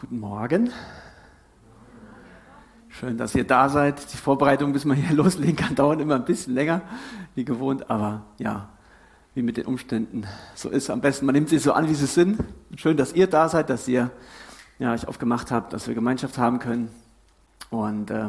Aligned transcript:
Guten 0.00 0.18
Morgen. 0.18 0.72
Schön, 2.88 3.18
dass 3.18 3.34
ihr 3.34 3.44
da 3.44 3.68
seid. 3.68 4.10
Die 4.14 4.16
Vorbereitung, 4.16 4.72
bis 4.72 4.86
man 4.86 4.96
hier 4.96 5.14
loslegen 5.14 5.56
kann, 5.56 5.74
dauert 5.74 6.00
immer 6.00 6.14
ein 6.14 6.24
bisschen 6.24 6.54
länger, 6.54 6.80
wie 7.34 7.44
gewohnt. 7.44 7.90
Aber 7.90 8.22
ja, 8.38 8.70
wie 9.34 9.42
mit 9.42 9.58
den 9.58 9.66
Umständen 9.66 10.26
so 10.54 10.70
ist. 10.70 10.88
Am 10.88 11.02
besten, 11.02 11.26
man 11.26 11.34
nimmt 11.34 11.50
sie 11.50 11.58
so 11.58 11.74
an, 11.74 11.86
wie 11.86 11.94
sie 11.94 12.06
sind. 12.06 12.42
Schön, 12.76 12.96
dass 12.96 13.12
ihr 13.12 13.26
da 13.26 13.50
seid, 13.50 13.68
dass 13.68 13.86
ihr 13.88 14.10
ja, 14.78 14.94
euch 14.94 15.06
aufgemacht 15.06 15.50
habt, 15.50 15.74
dass 15.74 15.86
wir 15.86 15.94
Gemeinschaft 15.94 16.38
haben 16.38 16.60
können. 16.60 16.88
Und 17.68 18.10
äh, 18.10 18.28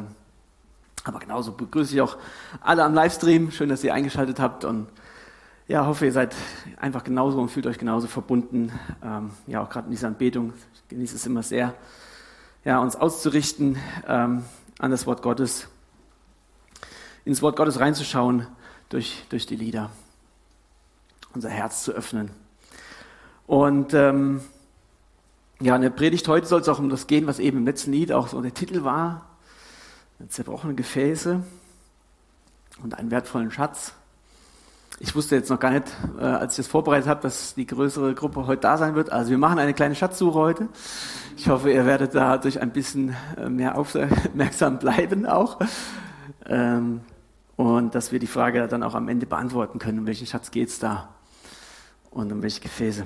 aber 1.06 1.20
genauso 1.20 1.54
begrüße 1.54 1.94
ich 1.94 2.02
auch 2.02 2.18
alle 2.60 2.84
am 2.84 2.94
Livestream. 2.94 3.50
Schön, 3.50 3.70
dass 3.70 3.82
ihr 3.86 3.94
eingeschaltet 3.94 4.42
habt 4.42 4.66
und 4.66 4.88
ja, 5.72 5.86
hoffe, 5.86 6.04
ihr 6.04 6.12
seid 6.12 6.36
einfach 6.76 7.06
genauso 7.06 7.40
und 7.40 7.48
fühlt 7.48 7.66
euch 7.66 7.78
genauso 7.78 8.08
verbunden. 8.08 8.74
Ähm, 9.02 9.32
ja, 9.48 9.64
auch 9.64 9.70
gerade 9.70 9.86
in 9.86 9.92
dieser 9.92 10.10
Anbetung. 10.10 10.52
Ich 10.74 10.88
genieße 10.90 11.16
es 11.16 11.26
immer 11.26 11.44
sehr, 11.44 11.74
ja, 12.66 12.80
uns 12.80 12.98
auszurichten 12.98 13.78
ähm, 14.05 14.44
an 14.80 14.92
das 14.92 15.08
Wort 15.08 15.22
Gottes, 15.22 15.70
ins 17.23 17.42
Wort 17.42 17.55
Gottes 17.55 17.80
reinzuschauen 17.80 18.48
durch, 18.90 19.23
durch 19.30 19.45
die 19.45 19.55
Lieder, 19.55 19.92
unser 21.34 21.48
Herz 21.48 21.84
zu 21.84 21.94
öffnen. 21.94 22.31
Und 23.48 23.94
ähm, 23.94 24.42
ja, 25.62 25.73
in 25.78 25.84
der 25.84 25.90
Predigt 25.90 26.28
heute 26.28 26.48
soll 26.48 26.59
es 26.59 26.67
auch 26.67 26.80
um 26.80 26.90
das 26.90 27.08
gehen, 27.08 27.28
was 27.28 27.40
eben 27.40 27.59
im 27.59 27.66
letzten 27.66 27.94
Lied 27.94 28.12
auch 28.12 28.28
so 28.28 28.42
der 28.42 28.53
Titel 28.53 28.84
war: 28.84 29.26
zerbrochene 30.28 30.76
Gefäße 30.76 31.42
und 32.84 33.00
einen 33.00 33.09
wertvollen 33.09 33.52
Schatz. 33.52 33.94
Ich 35.00 35.16
wusste 35.16 35.36
jetzt 35.36 35.50
noch 35.50 35.59
gar 35.59 35.72
nicht, 35.72 35.86
äh, 36.20 36.23
als 36.23 36.54
ich 36.54 36.66
das 36.66 36.68
vorbereitet 36.68 37.08
habe, 37.08 37.22
dass 37.22 37.55
die 37.55 37.66
größere 37.66 38.13
Gruppe 38.13 38.45
heute 38.45 38.62
da 38.62 38.77
sein 38.77 38.95
wird. 38.95 39.12
Also 39.12 39.31
wir 39.31 39.38
machen 39.38 39.58
eine 39.58 39.73
kleine 39.73 39.95
Schatzsuche 39.95 40.38
heute. 40.38 40.70
Ich 41.38 41.50
hoffe, 41.50 41.72
ihr 41.72 41.86
werdet 41.86 42.14
dadurch 42.14 42.62
ein 42.62 42.72
bisschen 42.72 43.16
äh, 43.38 43.50
mehr 43.50 43.77
aufmerksam 43.77 44.80
bleiben 44.80 45.25
auch. 45.25 45.59
Ähm, 46.45 47.02
und 47.56 47.95
dass 47.95 48.12
wir 48.12 48.19
die 48.19 48.28
Frage 48.28 48.67
dann 48.67 48.84
auch 48.84 48.95
am 48.95 49.08
Ende 49.08 49.25
beantworten 49.25 49.80
können, 49.80 50.00
um 50.00 50.06
welchen 50.06 50.28
Schatz 50.28 50.52
geht 50.52 50.69
es 50.69 50.80
da 50.80 51.09
und 52.12 52.31
um 52.31 52.42
welche 52.42 52.62
Gefäße. 52.62 53.06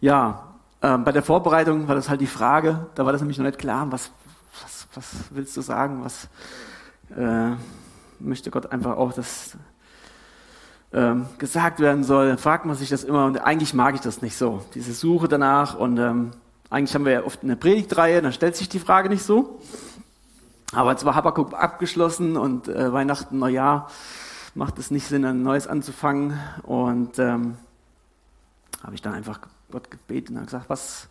Ja, 0.00 0.54
äh, 0.80 0.96
bei 0.98 1.12
der 1.12 1.22
Vorbereitung 1.22 1.88
war 1.88 1.94
das 1.94 2.08
halt 2.08 2.20
die 2.20 2.26
Frage, 2.26 2.86
da 2.94 3.04
war 3.04 3.12
das 3.12 3.20
nämlich 3.20 3.38
noch 3.38 3.44
nicht 3.44 3.58
klar, 3.58 3.90
was, 3.90 4.10
was, 4.62 4.88
was 4.94 5.06
willst 5.30 5.56
du 5.56 5.60
sagen, 5.60 6.02
was 6.02 6.28
äh, 7.16 7.56
möchte 8.20 8.50
Gott 8.50 8.72
einfach 8.72 8.96
auch, 8.96 9.12
dass 9.12 9.56
ähm, 10.92 11.26
gesagt 11.38 11.80
werden 11.80 12.04
soll, 12.04 12.36
fragt 12.36 12.66
man 12.66 12.76
sich 12.76 12.88
das 12.88 13.04
immer 13.04 13.26
und 13.26 13.38
eigentlich 13.38 13.74
mag 13.74 13.94
ich 13.94 14.00
das 14.00 14.22
nicht 14.22 14.36
so, 14.36 14.64
diese 14.74 14.92
Suche 14.92 15.28
danach 15.28 15.76
und 15.76 15.98
ähm, 15.98 16.32
eigentlich 16.68 16.94
haben 16.94 17.04
wir 17.04 17.12
ja 17.12 17.24
oft 17.24 17.42
eine 17.42 17.56
Predigtreihe, 17.56 18.22
dann 18.22 18.32
stellt 18.32 18.56
sich 18.56 18.68
die 18.68 18.78
Frage 18.78 19.08
nicht 19.08 19.24
so. 19.24 19.60
Aber 20.72 20.92
jetzt 20.92 21.04
war 21.04 21.16
Habakkuk 21.16 21.52
abgeschlossen 21.52 22.36
und 22.36 22.68
äh, 22.68 22.92
Weihnachten, 22.92 23.38
Neujahr 23.38 23.90
macht 24.54 24.78
es 24.78 24.92
nicht 24.92 25.06
Sinn, 25.06 25.24
ein 25.24 25.42
neues 25.42 25.66
anzufangen 25.66 26.38
und 26.62 27.18
ähm, 27.18 27.56
habe 28.82 28.94
ich 28.94 29.02
dann 29.02 29.14
einfach 29.14 29.40
Gott 29.70 29.90
gebeten 29.90 30.36
und 30.36 30.44
gesagt, 30.44 30.68
was, 30.68 31.08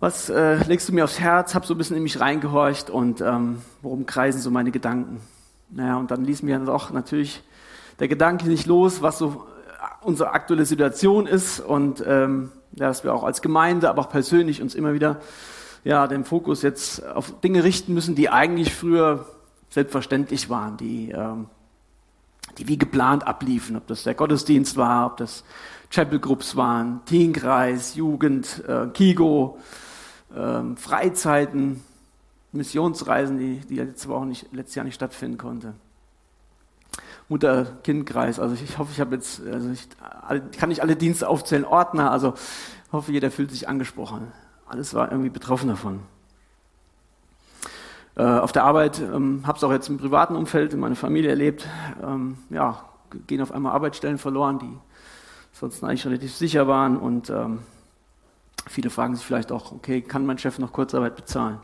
was 0.00 0.30
äh, 0.30 0.56
legst 0.64 0.88
du 0.88 0.94
mir 0.94 1.04
aufs 1.04 1.20
Herz? 1.20 1.54
Hab 1.54 1.66
so 1.66 1.74
ein 1.74 1.78
bisschen 1.78 1.96
in 1.96 2.02
mich 2.02 2.20
reingehorcht 2.20 2.90
und 2.90 3.20
ähm, 3.20 3.62
worum 3.82 4.06
kreisen 4.06 4.40
so 4.40 4.50
meine 4.50 4.70
Gedanken? 4.70 5.20
Naja, 5.70 5.96
und 5.96 6.10
dann 6.10 6.24
ließ 6.24 6.42
mir 6.42 6.58
dann 6.58 6.68
auch 6.68 6.90
natürlich 6.90 7.42
der 7.98 8.08
Gedanke 8.08 8.48
nicht 8.48 8.66
los, 8.66 9.02
was 9.02 9.18
so 9.18 9.46
unsere 10.02 10.30
aktuelle 10.30 10.64
Situation 10.64 11.26
ist 11.26 11.60
und 11.60 12.02
ähm, 12.06 12.52
dass 12.72 13.04
wir 13.04 13.14
auch 13.14 13.24
als 13.24 13.42
Gemeinde, 13.42 13.88
aber 13.88 14.02
auch 14.02 14.10
persönlich 14.10 14.62
uns 14.62 14.74
immer 14.74 14.94
wieder 14.94 15.20
ja, 15.84 16.06
den 16.06 16.24
Fokus 16.24 16.62
jetzt 16.62 17.04
auf 17.06 17.40
Dinge 17.40 17.64
richten 17.64 17.94
müssen, 17.94 18.14
die 18.14 18.28
eigentlich 18.28 18.74
früher 18.74 19.26
selbstverständlich 19.70 20.50
waren, 20.50 20.76
die, 20.76 21.10
ähm, 21.10 21.46
die 22.58 22.68
wie 22.68 22.78
geplant 22.78 23.26
abliefen, 23.26 23.76
ob 23.76 23.86
das 23.86 24.04
der 24.04 24.14
Gottesdienst 24.14 24.76
war, 24.76 25.06
ob 25.06 25.16
das 25.16 25.44
Chapel 25.90 26.18
Groups 26.18 26.56
waren, 26.56 27.04
Teenkreis, 27.06 27.94
Jugend, 27.94 28.64
äh, 28.66 28.86
Kigo, 28.88 29.58
äh, 30.34 30.76
Freizeiten, 30.76 31.82
Missionsreisen, 32.56 33.38
die, 33.38 33.60
die 33.60 33.76
letzte 33.76 34.08
Woche 34.08 34.26
nicht, 34.26 34.52
letztes 34.52 34.74
Jahr 34.74 34.84
nicht 34.84 34.94
stattfinden 34.94 35.38
konnte. 35.38 35.74
Mutter-Kind-Kreis. 37.28 38.38
Also 38.38 38.54
ich 38.54 38.78
hoffe, 38.78 38.90
ich 38.92 39.00
habe 39.00 39.14
jetzt, 39.14 39.42
also 39.46 39.70
ich 39.70 39.88
kann 40.58 40.68
nicht 40.68 40.82
alle 40.82 40.96
Dienste 40.96 41.28
aufzählen, 41.28 41.64
Ordner, 41.64 42.10
also 42.10 42.34
hoffe, 42.92 43.12
jeder 43.12 43.30
fühlt 43.30 43.50
sich 43.50 43.68
angesprochen. 43.68 44.32
Alles 44.66 44.94
war 44.94 45.10
irgendwie 45.10 45.30
betroffen 45.30 45.68
davon. 45.68 46.00
Äh, 48.16 48.22
auf 48.22 48.52
der 48.52 48.64
Arbeit 48.64 49.00
ähm, 49.00 49.42
habe 49.46 49.58
es 49.58 49.64
auch 49.64 49.72
jetzt 49.72 49.88
im 49.88 49.98
privaten 49.98 50.36
Umfeld 50.36 50.72
in 50.72 50.80
meiner 50.80 50.96
Familie 50.96 51.30
erlebt. 51.30 51.66
Ähm, 52.02 52.38
ja, 52.50 52.84
gehen 53.26 53.42
auf 53.42 53.52
einmal 53.52 53.72
Arbeitsstellen 53.72 54.18
verloren, 54.18 54.58
die 54.58 54.78
sonst 55.52 55.82
eigentlich 55.84 56.06
relativ 56.06 56.34
sicher 56.34 56.66
waren 56.66 56.96
und 56.96 57.30
ähm, 57.30 57.60
viele 58.66 58.90
fragen 58.90 59.14
sich 59.14 59.24
vielleicht 59.24 59.52
auch, 59.52 59.72
okay, 59.72 60.02
kann 60.02 60.26
mein 60.26 60.38
Chef 60.38 60.58
noch 60.58 60.72
Kurzarbeit 60.72 61.16
bezahlen? 61.16 61.60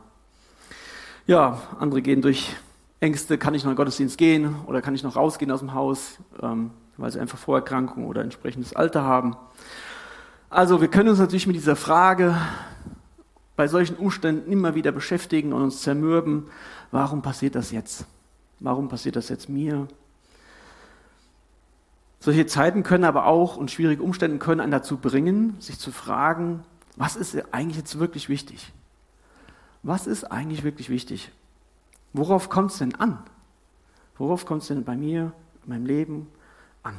Ja, 1.26 1.62
andere 1.78 2.02
gehen 2.02 2.20
durch 2.20 2.56
Ängste, 2.98 3.38
kann 3.38 3.54
ich 3.54 3.62
noch 3.62 3.70
in 3.70 3.74
den 3.74 3.76
Gottesdienst 3.76 4.18
gehen 4.18 4.56
oder 4.66 4.82
kann 4.82 4.96
ich 4.96 5.04
noch 5.04 5.14
rausgehen 5.14 5.52
aus 5.52 5.60
dem 5.60 5.72
Haus, 5.72 6.18
ähm, 6.42 6.72
weil 6.96 7.12
sie 7.12 7.20
einfach 7.20 7.38
Vorerkrankungen 7.38 8.08
oder 8.08 8.22
entsprechendes 8.22 8.74
Alter 8.74 9.04
haben. 9.04 9.36
Also 10.50 10.80
wir 10.80 10.88
können 10.88 11.10
uns 11.10 11.20
natürlich 11.20 11.46
mit 11.46 11.54
dieser 11.54 11.76
Frage 11.76 12.36
bei 13.54 13.68
solchen 13.68 13.94
Umständen 13.94 14.50
immer 14.50 14.74
wieder 14.74 14.90
beschäftigen 14.90 15.52
und 15.52 15.62
uns 15.62 15.82
zermürben, 15.82 16.48
warum 16.90 17.22
passiert 17.22 17.54
das 17.54 17.70
jetzt? 17.70 18.04
Warum 18.58 18.88
passiert 18.88 19.14
das 19.14 19.28
jetzt 19.28 19.48
mir? 19.48 19.86
Solche 22.18 22.46
Zeiten 22.46 22.82
können 22.82 23.04
aber 23.04 23.26
auch 23.26 23.56
und 23.56 23.70
schwierige 23.70 24.02
Umstände 24.02 24.38
können 24.38 24.60
einen 24.60 24.72
dazu 24.72 24.96
bringen, 24.96 25.54
sich 25.60 25.78
zu 25.78 25.92
fragen, 25.92 26.64
was 26.96 27.14
ist 27.14 27.36
eigentlich 27.54 27.76
jetzt 27.76 28.00
wirklich 28.00 28.28
wichtig? 28.28 28.72
Was 29.82 30.06
ist 30.06 30.25
eigentlich 30.25 30.62
wirklich 30.62 30.88
wichtig? 30.88 31.31
Worauf 32.12 32.48
kommt 32.48 32.70
es 32.70 32.78
denn 32.78 32.94
an? 32.94 33.19
Worauf 34.16 34.47
kommt 34.47 34.62
es 34.62 34.69
denn 34.69 34.84
bei 34.84 34.97
mir, 34.97 35.32
in 35.65 35.70
meinem 35.70 35.87
Leben 35.87 36.28
an? 36.82 36.97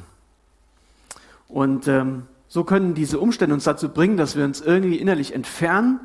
Und 1.48 1.88
ähm, 1.88 2.24
so 2.48 2.64
können 2.64 2.94
diese 2.94 3.18
Umstände 3.18 3.54
uns 3.54 3.64
dazu 3.64 3.88
bringen, 3.88 4.16
dass 4.16 4.36
wir 4.36 4.44
uns 4.44 4.60
irgendwie 4.60 4.96
innerlich 4.96 5.34
entfernen 5.34 6.00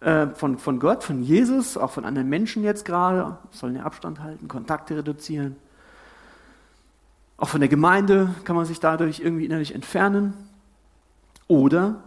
äh, 0.00 0.28
von, 0.28 0.58
von 0.58 0.78
Gott, 0.78 1.02
von 1.02 1.22
Jesus, 1.22 1.76
auch 1.76 1.90
von 1.90 2.04
anderen 2.04 2.28
Menschen 2.28 2.62
jetzt 2.62 2.84
gerade, 2.84 3.38
sollen 3.50 3.74
den 3.74 3.82
Abstand 3.82 4.20
halten, 4.20 4.48
Kontakte 4.48 4.96
reduzieren. 4.96 5.56
Auch 7.36 7.48
von 7.48 7.60
der 7.60 7.68
Gemeinde 7.68 8.34
kann 8.44 8.54
man 8.54 8.64
sich 8.64 8.78
dadurch 8.78 9.20
irgendwie 9.20 9.44
innerlich 9.44 9.74
entfernen. 9.74 10.34
Oder 11.48 12.02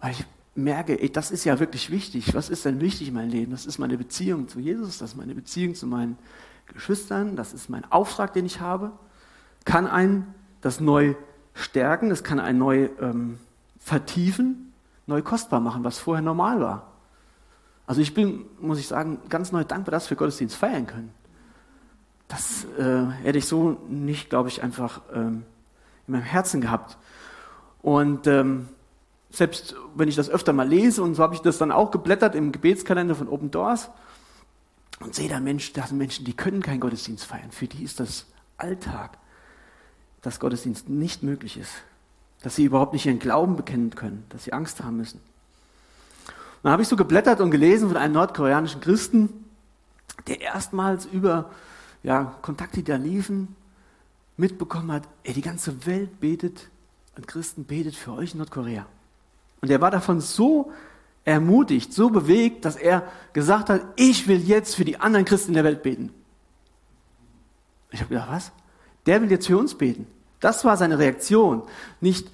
weil 0.00 0.12
ich 0.12 0.26
merke, 0.54 1.00
ey, 1.00 1.10
das 1.10 1.30
ist 1.30 1.44
ja 1.44 1.58
wirklich 1.58 1.90
wichtig. 1.90 2.34
Was 2.34 2.48
ist 2.48 2.64
denn 2.64 2.80
wichtig 2.80 3.08
in 3.08 3.14
meinem 3.14 3.30
Leben? 3.30 3.52
Das 3.52 3.66
ist 3.66 3.78
meine 3.78 3.98
Beziehung 3.98 4.48
zu 4.48 4.60
Jesus, 4.60 4.98
das 4.98 5.10
ist 5.10 5.16
meine 5.16 5.34
Beziehung 5.34 5.74
zu 5.74 5.86
meinen 5.86 6.18
Geschwistern, 6.66 7.36
das 7.36 7.52
ist 7.52 7.68
mein 7.68 7.90
Auftrag, 7.90 8.32
den 8.32 8.46
ich 8.46 8.60
habe. 8.60 8.92
Kann 9.64 9.86
einen 9.86 10.34
das 10.60 10.80
neu 10.80 11.14
stärken, 11.54 12.08
das 12.08 12.24
kann 12.24 12.40
einen 12.40 12.58
neu 12.58 12.88
ähm, 13.00 13.38
vertiefen, 13.78 14.72
neu 15.06 15.22
kostbar 15.22 15.60
machen, 15.60 15.84
was 15.84 15.98
vorher 15.98 16.22
normal 16.22 16.60
war. 16.60 16.92
Also 17.86 18.00
ich 18.00 18.14
bin, 18.14 18.46
muss 18.60 18.78
ich 18.78 18.88
sagen, 18.88 19.18
ganz 19.28 19.52
neu 19.52 19.64
dankbar, 19.64 19.92
dass 19.92 20.08
wir 20.08 20.16
Gottesdienst 20.16 20.56
feiern 20.56 20.86
können. 20.86 21.10
Das 22.28 22.64
äh, 22.78 23.06
hätte 23.22 23.38
ich 23.38 23.46
so 23.46 23.78
nicht, 23.88 24.30
glaube 24.30 24.48
ich, 24.48 24.62
einfach 24.62 25.02
ähm, 25.12 25.44
in 26.06 26.12
meinem 26.12 26.22
Herzen 26.22 26.62
gehabt. 26.62 26.96
Und 27.82 28.26
ähm, 28.26 28.68
selbst 29.36 29.74
wenn 29.94 30.08
ich 30.08 30.16
das 30.16 30.30
öfter 30.30 30.52
mal 30.52 30.68
lese, 30.68 31.02
und 31.02 31.14
so 31.14 31.22
habe 31.22 31.34
ich 31.34 31.40
das 31.40 31.58
dann 31.58 31.72
auch 31.72 31.90
geblättert 31.90 32.34
im 32.34 32.52
Gebetskalender 32.52 33.14
von 33.14 33.28
Open 33.28 33.50
Doors 33.50 33.90
und 35.00 35.14
sehe 35.14 35.28
da 35.28 35.40
Menschen, 35.40 35.74
da 35.74 35.86
sind 35.86 35.98
Menschen, 35.98 36.24
die 36.24 36.34
können 36.34 36.62
keinen 36.62 36.80
Gottesdienst 36.80 37.24
feiern. 37.24 37.50
Für 37.50 37.66
die 37.66 37.82
ist 37.82 38.00
das 38.00 38.26
Alltag, 38.56 39.18
dass 40.22 40.40
Gottesdienst 40.40 40.88
nicht 40.88 41.22
möglich 41.22 41.56
ist. 41.56 41.72
Dass 42.42 42.56
sie 42.56 42.64
überhaupt 42.64 42.92
nicht 42.92 43.06
ihren 43.06 43.18
Glauben 43.18 43.56
bekennen 43.56 43.94
können, 43.94 44.24
dass 44.28 44.44
sie 44.44 44.52
Angst 44.52 44.82
haben 44.82 44.98
müssen. 44.98 45.18
Und 45.18 46.64
dann 46.64 46.72
habe 46.72 46.82
ich 46.82 46.88
so 46.88 46.96
geblättert 46.96 47.40
und 47.40 47.50
gelesen 47.50 47.88
von 47.88 47.96
einem 47.96 48.14
nordkoreanischen 48.14 48.80
Christen, 48.80 49.44
der 50.26 50.40
erstmals 50.40 51.06
über 51.06 51.50
ja, 52.02 52.36
Kontakte, 52.42 52.76
die 52.76 52.84
da 52.84 52.96
liefen, 52.96 53.56
mitbekommen 54.36 54.92
hat, 54.92 55.02
ey, 55.22 55.34
die 55.34 55.42
ganze 55.42 55.86
Welt 55.86 56.20
betet, 56.20 56.68
und 57.16 57.28
Christen 57.28 57.64
betet 57.64 57.94
für 57.94 58.12
euch 58.12 58.32
in 58.32 58.38
Nordkorea. 58.38 58.86
Und 59.64 59.70
er 59.70 59.80
war 59.80 59.90
davon 59.90 60.20
so 60.20 60.70
ermutigt, 61.24 61.94
so 61.94 62.10
bewegt, 62.10 62.66
dass 62.66 62.76
er 62.76 63.10
gesagt 63.32 63.70
hat, 63.70 63.80
ich 63.96 64.28
will 64.28 64.46
jetzt 64.46 64.76
für 64.76 64.84
die 64.84 65.00
anderen 65.00 65.24
Christen 65.24 65.52
in 65.52 65.54
der 65.54 65.64
Welt 65.64 65.82
beten. 65.82 66.12
Ich 67.90 68.00
habe 68.00 68.10
gedacht, 68.10 68.28
was? 68.30 68.52
Der 69.06 69.22
will 69.22 69.30
jetzt 69.30 69.46
für 69.46 69.56
uns 69.56 69.74
beten. 69.74 70.06
Das 70.38 70.66
war 70.66 70.76
seine 70.76 70.98
Reaktion. 70.98 71.62
Nicht, 72.02 72.30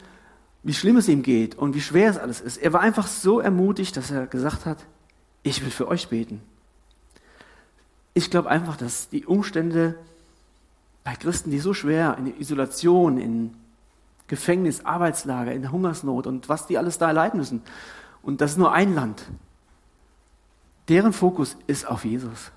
wie 0.65 0.75
schlimm 0.75 0.97
es 0.97 1.07
ihm 1.07 1.23
geht 1.23 1.55
und 1.55 1.77
wie 1.77 1.81
schwer 1.81 2.11
es 2.11 2.19
alles 2.19 2.41
ist. 2.41 2.57
Er 2.57 2.73
war 2.73 2.81
einfach 2.81 3.07
so 3.07 3.39
ermutigt, 3.39 3.97
dass 3.97 4.11
er 4.11 4.27
gesagt 4.27 4.67
hat, 4.67 4.79
ich 5.45 5.63
will 5.63 5.71
für 5.71 5.87
euch 5.87 6.09
beten. 6.09 6.43
Ich 8.13 8.29
glaube 8.29 8.51
einfach, 8.51 8.77
dass 8.77 9.09
die 9.09 9.25
Umstände 9.25 9.95
bei 11.05 11.15
Christen, 11.15 11.53
die 11.53 11.61
so 11.61 11.75
schwer 11.75 12.17
in 12.19 12.41
Isolation, 12.41 13.19
in 13.19 13.55
Gefängnis, 14.31 14.85
Arbeitslager, 14.85 15.53
in 15.53 15.73
Hungersnot 15.73 16.29
und 16.29 16.49
was 16.49 16.69
die 16.69 16.79
alles 16.79 16.99
da 16.99 17.09
erleiden 17.09 17.39
müssen, 17.41 17.63
und 18.23 18.41
das 18.41 18.53
ist 18.53 18.59
nur 18.59 18.73
ein 18.73 18.95
Land, 18.95 19.25
deren 20.89 21.13
Fokus 21.13 21.57
ist 21.67 21.85
auf 21.87 22.05
Jesus, 22.05 22.53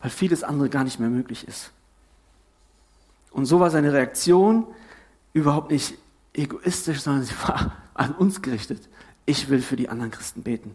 weil 0.00 0.08
vieles 0.08 0.42
andere 0.42 0.70
gar 0.70 0.84
nicht 0.84 0.98
mehr 0.98 1.10
möglich 1.10 1.46
ist. 1.46 1.70
Und 3.30 3.44
so 3.44 3.60
war 3.60 3.70
seine 3.70 3.92
Reaktion 3.92 4.66
überhaupt 5.34 5.70
nicht 5.70 5.98
egoistisch, 6.32 7.00
sondern 7.02 7.24
sie 7.24 7.34
war 7.46 7.72
an 7.92 8.12
uns 8.12 8.40
gerichtet. 8.40 8.88
Ich 9.26 9.50
will 9.50 9.60
für 9.60 9.76
die 9.76 9.90
anderen 9.90 10.10
Christen 10.10 10.42
beten. 10.42 10.74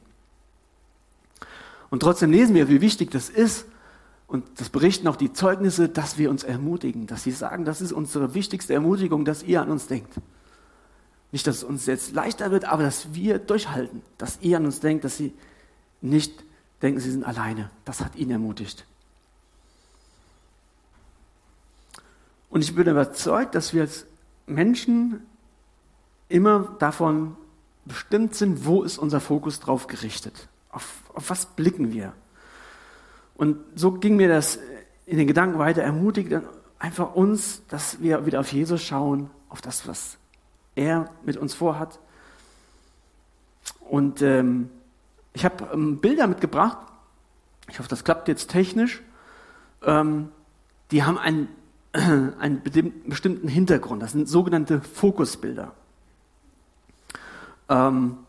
Und 1.90 2.02
trotzdem 2.02 2.32
lesen 2.32 2.54
wir, 2.54 2.70
wie 2.70 2.80
wichtig 2.82 3.10
das 3.10 3.30
ist. 3.30 3.66
Und 4.32 4.46
das 4.62 4.70
berichten 4.70 5.10
auch 5.10 5.18
die 5.18 5.34
Zeugnisse, 5.34 5.90
dass 5.90 6.18
wir 6.18 6.30
uns 6.30 6.46
ermutigen, 6.46 7.06
dass 7.06 7.24
sie 7.24 7.32
sagen, 7.32 7.66
das 7.66 7.82
ist 7.82 7.92
unsere 7.92 8.34
wichtigste 8.34 8.74
Ermutigung, 8.74 9.26
dass 9.26 9.44
ihr 9.44 9.62
an 9.62 9.70
uns 9.70 9.88
denkt. 9.88 10.14
Nicht, 11.34 11.48
dass 11.48 11.58
es 11.58 11.64
uns 11.66 11.86
jetzt 11.86 12.14
leichter 12.14 12.50
wird, 12.50 12.64
aber 12.64 12.84
dass 12.84 13.14
wir 13.14 13.40
durchhalten, 13.40 14.02
dass 14.18 14.40
ihr 14.40 14.56
an 14.56 14.66
uns 14.66 14.80
denkt, 14.80 15.04
dass 15.04 15.18
sie 15.18 15.34
nicht 16.00 16.46
denken, 16.82 17.02
sie 17.02 17.12
sind 17.12 17.26
alleine. 17.26 17.72
Das 17.84 18.00
hat 18.00 18.16
ihn 18.16 18.32
ermutigt. 18.32 18.86
Und 22.50 22.62
ich 22.62 22.74
bin 22.74 22.88
überzeugt, 22.88 23.54
dass 23.54 23.74
wir 23.74 23.82
als 23.82 24.06
Menschen 24.46 25.24
immer 26.30 26.74
davon 26.80 27.36
bestimmt 27.84 28.34
sind, 28.36 28.66
wo 28.66 28.84
ist 28.84 28.98
unser 28.98 29.20
Fokus 29.20 29.60
drauf 29.60 29.88
gerichtet. 29.88 30.48
Auf, 30.70 31.04
auf 31.14 31.30
was 31.30 31.48
blicken 31.48 31.92
wir? 31.92 32.14
Und 33.42 33.58
so 33.74 33.94
ging 33.94 34.18
mir 34.18 34.28
das 34.28 34.60
in 35.08 35.18
den 35.18 35.26
Gedanken 35.26 35.58
weiter, 35.58 35.82
ermutigt 35.82 36.32
einfach 36.78 37.16
uns, 37.16 37.64
dass 37.70 38.00
wir 38.00 38.28
wieder 38.28 38.40
auf 38.40 38.54
Jesus 38.54 38.84
schauen, 38.84 39.32
auf 39.50 39.62
das, 39.62 39.88
was 39.88 40.20
er 40.76 41.10
mit 41.26 41.38
uns 41.38 41.56
vorhat. 41.56 41.98
Und 43.80 44.22
ähm, 44.22 44.70
ich 45.34 45.44
habe 45.44 45.68
ähm, 45.74 45.98
Bilder 45.98 46.28
mitgebracht. 46.28 46.78
Ich 47.68 47.80
hoffe, 47.80 47.90
das 47.90 48.04
klappt 48.04 48.28
jetzt 48.28 48.52
technisch. 48.52 49.02
Ähm, 49.82 50.30
die 50.92 51.02
haben 51.02 51.18
einen, 51.18 51.48
äh, 51.94 52.00
einen 52.38 52.62
bestimmten 53.08 53.48
Hintergrund. 53.48 54.04
Das 54.04 54.12
sind 54.12 54.30
sogenannte 54.30 54.82
Fokusbilder. 54.82 55.74
Ähm, 57.70 58.20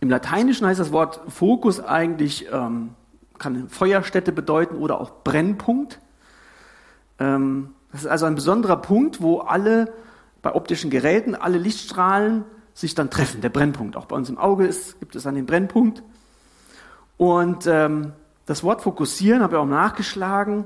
Im 0.00 0.10
Lateinischen 0.10 0.66
heißt 0.66 0.78
das 0.78 0.92
Wort 0.92 1.22
Fokus 1.32 1.80
eigentlich, 1.80 2.52
ähm, 2.52 2.90
kann 3.38 3.68
Feuerstätte 3.68 4.32
bedeuten 4.32 4.76
oder 4.76 5.00
auch 5.00 5.22
Brennpunkt. 5.24 6.00
Ähm, 7.18 7.74
das 7.92 8.02
ist 8.02 8.06
also 8.08 8.26
ein 8.26 8.34
besonderer 8.34 8.76
Punkt, 8.76 9.20
wo 9.20 9.38
alle 9.38 9.92
bei 10.42 10.54
optischen 10.54 10.90
Geräten, 10.90 11.34
alle 11.34 11.58
Lichtstrahlen 11.58 12.44
sich 12.74 12.94
dann 12.94 13.10
treffen, 13.10 13.40
der 13.40 13.48
Brennpunkt. 13.50 13.96
Auch 13.96 14.06
bei 14.06 14.16
uns 14.16 14.28
im 14.28 14.38
Auge 14.38 14.66
ist, 14.66 14.98
gibt 15.00 15.14
es 15.14 15.22
dann 15.22 15.36
den 15.36 15.46
Brennpunkt. 15.46 16.02
Und 17.16 17.66
ähm, 17.66 18.12
das 18.46 18.64
Wort 18.64 18.82
fokussieren 18.82 19.42
habe 19.42 19.54
ich 19.54 19.60
auch 19.60 19.66
nachgeschlagen. 19.66 20.64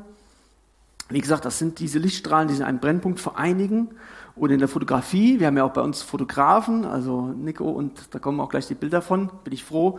Wie 1.08 1.20
gesagt, 1.20 1.44
das 1.44 1.58
sind 1.58 1.78
diese 1.78 1.98
Lichtstrahlen, 1.98 2.48
die 2.48 2.54
sich 2.54 2.60
in 2.60 2.66
einem 2.66 2.80
Brennpunkt 2.80 3.18
vereinigen 3.18 3.88
oder 4.36 4.52
in 4.52 4.58
der 4.58 4.68
Fotografie. 4.68 5.40
Wir 5.40 5.46
haben 5.46 5.56
ja 5.56 5.64
auch 5.64 5.72
bei 5.72 5.80
uns 5.80 6.02
Fotografen, 6.02 6.84
also 6.84 7.28
Nico, 7.28 7.68
und 7.70 8.14
da 8.14 8.18
kommen 8.18 8.40
auch 8.40 8.50
gleich 8.50 8.66
die 8.66 8.74
Bilder 8.74 9.00
von. 9.00 9.30
Bin 9.42 9.54
ich 9.54 9.64
froh, 9.64 9.98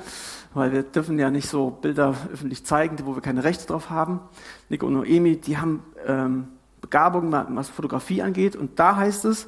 weil 0.54 0.72
wir 0.72 0.84
dürfen 0.84 1.18
ja 1.18 1.32
nicht 1.32 1.50
so 1.50 1.72
Bilder 1.72 2.14
öffentlich 2.32 2.64
zeigen, 2.64 2.98
wo 3.06 3.16
wir 3.16 3.22
keine 3.22 3.44
Rechte 3.44 3.66
drauf 3.66 3.90
haben. 3.90 4.20
Nico 4.70 4.86
und 4.86 4.94
Noemi, 4.94 5.38
die 5.38 5.58
haben 5.58 5.84
ähm, 6.06 6.48
Begabung, 6.82 7.32
was 7.32 7.70
Fotografie 7.70 8.22
angeht. 8.22 8.56
Und 8.56 8.80
da 8.80 8.96
heißt 8.96 9.26
es, 9.26 9.48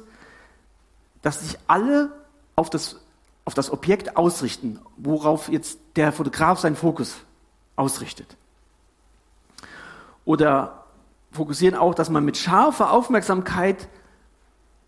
dass 1.22 1.40
sich 1.40 1.58
alle 1.68 2.10
auf 2.56 2.68
das, 2.70 3.00
auf 3.44 3.54
das 3.54 3.70
Objekt 3.70 4.16
ausrichten, 4.16 4.80
worauf 4.96 5.48
jetzt 5.48 5.78
der 5.96 6.12
Fotograf 6.12 6.58
seinen 6.58 6.76
Fokus 6.76 7.16
ausrichtet. 7.76 8.36
Oder 10.24 10.81
fokussieren 11.32 11.76
auch, 11.76 11.94
dass 11.94 12.10
man 12.10 12.24
mit 12.24 12.36
scharfer 12.36 12.92
Aufmerksamkeit 12.92 13.88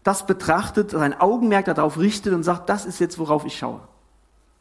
das 0.03 0.27
betrachtet, 0.27 0.91
sein 0.91 1.19
Augenmerk 1.19 1.65
darauf 1.65 1.99
richtet 1.99 2.35
und 2.35 2.43
sagt, 2.43 2.69
das 2.69 2.85
ist 2.85 3.01
jetzt, 3.01 3.19
worauf 3.19 3.45
ich 3.47 3.59
schaue. 3.59 3.81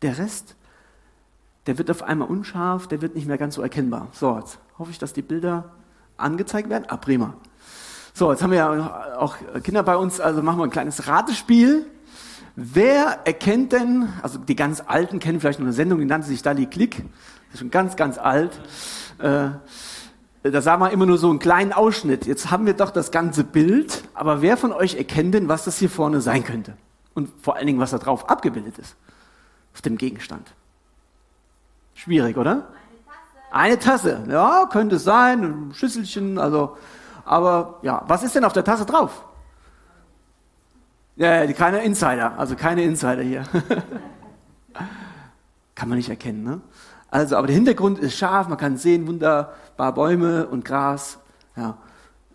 Der 0.01 0.17
Rest, 0.17 0.55
der 1.67 1.77
wird 1.77 1.91
auf 1.91 2.01
einmal 2.01 2.29
unscharf, 2.29 2.87
der 2.87 3.01
wird 3.01 3.15
nicht 3.15 3.27
mehr 3.27 3.37
ganz 3.37 3.55
so 3.55 3.61
erkennbar. 3.61 4.07
So, 4.13 4.37
jetzt 4.39 4.57
hoffe 4.79 4.91
ich, 4.91 4.99
dass 4.99 5.13
die 5.13 5.21
Bilder 5.21 5.71
angezeigt 6.17 6.69
werden. 6.69 6.85
Ah, 6.87 6.97
prima. 6.97 7.33
So, 8.13 8.31
jetzt 8.31 8.41
haben 8.41 8.51
wir 8.51 8.57
ja 8.57 9.17
auch 9.17 9.35
Kinder 9.63 9.83
bei 9.83 9.97
uns, 9.97 10.19
also 10.19 10.41
machen 10.41 10.59
wir 10.59 10.63
ein 10.63 10.69
kleines 10.69 11.07
Ratespiel. 11.07 11.85
Wer 12.55 13.19
erkennt 13.25 13.73
denn, 13.73 14.07
also 14.21 14.37
die 14.37 14.55
ganz 14.55 14.83
Alten 14.85 15.19
kennen 15.19 15.39
vielleicht 15.39 15.59
noch 15.59 15.65
eine 15.65 15.73
Sendung, 15.73 15.99
die 15.99 16.05
nannte 16.05 16.27
sich 16.27 16.41
Dali 16.41 16.67
Klick, 16.67 16.97
das 16.97 17.55
ist 17.55 17.59
schon 17.59 17.71
ganz, 17.71 17.95
ganz 17.95 18.17
alt. 18.17 18.61
Äh, 19.17 19.49
da 20.51 20.61
sah 20.61 20.75
man 20.77 20.91
immer 20.91 21.05
nur 21.05 21.17
so 21.17 21.29
einen 21.29 21.39
kleinen 21.39 21.71
Ausschnitt. 21.71 22.25
Jetzt 22.25 22.51
haben 22.51 22.65
wir 22.65 22.73
doch 22.73 22.91
das 22.91 23.11
ganze 23.11 23.45
Bild, 23.45 24.03
aber 24.13 24.41
wer 24.41 24.57
von 24.57 24.73
euch 24.73 24.95
erkennt 24.95 25.33
denn, 25.33 25.47
was 25.47 25.63
das 25.63 25.77
hier 25.77 25.89
vorne 25.89 26.19
sein 26.19 26.43
könnte? 26.43 26.75
Und 27.13 27.29
vor 27.41 27.55
allen 27.55 27.67
Dingen, 27.67 27.79
was 27.79 27.91
da 27.91 27.97
drauf 27.97 28.29
abgebildet 28.29 28.77
ist, 28.77 28.95
auf 29.73 29.81
dem 29.81 29.97
Gegenstand. 29.97 30.53
Schwierig, 31.93 32.35
oder? 32.37 32.67
Eine 33.51 33.79
Tasse. 33.79 34.17
Eine 34.17 34.25
Tasse. 34.25 34.31
Ja, 34.31 34.65
könnte 34.69 34.99
sein, 34.99 35.43
ein 35.43 35.73
Schüsselchen, 35.73 36.37
also, 36.37 36.75
aber 37.23 37.79
ja, 37.81 38.03
was 38.07 38.23
ist 38.23 38.35
denn 38.35 38.43
auf 38.43 38.53
der 38.53 38.65
Tasse 38.65 38.85
drauf? 38.85 39.23
Ja, 41.15 41.45
keine 41.53 41.83
Insider, 41.83 42.37
also 42.37 42.55
keine 42.55 42.83
Insider 42.83 43.21
hier. 43.21 43.43
Kann 45.75 45.89
man 45.89 45.97
nicht 45.97 46.09
erkennen, 46.09 46.43
ne? 46.43 46.61
Also, 47.13 47.37
aber 47.37 47.45
der 47.45 47.55
Hintergrund 47.55 47.99
ist 47.99 48.17
scharf, 48.17 48.47
man 48.47 48.57
kann 48.57 48.75
sehen, 48.75 49.05
wunderbar 49.05 49.93
Bäume 49.93 50.47
und 50.47 50.65
Gras, 50.65 51.19
ja, 51.55 51.77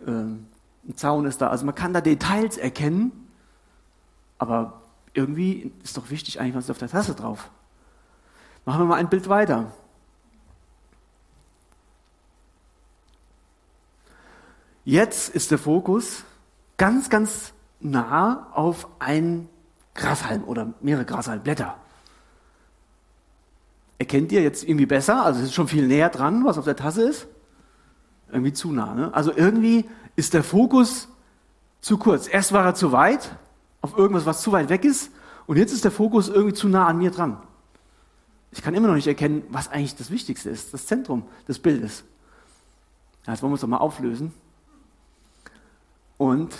äh, 0.06 0.10
ein 0.10 0.46
Zaun 0.94 1.26
ist 1.26 1.40
da. 1.40 1.48
Also 1.48 1.66
man 1.66 1.74
kann 1.74 1.92
da 1.92 2.00
Details 2.00 2.56
erkennen, 2.58 3.28
aber 4.38 4.82
irgendwie 5.14 5.72
ist 5.82 5.96
doch 5.96 6.10
wichtig 6.10 6.38
eigentlich, 6.38 6.54
was 6.54 6.66
ist 6.66 6.70
auf 6.70 6.78
der 6.78 6.88
Tasse 6.88 7.16
drauf. 7.16 7.50
Machen 8.66 8.82
wir 8.82 8.84
mal 8.84 8.94
ein 8.94 9.08
Bild 9.08 9.28
weiter. 9.28 9.72
Jetzt 14.84 15.34
ist 15.34 15.50
der 15.50 15.58
Fokus 15.58 16.22
ganz, 16.76 17.10
ganz 17.10 17.52
nah 17.80 18.46
auf 18.52 18.86
ein 19.00 19.48
Grashalm 19.94 20.44
oder 20.44 20.72
mehrere 20.80 21.04
Grashalmblätter. 21.04 21.76
Erkennt 23.98 24.30
ihr 24.32 24.42
jetzt 24.42 24.62
irgendwie 24.62 24.86
besser? 24.86 25.24
Also 25.24 25.40
es 25.40 25.46
ist 25.46 25.54
schon 25.54 25.68
viel 25.68 25.86
näher 25.86 26.08
dran, 26.08 26.44
was 26.44 26.58
auf 26.58 26.64
der 26.64 26.76
Tasse 26.76 27.02
ist. 27.02 27.26
Irgendwie 28.30 28.52
zu 28.52 28.72
nah. 28.72 28.94
Ne? 28.94 29.12
Also 29.12 29.32
irgendwie 29.34 29.84
ist 30.16 30.34
der 30.34 30.44
Fokus 30.44 31.08
zu 31.80 31.98
kurz. 31.98 32.28
Erst 32.28 32.52
war 32.52 32.64
er 32.64 32.74
zu 32.74 32.92
weit, 32.92 33.36
auf 33.80 33.96
irgendwas, 33.96 34.26
was 34.26 34.42
zu 34.42 34.52
weit 34.52 34.68
weg 34.68 34.84
ist. 34.84 35.10
Und 35.46 35.56
jetzt 35.56 35.72
ist 35.72 35.84
der 35.84 35.90
Fokus 35.90 36.28
irgendwie 36.28 36.54
zu 36.54 36.68
nah 36.68 36.86
an 36.86 36.98
mir 36.98 37.10
dran. 37.10 37.38
Ich 38.50 38.62
kann 38.62 38.74
immer 38.74 38.88
noch 38.88 38.94
nicht 38.94 39.06
erkennen, 39.06 39.42
was 39.50 39.68
eigentlich 39.68 39.96
das 39.96 40.10
Wichtigste 40.10 40.50
ist, 40.50 40.72
das 40.72 40.86
Zentrum 40.86 41.24
des 41.46 41.58
Bildes. 41.58 42.04
Jetzt 43.26 43.42
wollen 43.42 43.52
wir 43.52 43.56
es 43.56 43.60
doch 43.60 43.68
mal 43.68 43.78
auflösen. 43.78 44.32
Und 46.16 46.54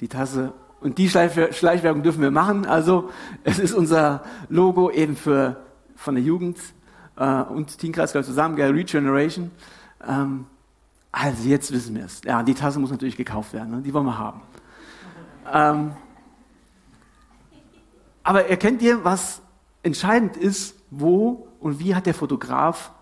die 0.00 0.08
Tasse 0.08 0.52
und 0.82 0.98
die 0.98 1.08
Schleichwerbung 1.08 2.02
dürfen 2.02 2.22
wir 2.22 2.30
machen. 2.30 2.66
Also 2.66 3.10
es 3.44 3.58
ist 3.58 3.72
unser 3.72 4.24
Logo 4.48 4.90
eben 4.90 5.16
für, 5.16 5.56
von 5.96 6.14
der 6.14 6.24
Jugend 6.24 6.58
äh, 7.16 7.42
und 7.42 7.78
Teamkreis 7.78 8.12
zusammen, 8.12 8.56
Gary 8.56 8.80
Regeneration. 8.80 9.50
Ähm, 10.06 10.46
also 11.12 11.48
jetzt 11.48 11.72
wissen 11.72 11.94
wir 11.94 12.06
es. 12.06 12.22
Ja, 12.24 12.42
die 12.42 12.54
Tasse 12.54 12.80
muss 12.80 12.90
natürlich 12.90 13.16
gekauft 13.16 13.52
werden. 13.52 13.70
Ne? 13.70 13.82
Die 13.82 13.94
wollen 13.94 14.06
wir 14.06 14.18
haben. 14.18 14.40
Ähm, 15.52 15.92
aber 18.22 18.46
erkennt 18.46 18.82
ihr, 18.82 19.04
was 19.04 19.42
entscheidend 19.82 20.36
ist, 20.36 20.76
wo 20.90 21.48
und 21.60 21.78
wie 21.78 21.94
hat 21.94 22.06
der 22.06 22.14
Fotograf 22.14 22.92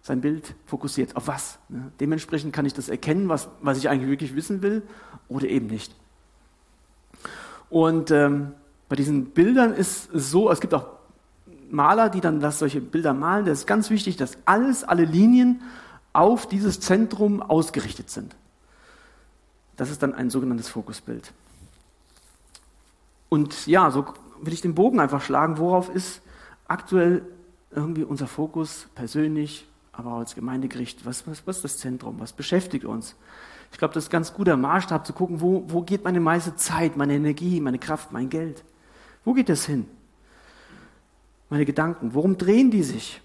sein 0.00 0.20
Bild 0.20 0.54
fokussiert? 0.66 1.14
Auf 1.16 1.28
was? 1.28 1.58
Ne? 1.68 1.92
Dementsprechend 2.00 2.52
kann 2.52 2.66
ich 2.66 2.74
das 2.74 2.88
erkennen, 2.88 3.28
was, 3.28 3.48
was 3.60 3.78
ich 3.78 3.88
eigentlich 3.88 4.10
wirklich 4.10 4.34
wissen 4.34 4.62
will 4.62 4.82
oder 5.28 5.46
eben 5.46 5.66
nicht. 5.66 5.94
Und 7.70 8.10
ähm, 8.10 8.52
bei 8.88 8.96
diesen 8.96 9.26
Bildern 9.26 9.74
ist 9.74 10.12
es 10.14 10.30
so, 10.30 10.50
es 10.50 10.60
gibt 10.60 10.74
auch 10.74 10.86
Maler, 11.70 12.08
die 12.08 12.20
dann 12.20 12.40
das, 12.40 12.58
solche 12.58 12.80
Bilder 12.80 13.12
malen. 13.12 13.44
Das 13.44 13.60
ist 13.60 13.66
ganz 13.66 13.90
wichtig, 13.90 14.16
dass 14.16 14.38
alles, 14.46 14.84
alle 14.84 15.04
Linien 15.04 15.62
auf 16.12 16.46
dieses 16.46 16.80
Zentrum 16.80 17.42
ausgerichtet 17.42 18.10
sind. 18.10 18.34
Das 19.76 19.90
ist 19.90 20.02
dann 20.02 20.14
ein 20.14 20.30
sogenanntes 20.30 20.68
Fokusbild. 20.68 21.32
Und 23.28 23.66
ja, 23.66 23.90
so 23.90 24.06
will 24.40 24.52
ich 24.52 24.62
den 24.62 24.74
Bogen 24.74 25.00
einfach 25.00 25.22
schlagen. 25.22 25.58
Worauf 25.58 25.94
ist 25.94 26.22
aktuell 26.66 27.22
irgendwie 27.70 28.04
unser 28.04 28.26
Fokus 28.26 28.86
persönlich, 28.94 29.66
aber 29.92 30.14
auch 30.14 30.18
als 30.20 30.34
Gemeindegericht? 30.34 31.04
Was, 31.04 31.26
was, 31.26 31.46
was 31.46 31.56
ist 31.56 31.64
das 31.64 31.78
Zentrum? 31.78 32.18
Was 32.18 32.32
beschäftigt 32.32 32.86
uns? 32.86 33.14
Ich 33.72 33.78
glaube, 33.78 33.94
das 33.94 34.04
ist 34.04 34.10
ein 34.10 34.12
ganz 34.12 34.34
guter 34.34 34.56
Maßstab 34.56 35.06
zu 35.06 35.12
gucken, 35.12 35.40
wo, 35.40 35.64
wo 35.68 35.82
geht 35.82 36.04
meine 36.04 36.20
meiste 36.20 36.56
Zeit, 36.56 36.96
meine 36.96 37.14
Energie, 37.14 37.60
meine 37.60 37.78
Kraft, 37.78 38.12
mein 38.12 38.28
Geld? 38.28 38.64
Wo 39.24 39.34
geht 39.34 39.48
das 39.48 39.64
hin? 39.64 39.86
Meine 41.50 41.64
Gedanken, 41.64 42.14
worum 42.14 42.38
drehen 42.38 42.70
die 42.70 42.82
sich? 42.82 43.20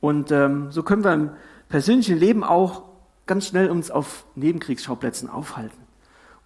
Und 0.00 0.30
ähm, 0.30 0.70
so 0.70 0.82
können 0.82 1.04
wir 1.04 1.12
im 1.12 1.30
persönlichen 1.68 2.16
Leben 2.16 2.44
auch 2.44 2.84
ganz 3.26 3.46
schnell 3.46 3.70
uns 3.70 3.90
auf 3.90 4.24
Nebenkriegsschauplätzen 4.36 5.28
aufhalten. 5.28 5.78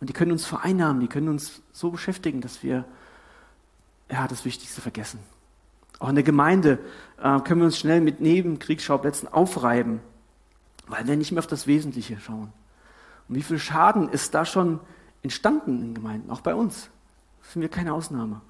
Und 0.00 0.08
die 0.08 0.12
können 0.12 0.32
uns 0.32 0.44
vereinnahmen, 0.44 1.00
die 1.00 1.06
können 1.06 1.28
uns 1.28 1.62
so 1.72 1.90
beschäftigen, 1.90 2.40
dass 2.40 2.62
wir 2.62 2.84
ja, 4.10 4.26
das 4.26 4.44
Wichtigste 4.44 4.80
vergessen. 4.80 5.20
Auch 5.98 6.08
in 6.08 6.16
der 6.16 6.24
Gemeinde 6.24 6.80
äh, 7.22 7.38
können 7.40 7.60
wir 7.60 7.66
uns 7.66 7.78
schnell 7.78 8.00
mit 8.00 8.20
Nebenkriegsschauplätzen 8.20 9.28
aufreiben, 9.32 10.00
weil 10.88 11.06
wir 11.06 11.16
nicht 11.16 11.30
mehr 11.30 11.38
auf 11.38 11.46
das 11.46 11.66
Wesentliche 11.66 12.18
schauen. 12.18 12.52
Und 13.32 13.38
wie 13.38 13.42
viel 13.42 13.58
Schaden 13.58 14.10
ist 14.10 14.34
da 14.34 14.44
schon 14.44 14.78
entstanden 15.22 15.80
in 15.80 15.94
Gemeinden, 15.94 16.30
auch 16.30 16.42
bei 16.42 16.54
uns. 16.54 16.90
Das 17.40 17.54
sind 17.54 17.62
wir 17.62 17.70
keine 17.70 17.94
Ausnahme. 17.94 18.42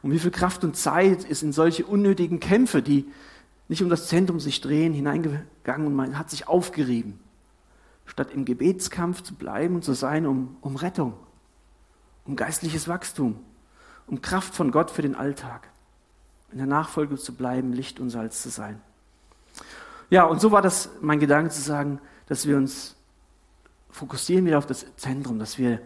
Und 0.00 0.10
wie 0.10 0.18
viel 0.18 0.30
Kraft 0.30 0.64
und 0.64 0.74
Zeit 0.74 1.24
ist 1.24 1.42
in 1.42 1.52
solche 1.52 1.84
unnötigen 1.84 2.40
Kämpfe, 2.40 2.80
die 2.80 3.12
nicht 3.68 3.82
um 3.82 3.90
das 3.90 4.08
Zentrum 4.08 4.40
sich 4.40 4.62
drehen, 4.62 4.94
hineingegangen 4.94 5.86
und 5.86 5.94
man 5.94 6.18
hat 6.18 6.30
sich 6.30 6.48
aufgerieben, 6.48 7.20
statt 8.06 8.30
im 8.32 8.46
Gebetskampf 8.46 9.22
zu 9.22 9.34
bleiben 9.34 9.74
und 9.74 9.84
zu 9.84 9.92
sein 9.92 10.24
um, 10.24 10.56
um 10.62 10.76
Rettung, 10.76 11.12
um 12.24 12.34
geistliches 12.34 12.88
Wachstum, 12.88 13.38
um 14.06 14.22
Kraft 14.22 14.54
von 14.54 14.70
Gott 14.70 14.90
für 14.90 15.02
den 15.02 15.14
Alltag, 15.14 15.68
in 16.52 16.56
der 16.56 16.66
Nachfolge 16.66 17.18
zu 17.18 17.34
bleiben, 17.34 17.74
Licht 17.74 18.00
und 18.00 18.08
Salz 18.08 18.40
zu 18.40 18.48
sein. 18.48 18.80
Ja, 20.08 20.24
und 20.24 20.40
so 20.40 20.52
war 20.52 20.62
das 20.62 20.88
mein 21.02 21.20
Gedanke 21.20 21.50
zu 21.50 21.60
sagen, 21.60 22.00
dass 22.28 22.46
wir 22.46 22.56
uns 22.56 22.96
fokussieren 23.92 24.44
wieder 24.46 24.58
auf 24.58 24.66
das 24.66 24.84
Zentrum, 24.96 25.38
dass 25.38 25.58
wir, 25.58 25.80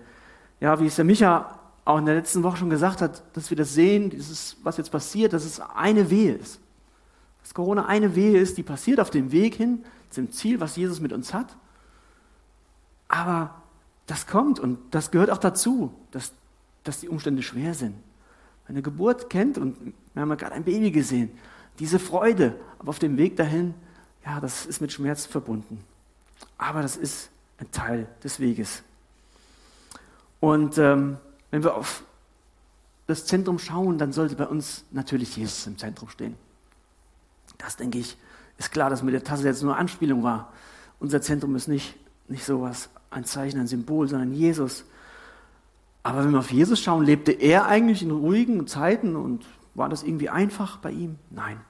ja, 0.60 0.80
wie 0.80 0.86
es 0.86 0.96
der 0.96 1.04
Micha 1.04 1.60
auch 1.84 1.98
in 1.98 2.06
der 2.06 2.14
letzten 2.14 2.42
Woche 2.42 2.56
schon 2.56 2.70
gesagt 2.70 3.02
hat, 3.02 3.22
dass 3.34 3.50
wir 3.50 3.56
das 3.56 3.74
sehen, 3.74 4.10
dieses, 4.10 4.56
was 4.62 4.76
jetzt 4.76 4.90
passiert, 4.90 5.32
dass 5.32 5.44
es 5.44 5.60
eine 5.60 6.10
Wehe 6.10 6.34
ist. 6.34 6.60
Dass 7.42 7.54
Corona 7.54 7.86
eine 7.86 8.16
Wehe 8.16 8.38
ist, 8.40 8.56
die 8.56 8.62
passiert 8.62 8.98
auf 8.98 9.10
dem 9.10 9.30
Weg 9.30 9.54
hin 9.54 9.84
zum 10.10 10.30
Ziel, 10.32 10.60
was 10.60 10.76
Jesus 10.76 11.00
mit 11.00 11.12
uns 11.12 11.34
hat. 11.34 11.56
Aber 13.08 13.62
das 14.06 14.26
kommt 14.26 14.58
und 14.58 14.78
das 14.90 15.10
gehört 15.10 15.30
auch 15.30 15.38
dazu, 15.38 15.92
dass, 16.10 16.32
dass 16.82 17.00
die 17.00 17.08
Umstände 17.08 17.42
schwer 17.42 17.74
sind. 17.74 17.94
Wenn 18.66 18.74
eine 18.74 18.82
Geburt 18.82 19.30
kennt, 19.30 19.58
und 19.58 19.94
wir 20.14 20.22
haben 20.22 20.30
ja 20.30 20.34
gerade 20.34 20.54
ein 20.54 20.64
Baby 20.64 20.90
gesehen, 20.90 21.30
diese 21.78 21.98
Freude, 21.98 22.58
aber 22.78 22.88
auf 22.88 22.98
dem 22.98 23.16
Weg 23.16 23.36
dahin, 23.36 23.74
ja, 24.24 24.40
das 24.40 24.66
ist 24.66 24.80
mit 24.80 24.92
Schmerz 24.92 25.24
verbunden. 25.26 25.84
Aber 26.58 26.82
das 26.82 26.96
ist 26.96 27.30
ein 27.58 27.70
Teil 27.70 28.06
des 28.22 28.40
Weges. 28.40 28.82
Und 30.40 30.78
ähm, 30.78 31.18
wenn 31.50 31.64
wir 31.64 31.74
auf 31.74 32.02
das 33.06 33.24
Zentrum 33.24 33.58
schauen, 33.58 33.98
dann 33.98 34.12
sollte 34.12 34.34
bei 34.34 34.46
uns 34.46 34.84
natürlich 34.90 35.36
Jesus 35.36 35.66
im 35.66 35.78
Zentrum 35.78 36.08
stehen. 36.08 36.34
Das, 37.58 37.76
denke 37.76 37.98
ich, 37.98 38.16
ist 38.58 38.72
klar, 38.72 38.90
dass 38.90 39.02
mit 39.02 39.14
der 39.14 39.24
Tasse 39.24 39.44
jetzt 39.44 39.62
nur 39.62 39.76
Anspielung 39.76 40.22
war. 40.22 40.52
Unser 40.98 41.22
Zentrum 41.22 41.54
ist 41.56 41.68
nicht, 41.68 41.94
nicht 42.28 42.44
sowas, 42.44 42.88
ein 43.10 43.24
Zeichen, 43.24 43.60
ein 43.60 43.66
Symbol, 43.66 44.08
sondern 44.08 44.32
Jesus. 44.32 44.84
Aber 46.02 46.24
wenn 46.24 46.32
wir 46.32 46.40
auf 46.40 46.50
Jesus 46.50 46.80
schauen, 46.80 47.04
lebte 47.04 47.32
er 47.32 47.66
eigentlich 47.66 48.02
in 48.02 48.10
ruhigen 48.10 48.66
Zeiten 48.66 49.16
und 49.16 49.44
war 49.74 49.88
das 49.88 50.02
irgendwie 50.02 50.30
einfach 50.30 50.78
bei 50.78 50.90
ihm? 50.90 51.18
Nein. 51.30 51.60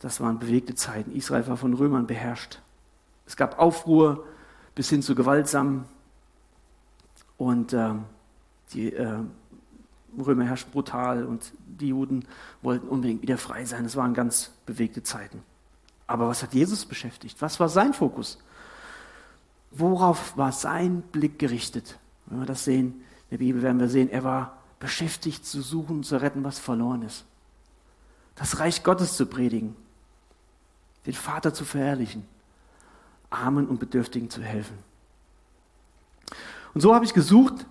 Das 0.00 0.20
waren 0.20 0.38
bewegte 0.38 0.74
Zeiten. 0.74 1.12
Israel 1.12 1.46
war 1.48 1.56
von 1.56 1.74
Römern 1.74 2.06
beherrscht. 2.06 2.60
Es 3.26 3.36
gab 3.36 3.58
Aufruhr 3.58 4.24
bis 4.74 4.88
hin 4.88 5.02
zu 5.02 5.14
gewaltsam. 5.14 5.84
Und 7.36 7.72
äh, 7.72 7.94
die 8.72 8.92
äh, 8.92 9.18
Römer 10.18 10.44
herrschten 10.44 10.72
brutal 10.72 11.24
und 11.24 11.52
die 11.66 11.88
Juden 11.88 12.24
wollten 12.62 12.88
unbedingt 12.88 13.22
wieder 13.22 13.38
frei 13.38 13.64
sein. 13.64 13.84
Es 13.84 13.96
waren 13.96 14.14
ganz 14.14 14.52
bewegte 14.64 15.02
Zeiten. 15.02 15.42
Aber 16.06 16.28
was 16.28 16.42
hat 16.42 16.54
Jesus 16.54 16.86
beschäftigt? 16.86 17.42
Was 17.42 17.60
war 17.60 17.68
sein 17.68 17.92
Fokus? 17.92 18.38
Worauf 19.72 20.36
war 20.36 20.52
sein 20.52 21.02
Blick 21.02 21.38
gerichtet? 21.38 21.98
Wenn 22.26 22.38
wir 22.38 22.46
das 22.46 22.64
sehen, 22.64 23.02
in 23.30 23.38
der 23.38 23.38
Bibel 23.38 23.62
werden 23.62 23.80
wir 23.80 23.88
sehen, 23.88 24.08
er 24.08 24.24
war 24.24 24.58
beschäftigt 24.78 25.44
zu 25.44 25.62
suchen, 25.62 26.02
zu 26.02 26.20
retten, 26.20 26.44
was 26.44 26.58
verloren 26.58 27.02
ist. 27.02 27.24
Das 28.36 28.60
Reich 28.60 28.82
Gottes 28.82 29.16
zu 29.16 29.26
predigen, 29.26 29.74
den 31.06 31.14
Vater 31.14 31.52
zu 31.52 31.64
verherrlichen, 31.64 32.24
Armen 33.30 33.66
und 33.66 33.80
Bedürftigen 33.80 34.30
zu 34.30 34.42
helfen. 34.42 34.78
Und 36.74 36.80
so 36.80 36.94
habe 36.94 37.04
ich 37.04 37.14
gesucht, 37.14 37.66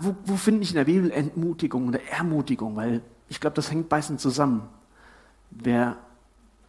wo, 0.00 0.14
wo 0.24 0.36
finde 0.36 0.62
ich 0.62 0.70
in 0.70 0.76
der 0.76 0.84
Bibel 0.84 1.10
Entmutigung 1.10 1.88
oder 1.88 2.00
Ermutigung, 2.04 2.76
weil 2.76 3.02
ich 3.28 3.40
glaube, 3.40 3.56
das 3.56 3.70
hängt 3.70 3.88
beißend 3.88 4.20
zusammen. 4.20 4.68
Wer 5.50 5.96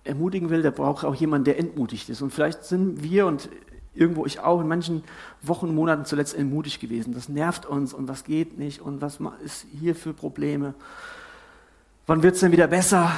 ermutigen 0.04 0.50
will, 0.50 0.62
der 0.62 0.72
braucht 0.72 1.06
auch 1.06 1.16
jemanden, 1.16 1.46
der 1.46 1.60
entmutigt 1.60 2.10
ist. 2.10 2.22
Und 2.22 2.32
vielleicht 2.32 2.64
sind 2.64 3.04
wir 3.04 3.28
und 3.28 3.50
irgendwo 3.94 4.26
ich 4.26 4.40
auch 4.40 4.62
in 4.62 4.68
manchen 4.68 5.04
Wochen 5.42 5.68
und 5.68 5.76
Monaten 5.76 6.06
zuletzt 6.06 6.34
entmutigt 6.34 6.80
gewesen. 6.80 7.14
Das 7.14 7.30
nervt 7.30 7.66
uns 7.66 7.94
und 7.94 8.08
was 8.08 8.24
geht 8.24 8.58
nicht 8.58 8.82
und 8.82 9.02
was 9.02 9.20
ist 9.44 9.66
hier 9.80 9.96
für 9.96 10.14
Probleme. 10.14 10.74
Wann 12.08 12.24
wird 12.24 12.36
es 12.36 12.42
denn 12.42 12.52
wieder 12.52 12.68
besser? 12.68 13.12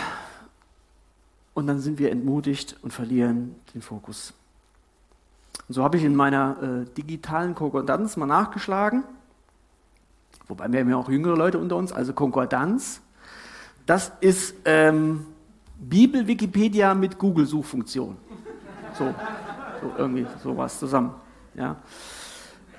Und 1.53 1.67
dann 1.67 1.79
sind 1.79 2.00
wir 2.00 2.12
entmutigt 2.12 2.77
und 2.81 2.91
verlieren 2.91 3.55
den 3.73 3.81
Fokus. 3.81 4.33
Und 5.67 5.75
so 5.75 5.84
habe 5.84 5.98
ich 5.98 6.03
in 6.03 6.15
meiner 6.15 6.58
äh, 6.62 6.93
digitalen 6.93 7.55
Konkordanz 7.55 8.17
mal 8.17 8.25
nachgeschlagen, 8.25 9.03
wobei 10.48 10.72
wir 10.72 10.82
haben 10.82 10.89
ja 10.89 10.98
auch 10.98 11.10
jüngere 11.10 11.38
Leute 11.38 11.58
unter 11.58 11.77
uns, 11.77 11.91
also 11.93 12.13
Konkordanz. 12.13 13.01
Das 13.86 14.12
ist 14.20 14.55
ähm, 14.65 15.25
Bibel-Wikipedia 15.79 16.93
mit 16.93 17.17
Google-Suchfunktion. 17.17 18.17
So, 18.98 19.13
so 19.82 19.91
irgendwie 19.98 20.27
sowas 20.41 20.79
zusammen. 20.79 21.15
Ja. 21.55 21.77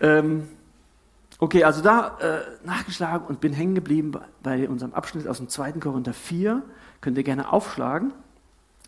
Ähm, 0.00 0.48
okay, 1.38 1.64
also 1.64 1.82
da 1.82 2.18
äh, 2.20 2.66
nachgeschlagen 2.66 3.26
und 3.26 3.40
bin 3.40 3.52
hängen 3.52 3.74
geblieben 3.74 4.12
bei, 4.42 4.68
unserem 4.68 4.94
Abschnitt 4.94 5.28
aus 5.28 5.38
dem 5.38 5.48
2. 5.48 5.72
Korinther 5.72 6.14
4. 6.14 6.62
Könnt 7.00 7.18
ihr 7.18 7.24
gerne 7.24 7.52
aufschlagen, 7.52 8.12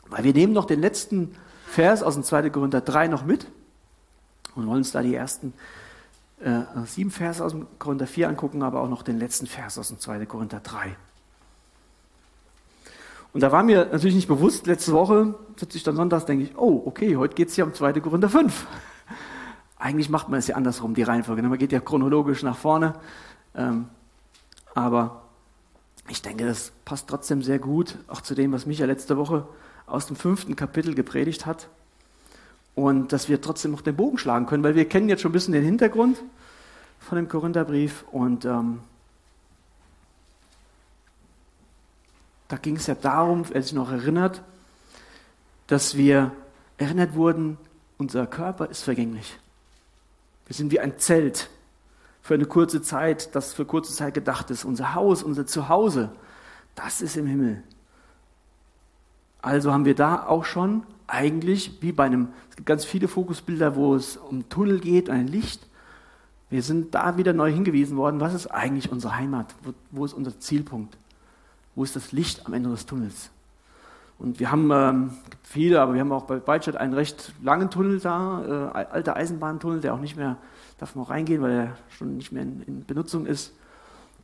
weil 0.08 0.24
wir 0.24 0.32
nehmen 0.32 0.52
noch 0.52 0.64
den 0.64 0.80
letzten 0.80 1.34
Vers 1.66 2.02
aus 2.02 2.14
dem 2.14 2.22
2. 2.22 2.50
Korinther 2.50 2.80
3 2.80 3.08
noch 3.08 3.24
mit 3.24 3.46
und 4.56 4.66
wollen 4.66 4.78
uns 4.78 4.92
da 4.92 5.02
die 5.02 5.14
ersten 5.14 5.52
äh, 6.40 6.62
sieben 6.86 7.10
Verse 7.10 7.44
aus 7.44 7.52
dem 7.52 7.66
Korinther 7.78 8.06
4 8.06 8.28
angucken, 8.28 8.62
aber 8.62 8.80
auch 8.80 8.88
noch 8.88 9.02
den 9.02 9.18
letzten 9.18 9.46
Vers 9.46 9.78
aus 9.78 9.88
dem 9.88 9.98
2. 9.98 10.26
Korinther 10.26 10.60
3. 10.60 10.96
Und 13.32 13.40
da 13.42 13.52
war 13.52 13.62
mir 13.62 13.86
natürlich 13.86 14.14
nicht 14.14 14.28
bewusst, 14.28 14.66
letzte 14.66 14.92
Woche 14.92 15.34
sitze 15.56 15.76
ich 15.76 15.84
dann 15.84 15.96
sonntags, 15.96 16.24
denke 16.24 16.44
ich, 16.44 16.56
oh, 16.56 16.82
okay, 16.86 17.16
heute 17.16 17.34
geht 17.34 17.48
es 17.48 17.56
ja 17.56 17.64
um 17.64 17.74
2. 17.74 18.00
Korinther 18.00 18.30
5. 18.30 18.66
Eigentlich 19.78 20.08
macht 20.08 20.28
man 20.30 20.38
es 20.38 20.46
ja 20.46 20.56
andersrum, 20.56 20.94
die 20.94 21.02
Reihenfolge. 21.02 21.42
Ne? 21.42 21.48
Man 21.48 21.58
geht 21.58 21.72
ja 21.72 21.80
chronologisch 21.80 22.42
nach 22.42 22.56
vorne. 22.56 22.94
Ähm, 23.54 23.88
aber 24.74 25.22
ich 26.08 26.22
denke, 26.22 26.46
das 26.46 26.72
passt 26.84 27.08
trotzdem 27.08 27.42
sehr 27.42 27.58
gut, 27.58 27.98
auch 28.08 28.20
zu 28.20 28.34
dem, 28.34 28.52
was 28.52 28.64
Micha 28.64 28.86
letzte 28.86 29.16
Woche 29.16 29.46
aus 29.86 30.06
dem 30.06 30.16
fünften 30.16 30.56
Kapitel 30.56 30.94
gepredigt 30.94 31.44
hat 31.46 31.68
und 32.76 33.12
dass 33.12 33.28
wir 33.28 33.40
trotzdem 33.40 33.72
noch 33.72 33.80
den 33.80 33.96
Bogen 33.96 34.18
schlagen 34.18 34.46
können, 34.46 34.62
weil 34.62 34.76
wir 34.76 34.88
kennen 34.88 35.08
jetzt 35.08 35.22
schon 35.22 35.30
ein 35.30 35.32
bisschen 35.32 35.54
den 35.54 35.64
Hintergrund 35.64 36.22
von 37.00 37.16
dem 37.16 37.26
Korintherbrief 37.26 38.04
und 38.12 38.44
ähm, 38.44 38.80
da 42.48 42.56
ging 42.58 42.76
es 42.76 42.86
ja 42.86 42.94
darum, 42.94 43.44
wer 43.48 43.62
sich 43.62 43.72
noch 43.72 43.90
erinnert, 43.90 44.42
dass 45.66 45.96
wir 45.96 46.30
erinnert 46.76 47.14
wurden, 47.14 47.56
unser 47.98 48.26
Körper 48.26 48.68
ist 48.68 48.82
vergänglich. 48.82 49.38
Wir 50.46 50.54
sind 50.54 50.70
wie 50.70 50.78
ein 50.78 50.98
Zelt 50.98 51.48
für 52.20 52.34
eine 52.34 52.44
kurze 52.44 52.82
Zeit, 52.82 53.34
das 53.34 53.54
für 53.54 53.64
kurze 53.64 53.94
Zeit 53.94 54.12
gedacht 54.12 54.50
ist. 54.50 54.64
Unser 54.64 54.94
Haus, 54.94 55.22
unser 55.22 55.46
Zuhause, 55.46 56.12
das 56.74 57.00
ist 57.00 57.16
im 57.16 57.26
Himmel. 57.26 57.62
Also 59.40 59.72
haben 59.72 59.86
wir 59.86 59.94
da 59.94 60.26
auch 60.26 60.44
schon 60.44 60.84
eigentlich 61.06 61.78
wie 61.80 61.92
bei 61.92 62.04
einem, 62.04 62.28
es 62.50 62.56
gibt 62.56 62.66
ganz 62.66 62.84
viele 62.84 63.08
Fokusbilder, 63.08 63.76
wo 63.76 63.94
es 63.94 64.16
um 64.16 64.48
Tunnel 64.48 64.80
geht, 64.80 65.10
ein 65.10 65.28
Licht. 65.28 65.66
Wir 66.50 66.62
sind 66.62 66.94
da 66.94 67.16
wieder 67.16 67.32
neu 67.32 67.52
hingewiesen 67.52 67.96
worden, 67.96 68.20
was 68.20 68.34
ist 68.34 68.48
eigentlich 68.48 68.90
unsere 68.90 69.16
Heimat? 69.16 69.54
Wo, 69.62 69.72
wo 69.90 70.04
ist 70.04 70.12
unser 70.12 70.38
Zielpunkt? 70.38 70.96
Wo 71.74 71.84
ist 71.84 71.96
das 71.96 72.12
Licht 72.12 72.46
am 72.46 72.54
Ende 72.54 72.70
des 72.70 72.86
Tunnels? 72.86 73.30
Und 74.18 74.40
wir 74.40 74.50
haben 74.50 74.70
ähm, 74.72 75.10
viele, 75.42 75.80
aber 75.80 75.92
wir 75.92 76.00
haben 76.00 76.12
auch 76.12 76.24
bei 76.24 76.38
Beitstadt 76.38 76.76
einen 76.76 76.94
recht 76.94 77.32
langen 77.42 77.68
Tunnel 77.68 78.00
da, 78.00 78.72
äh, 78.74 78.78
alter 78.78 79.16
Eisenbahntunnel, 79.16 79.80
der 79.80 79.92
auch 79.92 80.00
nicht 80.00 80.16
mehr, 80.16 80.38
darf 80.78 80.94
man 80.94 81.04
auch 81.04 81.10
reingehen, 81.10 81.42
weil 81.42 81.52
er 81.52 81.76
schon 81.90 82.16
nicht 82.16 82.32
mehr 82.32 82.42
in, 82.42 82.62
in 82.62 82.84
Benutzung 82.86 83.26
ist. 83.26 83.52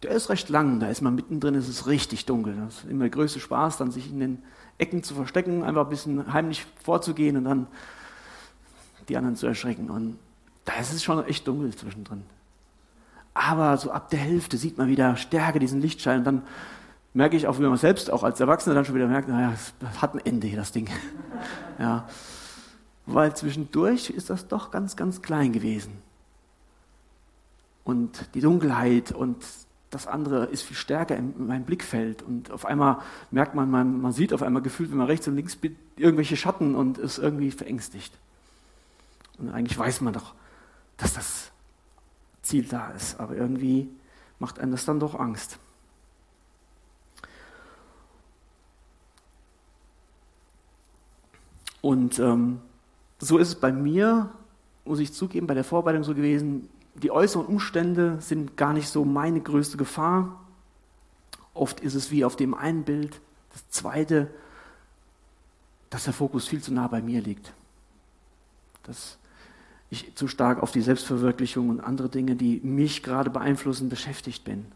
der 0.03 0.13
ist 0.13 0.31
recht 0.31 0.49
lang, 0.49 0.81
da 0.81 0.89
ist 0.89 1.03
man 1.03 1.15
mittendrin, 1.15 1.55
ist 1.55 1.69
es 1.69 1.87
richtig 1.87 2.25
dunkel. 2.25 2.57
Das 2.65 2.79
ist 2.79 2.91
immer 2.91 3.05
der 3.05 3.11
größte 3.11 3.39
Spaß, 3.39 3.77
dann 3.77 3.91
sich 3.91 4.11
in 4.11 4.21
den 4.21 4.43
Ecken 4.79 5.03
zu 5.03 5.15
verstecken, 5.15 5.63
einfach 5.63 5.85
ein 5.85 5.91
bisschen 5.91 6.33
heimlich 6.33 6.67
vorzugehen 6.83 7.37
und 7.37 7.45
dann 7.45 7.67
die 9.09 9.17
anderen 9.17 9.37
zu 9.37 9.47
erschrecken. 9.47 9.91
Und 9.91 10.19
da 10.65 10.75
ist 10.75 10.93
es 10.93 11.03
schon 11.03 11.25
echt 11.27 11.47
dunkel 11.47 11.75
zwischendrin. 11.75 12.25
Aber 13.35 13.77
so 13.79 13.91
ab 13.91 14.11
der 14.11 14.19
Hälfte 14.19 14.57
sieht 14.57 14.79
man 14.79 14.89
wieder 14.89 15.17
stärker 15.17 15.59
diesen 15.59 15.81
Lichtschein 15.81 16.19
und 16.19 16.25
dann 16.25 16.43
merke 17.15 17.37
ich 17.37 17.47
auch, 17.47 17.59
wie 17.59 17.63
man 17.63 17.77
selbst 17.77 18.11
auch 18.11 18.23
als 18.23 18.41
Erwachsener 18.41 18.75
dann 18.75 18.85
schon 18.85 18.95
wieder 18.95 19.07
merkt, 19.07 19.29
naja, 19.29 19.53
es 19.53 19.75
hat 20.01 20.15
ein 20.15 20.21
Ende 20.25 20.47
hier, 20.47 20.59
das 20.59 20.73
Ding. 20.73 20.89
ja. 21.79 22.09
Weil 23.07 23.35
zwischendurch 23.35 24.11
ist 24.11 24.31
das 24.31 24.49
doch 24.49 24.71
ganz, 24.71 24.97
ganz 24.97 25.23
klein 25.23 25.53
gewesen. 25.53 25.93
Und 27.85 28.29
die 28.35 28.41
Dunkelheit 28.41 29.13
und 29.13 29.45
das 29.93 30.07
andere 30.07 30.47
ist 30.47 30.63
viel 30.63 30.77
stärker 30.77 31.17
in 31.17 31.47
meinem 31.47 31.65
Blickfeld. 31.65 32.23
Und 32.23 32.51
auf 32.51 32.65
einmal 32.65 33.03
merkt 33.31 33.55
man, 33.55 33.71
man, 33.71 34.01
man 34.01 34.13
sieht 34.13 34.33
auf 34.33 34.43
einmal 34.43 34.63
gefühlt, 34.63 34.91
wenn 34.91 34.97
man 34.97 35.07
rechts 35.07 35.29
und 35.29 35.37
links 35.37 35.59
irgendwelche 35.97 36.37
Schatten 36.37 36.75
und 36.75 36.97
ist 36.97 37.19
irgendwie 37.19 37.51
verängstigt. 37.51 38.13
Und 39.39 39.51
eigentlich 39.51 39.79
weiß 39.79 40.01
man 40.01 40.15
doch, 40.15 40.33
dass 40.97 41.13
das 41.13 41.51
Ziel 42.41 42.65
da 42.65 42.91
ist. 42.93 43.21
Aber 43.21 43.37
irgendwie 43.37 43.87
macht 44.39 44.59
einem 44.59 44.73
das 44.73 44.87
dann 44.87 44.99
doch 44.99 45.15
Angst. 45.15 45.59
Und 51.83 52.19
ähm, 52.19 52.63
so 53.19 53.37
ist 53.37 53.49
es 53.49 53.55
bei 53.57 53.73
mir, 53.73 54.31
muss 54.87 55.01
ich 55.01 55.13
zugeben, 55.13 55.47
bei 55.47 55.55
der 55.55 55.65
Vorbereitung 55.65 56.03
so 56.03 56.15
gewesen, 56.15 56.71
die 56.95 57.11
äußeren 57.11 57.47
Umstände 57.47 58.21
sind 58.21 58.57
gar 58.57 58.73
nicht 58.73 58.89
so 58.89 59.05
meine 59.05 59.41
größte 59.41 59.77
Gefahr. 59.77 60.41
Oft 61.55 61.81
ist 61.81 61.95
es 61.95 62.11
wie 62.11 62.25
auf 62.25 62.37
dem 62.37 62.55
einen 62.55 62.85
Bild. 62.85 63.21
Das 63.53 63.69
zweite, 63.71 64.31
dass 65.91 66.05
der 66.05 66.13
Fokus 66.13 66.49
viel 66.49 66.63
zu 66.63 66.73
nah 66.73 66.89
bei 66.89 67.03
mir 67.03 67.21
liegt. 67.21 67.53
Dass 68.85 69.19
ich 69.91 70.15
zu 70.15 70.27
stark 70.27 70.63
auf 70.63 70.73
die 70.73 70.81
Selbstverwirklichung 70.81 71.69
und 71.69 71.81
andere 71.81 72.09
Dinge, 72.09 72.35
die 72.35 72.61
mich 72.63 73.03
gerade 73.03 73.31
beeinflussen, 73.31 73.89
beschäftigt 73.89 74.45
bin. 74.45 74.67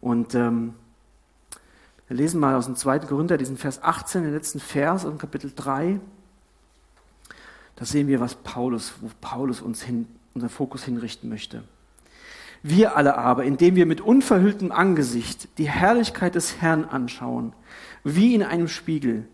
Und 0.00 0.34
ähm, 0.34 0.74
wir 2.08 2.16
lesen 2.16 2.40
mal 2.40 2.54
aus 2.54 2.66
dem 2.66 2.76
2. 2.76 3.00
Korinther 3.00 3.38
diesen 3.38 3.56
Vers 3.56 3.82
18, 3.82 4.24
den 4.24 4.32
letzten 4.32 4.60
Vers 4.60 5.04
in 5.04 5.16
Kapitel 5.16 5.52
3. 5.54 6.00
Da 7.76 7.84
sehen 7.84 8.08
wir, 8.08 8.20
was 8.20 8.34
Paulus, 8.34 8.94
wo 9.00 9.08
Paulus 9.20 9.62
uns 9.62 9.82
hin, 9.82 10.06
unser 10.34 10.48
Fokus 10.48 10.84
hinrichten 10.84 11.28
möchte. 11.28 11.64
Wir 12.62 12.96
alle 12.96 13.16
aber, 13.16 13.44
indem 13.44 13.74
wir 13.74 13.86
mit 13.86 14.00
unverhülltem 14.00 14.70
Angesicht 14.70 15.48
die 15.58 15.68
Herrlichkeit 15.68 16.34
des 16.34 16.60
Herrn 16.60 16.84
anschauen, 16.84 17.54
wie 18.04 18.34
in 18.34 18.42
einem 18.42 18.68
Spiegel, 18.68 19.26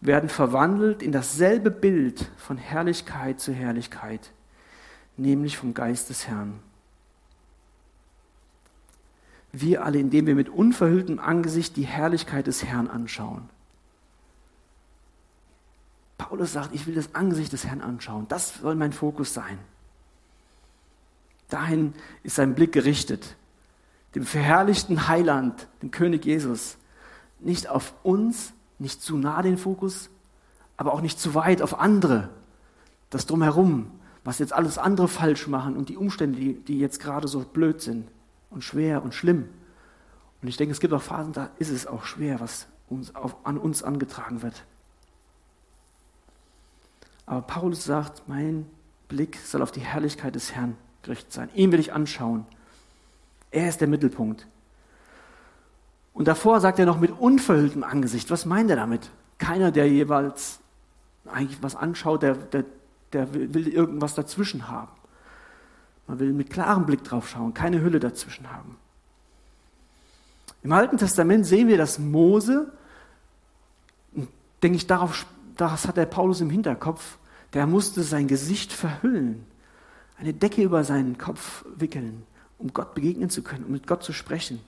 werden 0.00 0.28
verwandelt 0.28 1.02
in 1.02 1.12
dasselbe 1.12 1.70
Bild 1.70 2.30
von 2.36 2.56
Herrlichkeit 2.56 3.40
zu 3.40 3.52
Herrlichkeit, 3.52 4.32
nämlich 5.16 5.56
vom 5.56 5.74
Geist 5.74 6.08
des 6.08 6.28
Herrn. 6.28 6.60
Wir 9.52 9.84
alle, 9.84 9.98
indem 9.98 10.26
wir 10.26 10.34
mit 10.34 10.48
unverhülltem 10.48 11.18
Angesicht 11.18 11.76
die 11.76 11.86
Herrlichkeit 11.86 12.46
des 12.46 12.64
Herrn 12.64 12.88
anschauen. 12.88 13.48
Paulus 16.18 16.52
sagt, 16.52 16.74
ich 16.74 16.86
will 16.86 16.94
das 16.94 17.14
Angesicht 17.14 17.52
des 17.52 17.64
Herrn 17.64 17.80
anschauen. 17.80 18.26
Das 18.28 18.58
soll 18.58 18.74
mein 18.74 18.92
Fokus 18.92 19.32
sein. 19.32 19.58
Dahin 21.48 21.94
ist 22.22 22.36
sein 22.36 22.54
Blick 22.54 22.72
gerichtet. 22.72 23.36
Dem 24.14 24.24
verherrlichten 24.24 25.08
Heiland, 25.08 25.66
dem 25.82 25.90
König 25.90 26.24
Jesus. 26.24 26.76
Nicht 27.40 27.68
auf 27.68 27.94
uns, 28.02 28.52
nicht 28.78 29.02
zu 29.02 29.16
nah 29.16 29.42
den 29.42 29.58
Fokus, 29.58 30.10
aber 30.76 30.92
auch 30.92 31.00
nicht 31.00 31.18
zu 31.18 31.34
weit 31.34 31.62
auf 31.62 31.78
andere. 31.78 32.28
Das 33.10 33.26
drumherum, 33.26 33.90
was 34.24 34.38
jetzt 34.38 34.52
alles 34.52 34.78
andere 34.78 35.08
falsch 35.08 35.46
machen 35.46 35.76
und 35.76 35.88
die 35.88 35.96
Umstände, 35.96 36.38
die, 36.38 36.54
die 36.54 36.78
jetzt 36.78 37.00
gerade 37.00 37.28
so 37.28 37.40
blöd 37.40 37.80
sind 37.80 38.08
und 38.50 38.62
schwer 38.62 39.02
und 39.02 39.14
schlimm. 39.14 39.48
Und 40.40 40.48
ich 40.48 40.56
denke, 40.56 40.72
es 40.72 40.80
gibt 40.80 40.92
auch 40.92 41.02
Phasen, 41.02 41.32
da 41.32 41.50
ist 41.58 41.70
es 41.70 41.86
auch 41.86 42.04
schwer, 42.04 42.40
was 42.40 42.66
uns 42.88 43.14
auf, 43.14 43.36
an 43.44 43.58
uns 43.58 43.82
angetragen 43.82 44.42
wird. 44.42 44.64
Aber 47.26 47.42
Paulus 47.42 47.84
sagt, 47.84 48.28
mein 48.28 48.66
Blick 49.08 49.36
soll 49.44 49.62
auf 49.62 49.72
die 49.72 49.80
Herrlichkeit 49.80 50.34
des 50.34 50.54
Herrn 50.54 50.76
gerichtet 51.02 51.32
sein. 51.32 51.48
Ihn 51.54 51.72
will 51.72 51.80
ich 51.80 51.92
anschauen. 51.92 52.46
Er 53.50 53.68
ist 53.68 53.80
der 53.80 53.88
Mittelpunkt. 53.88 54.46
Und 56.12 56.26
davor 56.28 56.60
sagt 56.60 56.78
er 56.78 56.86
noch 56.86 56.98
mit 56.98 57.12
unverhülltem 57.12 57.84
Angesicht. 57.84 58.30
Was 58.30 58.44
meint 58.44 58.70
er 58.70 58.76
damit? 58.76 59.10
Keiner, 59.38 59.70
der 59.70 59.88
jeweils 59.88 60.58
eigentlich 61.26 61.62
was 61.62 61.76
anschaut, 61.76 62.22
der, 62.22 62.34
der, 62.34 62.64
der 63.12 63.32
will 63.32 63.68
irgendwas 63.68 64.14
dazwischen 64.14 64.68
haben. 64.68 64.90
Man 66.06 66.18
will 66.18 66.32
mit 66.32 66.50
klarem 66.50 66.86
Blick 66.86 67.04
drauf 67.04 67.28
schauen, 67.28 67.54
keine 67.54 67.82
Hülle 67.82 68.00
dazwischen 68.00 68.50
haben. 68.50 68.76
Im 70.62 70.72
Alten 70.72 70.96
Testament 70.96 71.46
sehen 71.46 71.68
wir, 71.68 71.78
dass 71.78 71.98
Mose, 71.98 72.72
denke 74.62 74.76
ich, 74.76 74.86
darauf, 74.86 75.26
das 75.56 75.86
hat 75.86 75.96
der 75.96 76.06
Paulus 76.06 76.40
im 76.40 76.50
Hinterkopf, 76.50 77.18
der 77.52 77.66
musste 77.66 78.02
sein 78.02 78.26
Gesicht 78.26 78.72
verhüllen, 78.72 79.44
eine 80.18 80.34
Decke 80.34 80.62
über 80.62 80.84
seinen 80.84 81.18
Kopf 81.18 81.64
wickeln, 81.76 82.24
um 82.58 82.72
Gott 82.72 82.94
begegnen 82.94 83.30
zu 83.30 83.42
können, 83.42 83.64
um 83.64 83.72
mit 83.72 83.86
Gott 83.86 84.02
zu 84.02 84.12
sprechen. 84.12 84.60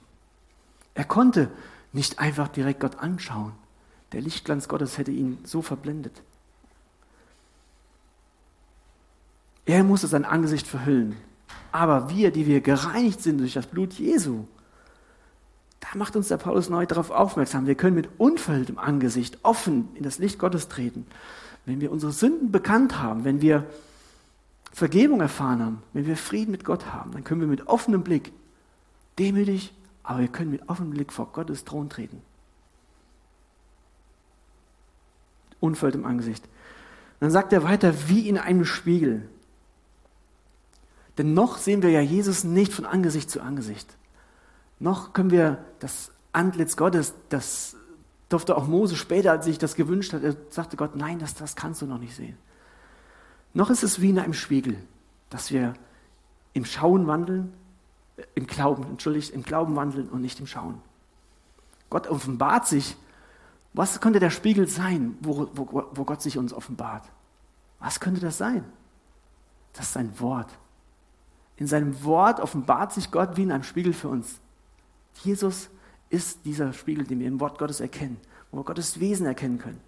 Er 0.93 1.05
konnte 1.05 1.51
nicht 1.93 2.19
einfach 2.19 2.47
direkt 2.47 2.79
Gott 2.79 2.99
anschauen. 2.99 3.53
Der 4.13 4.21
Lichtglanz 4.21 4.67
Gottes 4.67 4.97
hätte 4.97 5.11
ihn 5.11 5.37
so 5.43 5.61
verblendet. 5.61 6.21
Er 9.65 9.83
musste 9.83 10.07
sein 10.07 10.25
Angesicht 10.25 10.67
verhüllen. 10.67 11.15
Aber 11.71 12.09
wir, 12.09 12.31
die 12.31 12.45
wir 12.45 12.61
gereinigt 12.61 13.21
sind 13.21 13.39
durch 13.39 13.53
das 13.53 13.67
Blut 13.67 13.93
Jesu, 13.93 14.45
da 15.79 15.97
macht 15.97 16.15
uns 16.15 16.27
der 16.27 16.37
Paulus 16.37 16.69
neu 16.69 16.85
darauf 16.85 17.09
aufmerksam. 17.09 17.67
Wir 17.67 17.75
können 17.75 17.95
mit 17.95 18.09
unverhülltem 18.17 18.77
Angesicht 18.77 19.39
offen 19.43 19.89
in 19.95 20.03
das 20.03 20.19
Licht 20.19 20.39
Gottes 20.39 20.67
treten. 20.67 21.05
Wenn 21.65 21.79
wir 21.79 21.91
unsere 21.91 22.11
Sünden 22.11 22.51
bekannt 22.51 22.99
haben, 22.99 23.23
wenn 23.23 23.41
wir 23.41 23.65
Vergebung 24.71 25.21
erfahren 25.21 25.61
haben, 25.61 25.83
wenn 25.93 26.05
wir 26.05 26.17
Frieden 26.17 26.51
mit 26.51 26.63
Gott 26.63 26.87
haben, 26.87 27.11
dann 27.11 27.23
können 27.23 27.41
wir 27.41 27.47
mit 27.47 27.67
offenem 27.67 28.03
Blick, 28.03 28.31
demütig 29.19 29.73
aber 30.03 30.19
wir 30.19 30.27
können 30.27 30.51
mit 30.51 30.67
offenem 30.67 30.91
Blick 30.91 31.13
vor 31.13 31.27
Gottes 31.31 31.63
Thron 31.63 31.89
treten. 31.89 32.21
Unfällt 35.59 35.95
im 35.95 36.05
Angesicht. 36.05 36.43
Dann 37.19 37.29
sagt 37.29 37.53
er 37.53 37.63
weiter, 37.63 37.93
wie 38.09 38.27
in 38.27 38.37
einem 38.37 38.65
Spiegel. 38.65 39.29
Denn 41.17 41.33
noch 41.33 41.57
sehen 41.57 41.83
wir 41.83 41.91
ja 41.91 42.01
Jesus 42.01 42.43
nicht 42.43 42.73
von 42.73 42.85
Angesicht 42.85 43.29
zu 43.29 43.41
Angesicht. 43.41 43.95
Noch 44.79 45.13
können 45.13 45.29
wir 45.29 45.63
das 45.79 46.11
Antlitz 46.33 46.77
Gottes, 46.77 47.13
das 47.29 47.75
durfte 48.29 48.57
auch 48.57 48.65
Mose 48.65 48.95
später, 48.95 49.31
als 49.31 49.45
sich 49.45 49.59
das 49.59 49.75
gewünscht 49.75 50.13
hat, 50.13 50.23
er 50.23 50.35
sagte 50.49 50.77
Gott, 50.77 50.95
nein, 50.95 51.19
das, 51.19 51.35
das 51.35 51.55
kannst 51.55 51.81
du 51.81 51.85
noch 51.85 51.99
nicht 51.99 52.15
sehen. 52.15 52.37
Noch 53.53 53.69
ist 53.69 53.83
es 53.83 54.01
wie 54.01 54.09
in 54.09 54.19
einem 54.19 54.33
Spiegel, 54.33 54.77
dass 55.29 55.51
wir 55.51 55.73
im 56.53 56.65
Schauen 56.65 57.07
wandeln, 57.07 57.53
im 58.35 58.47
Glauben, 58.47 58.83
entschuldigt, 58.83 59.31
im 59.31 59.43
Glauben 59.43 59.75
wandeln 59.75 60.09
und 60.09 60.21
nicht 60.21 60.39
im 60.39 60.47
Schauen. 60.47 60.81
Gott 61.89 62.07
offenbart 62.07 62.67
sich. 62.67 62.95
Was 63.73 64.01
könnte 64.01 64.19
der 64.19 64.29
Spiegel 64.29 64.67
sein, 64.67 65.17
wo, 65.21 65.49
wo, 65.53 65.85
wo 65.91 66.03
Gott 66.03 66.21
sich 66.21 66.37
uns 66.37 66.53
offenbart? 66.53 67.09
Was 67.79 67.99
könnte 67.99 68.21
das 68.21 68.37
sein? 68.37 68.65
Das 69.73 69.87
ist 69.87 69.93
sein 69.93 70.19
Wort. 70.19 70.49
In 71.55 71.67
seinem 71.67 72.03
Wort 72.03 72.39
offenbart 72.39 72.91
sich 72.91 73.11
Gott 73.11 73.37
wie 73.37 73.43
in 73.43 73.51
einem 73.51 73.63
Spiegel 73.63 73.93
für 73.93 74.09
uns. 74.09 74.39
Jesus 75.23 75.69
ist 76.09 76.45
dieser 76.45 76.73
Spiegel, 76.73 77.05
den 77.05 77.19
wir 77.19 77.27
im 77.27 77.39
Wort 77.39 77.57
Gottes 77.57 77.79
erkennen, 77.79 78.19
wo 78.51 78.57
wir 78.57 78.63
Gottes 78.63 78.99
Wesen 78.99 79.25
erkennen 79.25 79.57
können. 79.57 79.79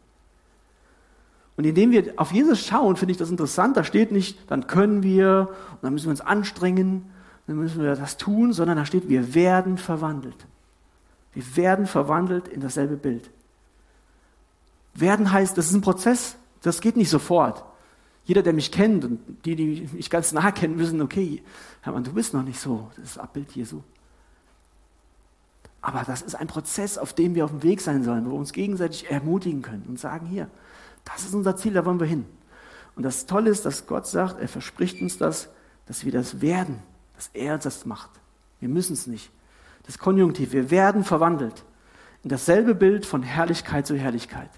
Und 1.56 1.66
indem 1.66 1.92
wir 1.92 2.14
auf 2.18 2.32
Jesus 2.32 2.66
schauen, 2.66 2.96
finde 2.96 3.12
ich 3.12 3.18
das 3.18 3.30
interessant. 3.30 3.78
Da 3.78 3.84
steht 3.84 4.12
nicht, 4.12 4.40
dann 4.50 4.68
können 4.68 5.04
wir 5.04 5.50
und 5.72 5.84
dann 5.84 5.94
müssen 5.94 6.08
wir 6.08 6.12
uns 6.12 6.22
anstrengen 6.22 7.12
dann 7.48 7.58
müssen 7.58 7.82
wir 7.82 7.96
das 7.96 8.18
tun, 8.18 8.54
sondern 8.54 8.78
da 8.78 8.86
steht, 8.86 9.10
wir 9.10 9.34
werden 9.34 9.78
verwandelt. 9.78 10.46
Wir 11.34 11.56
werden 11.56 11.88
verwandelt 11.88 12.48
in 12.48 12.62
dasselbe 12.62 12.96
Bild. 12.96 13.30
Werden 14.94 15.32
heißt, 15.32 15.58
das 15.58 15.68
ist 15.68 15.74
ein 15.74 15.82
Prozess, 15.82 16.36
das 16.62 16.80
geht 16.80 16.96
nicht 16.96 17.10
sofort. 17.10 17.66
Jeder, 18.26 18.44
der 18.44 18.54
mich 18.54 18.72
kennt 18.72 19.04
und 19.04 19.20
die, 19.44 19.56
die 19.56 19.90
mich 19.92 20.10
ganz 20.10 20.32
nah 20.32 20.52
kennen, 20.52 20.80
wissen, 20.80 21.02
okay, 21.02 21.44
Hermann, 21.82 22.06
du 22.06 22.14
bist 22.14 22.34
noch 22.34 22.44
nicht 22.44 22.60
so, 22.60 22.90
das 22.96 23.06
ist 23.06 23.18
das 23.18 23.24
Abbild 23.24 23.52
Jesu. 23.52 23.82
Aber 25.82 26.04
das 26.06 26.22
ist 26.22 26.36
ein 26.36 26.48
Prozess, 26.48 26.98
auf 26.98 27.14
dem 27.14 27.36
wir 27.36 27.44
auf 27.44 27.52
dem 27.52 27.64
Weg 27.64 27.82
sein 27.82 28.04
sollen, 28.04 28.26
wo 28.26 28.30
wir 28.32 28.38
uns 28.38 28.54
gegenseitig 28.54 29.12
ermutigen 29.12 29.62
können 29.62 29.84
und 29.90 30.00
sagen, 30.00 30.28
hier, 30.28 30.50
das 31.06 31.24
ist 31.24 31.34
unser 31.34 31.56
Ziel, 31.56 31.74
da 31.74 31.86
wollen 31.86 32.00
wir 32.00 32.08
hin. 32.08 32.26
Und 32.96 33.04
das 33.04 33.26
Tolle 33.26 33.50
ist, 33.50 33.66
dass 33.66 33.88
Gott 33.88 34.08
sagt, 34.08 34.40
er 34.40 34.48
verspricht 34.48 35.02
uns 35.02 35.18
das, 35.18 35.50
dass 35.86 36.06
wir 36.06 36.12
das 36.12 36.42
werden 36.42 36.82
dass 37.16 37.30
er 37.34 37.58
das 37.58 37.86
macht. 37.86 38.10
Wir 38.60 38.70
müssen 38.70 38.94
es 38.94 39.08
nicht. 39.08 39.32
Das 39.86 39.98
Konjunktiv. 39.98 40.52
Wir 40.52 40.72
werden 40.72 41.04
verwandelt 41.04 41.64
in 42.24 42.30
dasselbe 42.30 42.76
Bild 42.76 43.06
von 43.06 43.24
Herrlichkeit 43.24 43.86
zu 43.86 43.98
Herrlichkeit. 43.98 44.50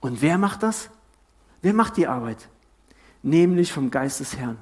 Und 0.00 0.22
wer 0.22 0.38
macht 0.38 0.62
das? 0.62 0.90
Wer 1.62 1.74
macht 1.74 1.96
die 1.96 2.06
Arbeit? 2.06 2.48
Nämlich 3.22 3.72
vom 3.72 3.90
Geist 3.90 4.20
des 4.20 4.36
Herrn, 4.36 4.58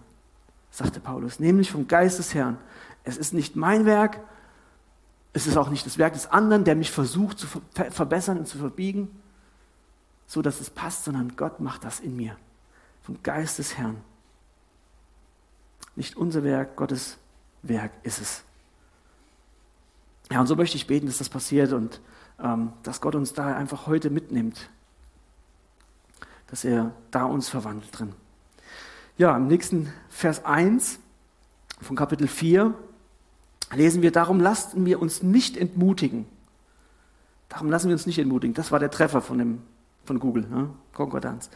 sagte 0.71 1.01
Paulus. 1.01 1.39
Nämlich 1.39 1.71
vom 1.71 1.87
Geist 1.87 2.19
des 2.19 2.35
Herrn. 2.35 2.59
Es 3.05 3.17
ist 3.17 3.33
nicht 3.33 3.57
mein 3.57 3.87
Werk, 3.87 4.21
es 5.33 5.47
ist 5.47 5.57
auch 5.57 5.71
nicht 5.71 5.87
das 5.87 5.99
Werk 5.99 6.15
des 6.15 6.31
anderen, 6.31 6.65
der 6.65 6.75
mich 6.75 6.91
versucht 6.91 7.39
zu 7.39 7.47
verbessern 7.91 8.39
und 8.39 8.49
zu 8.49 8.59
verbiegen, 8.59 9.09
so 10.29 10.43
dass 10.43 10.61
es 10.61 10.71
passt, 10.71 11.05
sondern 11.05 11.35
Gott 11.37 11.59
macht 11.59 11.83
das 11.83 11.99
in 11.99 12.15
mir. 12.15 12.37
Vom 13.03 13.21
Geist 13.25 13.59
des 13.59 13.77
Herrn. 13.77 13.97
Nicht 15.97 16.17
unser 16.17 16.45
Werk, 16.45 16.77
Gottes 16.77 17.17
Werk 17.63 17.91
ist 18.05 18.21
es. 18.21 18.43
Ja, 20.31 20.41
und 20.41 20.47
so 20.47 20.55
möchte 20.55 20.77
ich 20.77 20.87
beten, 20.87 21.07
dass 21.07 21.19
das 21.19 21.31
passiert 21.31 21.73
und 21.73 22.01
ähm, 22.39 22.73
dass 22.83 23.01
Gott 23.01 23.15
uns 23.15 23.33
da 23.33 23.57
einfach 23.57 23.87
heute 23.87 24.11
mitnimmt. 24.11 24.69
Dass 26.49 26.65
er 26.65 26.93
da 27.11 27.25
uns 27.25 27.49
verwandelt 27.49 27.99
drin. 27.99 28.13
Ja, 29.17 29.35
im 29.37 29.47
nächsten 29.49 29.93
Vers 30.11 30.45
1 30.45 31.01
von 31.81 31.97
Kapitel 31.97 32.29
4 32.29 32.75
lesen 33.73 34.03
wir, 34.03 34.13
darum 34.13 34.41
lassen 34.41 34.85
wir 34.85 35.01
uns 35.01 35.23
nicht 35.23 35.57
entmutigen. 35.57 36.27
Darum 37.49 37.71
lassen 37.71 37.89
wir 37.89 37.95
uns 37.95 38.07
nicht 38.07 38.19
entmutigen. 38.19 38.55
Das 38.55 38.71
war 38.71 38.79
der 38.79 38.91
Treffer 38.91 39.23
von, 39.23 39.39
dem, 39.39 39.63
von 40.09 40.19
Google, 40.19 40.47
ne? 40.49 40.71
Konkordanz. 40.93 41.51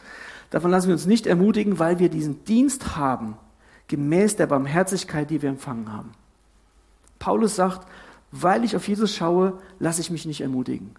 Davon 0.49 0.71
lassen 0.71 0.87
wir 0.87 0.93
uns 0.93 1.05
nicht 1.05 1.27
ermutigen, 1.27 1.79
weil 1.79 1.99
wir 1.99 2.09
diesen 2.09 2.45
Dienst 2.45 2.95
haben, 2.95 3.35
gemäß 3.87 4.37
der 4.37 4.47
Barmherzigkeit, 4.47 5.29
die 5.29 5.41
wir 5.41 5.49
empfangen 5.49 5.91
haben. 5.91 6.11
Paulus 7.19 7.55
sagt, 7.55 7.87
weil 8.31 8.63
ich 8.63 8.75
auf 8.75 8.87
Jesus 8.87 9.15
schaue, 9.15 9.59
lasse 9.79 10.01
ich 10.01 10.09
mich 10.09 10.25
nicht 10.25 10.41
ermutigen. 10.41 10.91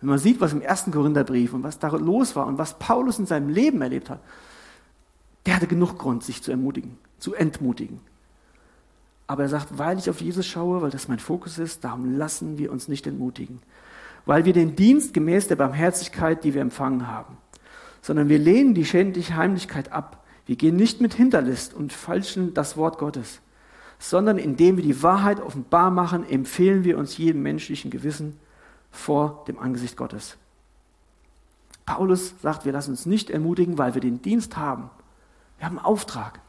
Wenn 0.00 0.10
man 0.10 0.18
sieht, 0.18 0.40
was 0.40 0.52
im 0.52 0.60
ersten 0.60 0.92
Korintherbrief 0.92 1.52
und 1.52 1.64
was 1.64 1.78
da 1.78 1.88
los 1.88 2.36
war 2.36 2.46
und 2.46 2.58
was 2.58 2.78
Paulus 2.78 3.18
in 3.18 3.26
seinem 3.26 3.48
Leben 3.48 3.82
erlebt 3.82 4.10
hat, 4.10 4.20
der 5.46 5.56
hatte 5.56 5.66
genug 5.66 5.98
Grund, 5.98 6.22
sich 6.22 6.42
zu 6.42 6.50
ermutigen, 6.50 6.98
zu 7.18 7.34
entmutigen. 7.34 8.00
Aber 9.26 9.42
er 9.42 9.48
sagt, 9.48 9.78
weil 9.78 9.98
ich 9.98 10.08
auf 10.08 10.20
Jesus 10.20 10.46
schaue, 10.46 10.80
weil 10.80 10.90
das 10.90 11.08
mein 11.08 11.18
Fokus 11.18 11.58
ist, 11.58 11.84
darum 11.84 12.16
lassen 12.16 12.58
wir 12.58 12.72
uns 12.72 12.88
nicht 12.88 13.06
entmutigen. 13.06 13.60
Weil 14.26 14.44
wir 14.44 14.52
den 14.52 14.76
Dienst 14.76 15.14
gemäß 15.14 15.48
der 15.48 15.56
Barmherzigkeit, 15.56 16.44
die 16.44 16.54
wir 16.54 16.60
empfangen 16.60 17.06
haben, 17.06 17.38
sondern 18.02 18.28
wir 18.28 18.38
lehnen 18.38 18.74
die 18.74 18.84
schändliche 18.84 19.36
Heimlichkeit 19.36 19.92
ab. 19.92 20.24
Wir 20.46 20.56
gehen 20.56 20.76
nicht 20.76 21.00
mit 21.00 21.14
Hinterlist 21.14 21.74
und 21.74 21.92
falschen 21.92 22.54
das 22.54 22.76
Wort 22.76 22.98
Gottes 22.98 23.40
sondern 23.98 24.38
indem 24.38 24.76
wir 24.76 24.84
die 24.84 25.02
Wahrheit 25.02 25.40
offenbar 25.40 25.90
machen, 25.90 26.28
empfehlen 26.28 26.84
wir 26.84 26.98
uns 26.98 27.16
jedem 27.18 27.42
menschlichen 27.42 27.90
Gewissen 27.90 28.38
vor 28.90 29.44
dem 29.48 29.58
Angesicht 29.58 29.96
Gottes. 29.96 30.36
Paulus 31.84 32.34
sagt, 32.40 32.64
wir 32.64 32.72
lassen 32.72 32.90
uns 32.90 33.06
nicht 33.06 33.30
ermutigen, 33.30 33.78
weil 33.78 33.94
wir 33.94 34.00
den 34.00 34.22
Dienst 34.22 34.56
haben. 34.56 34.90
Wir 35.58 35.66
haben 35.66 35.78
einen 35.78 35.86
Auftrag. 35.86 36.40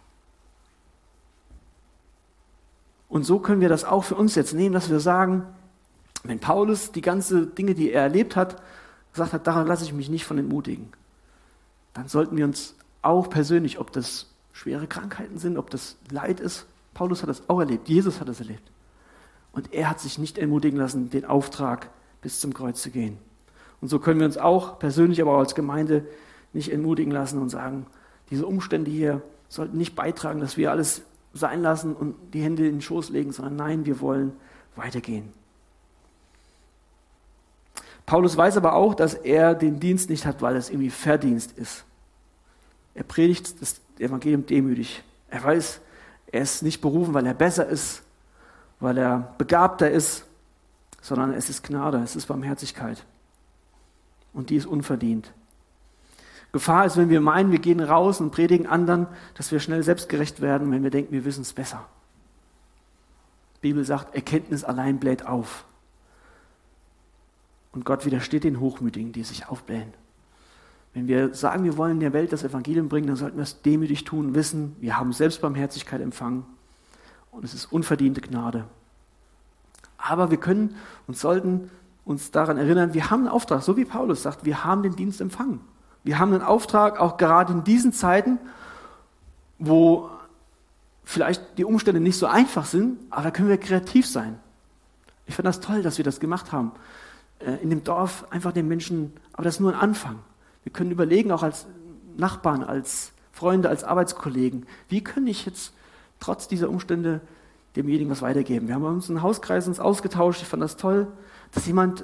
Und 3.07 3.23
so 3.23 3.39
können 3.39 3.61
wir 3.61 3.69
das 3.69 3.85
auch 3.85 4.03
für 4.03 4.15
uns 4.15 4.35
jetzt 4.35 4.53
nehmen, 4.53 4.73
dass 4.73 4.89
wir 4.89 4.99
sagen, 4.99 5.43
wenn 6.23 6.39
Paulus 6.39 6.91
die 6.91 7.01
ganzen 7.01 7.55
Dinge, 7.55 7.73
die 7.73 7.91
er 7.91 8.03
erlebt 8.03 8.35
hat, 8.35 8.61
gesagt 9.13 9.33
hat, 9.33 9.47
daran 9.47 9.67
lasse 9.67 9.83
ich 9.83 9.93
mich 9.93 10.09
nicht 10.09 10.25
von 10.25 10.37
entmutigen, 10.37 10.89
dann 11.93 12.07
sollten 12.07 12.37
wir 12.37 12.45
uns 12.45 12.75
auch 13.01 13.29
persönlich, 13.29 13.79
ob 13.79 13.91
das 13.91 14.27
schwere 14.51 14.87
Krankheiten 14.87 15.37
sind, 15.37 15.57
ob 15.57 15.69
das 15.69 15.97
Leid 16.11 16.39
ist, 16.39 16.67
Paulus 16.93 17.21
hat 17.21 17.29
das 17.29 17.47
auch 17.47 17.59
erlebt, 17.59 17.87
Jesus 17.87 18.19
hat 18.19 18.27
das 18.27 18.39
erlebt. 18.39 18.71
Und 19.51 19.73
er 19.73 19.89
hat 19.89 19.99
sich 19.99 20.17
nicht 20.17 20.37
ermutigen 20.37 20.77
lassen, 20.77 21.09
den 21.09 21.25
Auftrag 21.25 21.89
bis 22.21 22.39
zum 22.39 22.53
Kreuz 22.53 22.81
zu 22.81 22.91
gehen. 22.91 23.17
Und 23.81 23.87
so 23.87 23.99
können 23.99 24.19
wir 24.19 24.25
uns 24.25 24.37
auch 24.37 24.79
persönlich, 24.79 25.21
aber 25.21 25.35
auch 25.35 25.39
als 25.39 25.55
Gemeinde 25.55 26.05
nicht 26.51 26.71
entmutigen 26.71 27.11
lassen 27.11 27.41
und 27.41 27.49
sagen, 27.49 27.85
diese 28.29 28.45
Umstände 28.45 28.91
hier 28.91 29.21
sollten 29.47 29.77
nicht 29.77 29.95
beitragen, 29.95 30.39
dass 30.39 30.57
wir 30.57 30.71
alles 30.71 31.03
sein 31.33 31.61
lassen 31.61 31.95
und 31.95 32.15
die 32.33 32.41
Hände 32.41 32.67
in 32.67 32.75
den 32.75 32.81
Schoß 32.81 33.09
legen, 33.09 33.31
sondern 33.31 33.55
nein, 33.55 33.85
wir 33.85 34.01
wollen 34.01 34.33
weitergehen. 34.75 35.31
Paulus 38.09 38.35
weiß 38.35 38.57
aber 38.57 38.73
auch, 38.73 38.95
dass 38.95 39.13
er 39.13 39.53
den 39.53 39.79
Dienst 39.79 40.09
nicht 40.09 40.25
hat, 40.25 40.41
weil 40.41 40.55
es 40.55 40.71
irgendwie 40.71 40.89
Verdienst 40.89 41.51
ist. 41.51 41.85
Er 42.95 43.03
predigt 43.03 43.61
das 43.61 43.81
Evangelium 43.99 44.47
demütig. 44.47 45.03
Er 45.29 45.43
weiß, 45.43 45.79
er 46.31 46.41
ist 46.41 46.63
nicht 46.63 46.81
berufen, 46.81 47.13
weil 47.13 47.27
er 47.27 47.35
besser 47.35 47.67
ist, 47.67 48.01
weil 48.79 48.97
er 48.97 49.35
begabter 49.37 49.91
ist, 49.91 50.25
sondern 51.03 51.35
es 51.35 51.51
ist 51.51 51.63
Gnade, 51.63 52.01
es 52.03 52.15
ist 52.15 52.25
Barmherzigkeit. 52.25 53.05
Und 54.33 54.49
die 54.49 54.55
ist 54.55 54.65
unverdient. 54.65 55.31
Gefahr 56.51 56.87
ist, 56.87 56.97
wenn 56.97 57.09
wir 57.09 57.21
meinen, 57.21 57.51
wir 57.51 57.59
gehen 57.59 57.79
raus 57.79 58.21
und 58.21 58.31
predigen 58.31 58.65
anderen, 58.65 59.05
dass 59.35 59.51
wir 59.51 59.59
schnell 59.59 59.83
selbstgerecht 59.83 60.41
werden, 60.41 60.71
wenn 60.71 60.81
wir 60.81 60.89
denken, 60.89 61.11
wir 61.11 61.25
wissen 61.25 61.41
es 61.41 61.53
besser. 61.53 61.85
Die 63.57 63.67
Bibel 63.67 63.85
sagt, 63.85 64.15
Erkenntnis 64.15 64.63
allein 64.63 64.97
bläht 64.97 65.27
auf. 65.27 65.63
Und 67.79 67.85
Gott 67.85 68.05
widersteht 68.05 68.43
den 68.43 68.59
Hochmütigen, 68.59 69.13
die 69.13 69.23
sich 69.23 69.47
aufblähen. 69.47 69.93
Wenn 70.93 71.07
wir 71.07 71.33
sagen, 71.33 71.63
wir 71.63 71.77
wollen 71.77 72.01
der 72.01 72.11
Welt 72.11 72.33
das 72.33 72.43
Evangelium 72.43 72.89
bringen, 72.89 73.07
dann 73.07 73.15
sollten 73.15 73.37
wir 73.37 73.43
es 73.43 73.61
demütig 73.61 74.03
tun, 74.03 74.35
wissen, 74.35 74.75
wir 74.81 74.97
haben 74.97 75.13
Selbstbarmherzigkeit 75.13 76.01
empfangen 76.01 76.45
und 77.31 77.45
es 77.45 77.53
ist 77.53 77.71
unverdiente 77.71 78.19
Gnade. 78.19 78.65
Aber 79.97 80.29
wir 80.29 80.41
können 80.41 80.75
und 81.07 81.15
sollten 81.15 81.71
uns 82.03 82.31
daran 82.31 82.57
erinnern, 82.57 82.93
wir 82.93 83.09
haben 83.09 83.21
einen 83.21 83.29
Auftrag, 83.29 83.63
so 83.63 83.77
wie 83.77 83.85
Paulus 83.85 84.23
sagt, 84.23 84.43
wir 84.43 84.65
haben 84.65 84.83
den 84.83 84.97
Dienst 84.97 85.21
empfangen. 85.21 85.61
Wir 86.03 86.19
haben 86.19 86.33
einen 86.33 86.43
Auftrag, 86.43 86.99
auch 86.99 87.15
gerade 87.15 87.53
in 87.53 87.63
diesen 87.63 87.93
Zeiten, 87.93 88.39
wo 89.57 90.09
vielleicht 91.05 91.57
die 91.57 91.63
Umstände 91.63 92.01
nicht 92.01 92.17
so 92.17 92.25
einfach 92.25 92.65
sind, 92.65 92.99
aber 93.09 93.23
da 93.23 93.31
können 93.31 93.47
wir 93.47 93.57
kreativ 93.57 94.05
sein. 94.05 94.37
Ich 95.27 95.35
finde 95.35 95.47
das 95.47 95.61
toll, 95.61 95.81
dass 95.81 95.97
wir 95.97 96.03
das 96.03 96.19
gemacht 96.19 96.51
haben. 96.51 96.73
Äh, 97.39 97.55
in 97.61 97.69
dem 97.69 97.83
Dorf 97.83 98.25
einfach 98.29 98.51
den 98.51 98.67
Menschen, 98.67 99.13
aber 99.33 99.43
das 99.43 99.55
ist 99.55 99.59
nur 99.59 99.73
ein 99.73 99.79
Anfang. 99.79 100.19
Wir 100.63 100.73
können 100.73 100.91
überlegen, 100.91 101.31
auch 101.31 101.43
als 101.43 101.67
Nachbarn, 102.17 102.63
als 102.63 103.11
Freunde, 103.31 103.69
als 103.69 103.83
Arbeitskollegen, 103.83 104.65
wie 104.89 105.03
kann 105.03 105.25
ich 105.25 105.45
jetzt 105.45 105.73
trotz 106.19 106.47
dieser 106.47 106.69
Umstände 106.69 107.21
demjenigen 107.75 108.11
was 108.11 108.21
weitergeben. 108.21 108.67
Wir 108.67 108.75
haben 108.75 108.83
uns 108.83 109.09
einen 109.09 109.21
Hauskreis 109.21 109.67
uns 109.67 109.79
ausgetauscht, 109.79 110.41
ich 110.41 110.47
fand 110.47 110.61
das 110.61 110.75
toll, 110.75 111.07
dass 111.53 111.65
jemand 111.65 112.03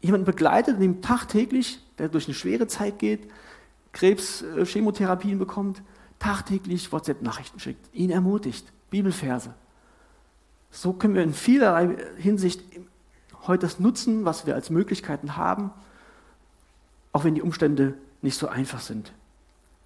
jemanden 0.00 0.26
begleitet, 0.26 0.80
dem 0.80 1.02
tagtäglich, 1.02 1.78
der 1.98 2.08
durch 2.08 2.26
eine 2.26 2.34
schwere 2.34 2.66
Zeit 2.66 2.98
geht, 2.98 3.28
Krebs, 3.92 4.44
Chemotherapien 4.64 5.38
bekommt, 5.38 5.82
tagtäglich 6.18 6.90
WhatsApp-Nachrichten 6.90 7.60
schickt, 7.60 7.94
ihn 7.94 8.10
ermutigt, 8.10 8.72
Bibelverse. 8.90 9.54
So 10.70 10.92
können 10.92 11.14
wir 11.14 11.22
in 11.22 11.32
vielerlei 11.32 11.96
Hinsicht 12.16 12.64
heute 13.46 13.66
das 13.66 13.80
nutzen, 13.80 14.24
was 14.24 14.46
wir 14.46 14.54
als 14.54 14.70
Möglichkeiten 14.70 15.36
haben, 15.36 15.70
auch 17.12 17.24
wenn 17.24 17.34
die 17.34 17.42
Umstände 17.42 17.94
nicht 18.22 18.38
so 18.38 18.48
einfach 18.48 18.80
sind. 18.80 19.12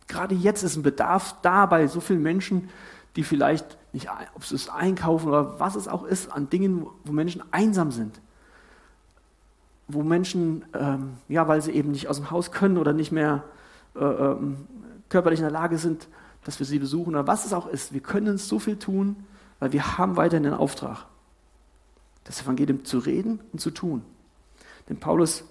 Gerade 0.06 0.34
jetzt 0.34 0.62
ist 0.62 0.76
ein 0.76 0.82
Bedarf 0.82 1.36
da 1.42 1.66
bei 1.66 1.86
so 1.86 2.00
vielen 2.00 2.22
Menschen, 2.22 2.70
die 3.16 3.22
vielleicht 3.22 3.76
nicht, 3.92 4.08
ob 4.34 4.42
es 4.42 4.52
ist 4.52 4.70
einkaufen 4.70 5.28
oder 5.28 5.60
was 5.60 5.74
es 5.74 5.88
auch 5.88 6.04
ist, 6.04 6.30
an 6.32 6.48
Dingen, 6.48 6.86
wo 7.04 7.12
Menschen 7.12 7.42
einsam 7.50 7.90
sind. 7.90 8.20
Wo 9.88 10.02
Menschen, 10.02 10.64
ähm, 10.74 11.14
ja, 11.28 11.48
weil 11.48 11.62
sie 11.62 11.72
eben 11.72 11.90
nicht 11.90 12.08
aus 12.08 12.16
dem 12.16 12.30
Haus 12.30 12.52
können 12.52 12.78
oder 12.78 12.92
nicht 12.92 13.12
mehr 13.12 13.44
äh, 13.96 14.04
ähm, 14.04 14.66
körperlich 15.08 15.40
in 15.40 15.44
der 15.44 15.52
Lage 15.52 15.78
sind, 15.78 16.08
dass 16.44 16.58
wir 16.58 16.66
sie 16.66 16.78
besuchen 16.78 17.10
oder 17.10 17.26
was 17.26 17.44
es 17.44 17.52
auch 17.52 17.66
ist. 17.66 17.92
Wir 17.92 18.00
können 18.00 18.38
so 18.38 18.58
viel 18.58 18.78
tun, 18.78 19.16
weil 19.58 19.72
wir 19.72 19.98
haben 19.98 20.16
weiterhin 20.16 20.44
den 20.44 20.54
Auftrag, 20.54 21.06
das 22.28 22.42
Evangelium 22.42 22.84
zu 22.84 22.98
reden 22.98 23.40
und 23.52 23.58
zu 23.58 23.70
tun. 23.70 24.02
Denn 24.88 25.00
Paulus 25.00 25.44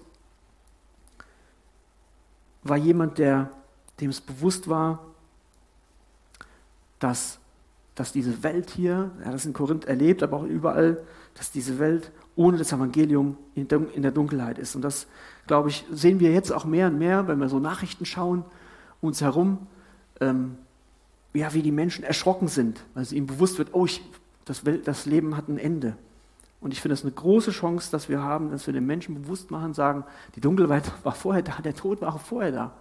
war 2.62 2.78
jemand, 2.78 3.18
der, 3.18 3.52
dem 4.00 4.12
es 4.12 4.22
bewusst 4.22 4.70
war, 4.70 5.04
dass, 7.00 7.40
dass 7.96 8.12
diese 8.12 8.44
Welt 8.44 8.70
hier, 8.70 9.12
er 9.20 9.28
hat 9.28 9.34
das 9.34 9.46
in 9.46 9.54
Korinth 9.54 9.86
erlebt, 9.86 10.22
aber 10.22 10.38
auch 10.38 10.44
überall, 10.44 11.04
dass 11.34 11.52
diese 11.52 11.80
Welt 11.80 12.12
ohne 12.36 12.58
das 12.58 12.72
Evangelium 12.72 13.38
in 13.56 13.68
der 13.68 14.12
Dunkelheit 14.12 14.60
ist. 14.60 14.76
Und 14.76 14.84
das, 14.84 15.08
glaube 15.48 15.70
ich, 15.70 15.84
sehen 15.92 16.20
wir 16.20 16.32
jetzt 16.32 16.52
auch 16.52 16.66
mehr 16.66 16.88
und 16.88 17.00
mehr, 17.00 17.28
wenn 17.28 17.40
wir 17.40 17.50
so 17.50 17.58
Nachrichten 17.58 18.06
schauen, 18.06 18.46
uns 19.02 19.22
herum, 19.22 19.66
ähm, 20.20 20.58
ja, 21.34 21.54
wie 21.56 21.64
die 21.64 21.72
Menschen 21.72 22.04
erschrocken 22.04 22.48
sind, 22.48 22.84
weil 22.94 23.04
es 23.04 23.12
ihnen 23.12 23.26
bewusst 23.26 23.58
wird, 23.58 23.70
oh, 23.74 23.86
ich, 23.86 24.04
das, 24.46 24.62
das 24.84 25.08
Leben 25.08 25.36
hat 25.36 25.48
ein 25.48 25.58
Ende. 25.58 25.96
Und 26.60 26.74
ich 26.74 26.82
finde 26.82 26.94
es 26.94 27.04
eine 27.04 27.12
große 27.12 27.52
Chance, 27.52 27.92
dass 27.92 28.10
wir 28.10 28.22
haben, 28.22 28.52
dass 28.52 28.66
wir 28.66 28.74
den 28.74 28.86
Menschen 28.86 29.16
bewusst 29.16 29.52
machen, 29.52 29.74
sagen, 29.74 30.04
die 30.36 30.42
Dunkelheit 30.42 30.92
war 31.04 31.14
vorher 31.14 31.44
da, 31.44 31.60
der 31.62 31.76
Tod 31.76 32.02
war 32.02 32.16
auch 32.16 32.22
vorher 32.22 32.52
da. 32.52 32.74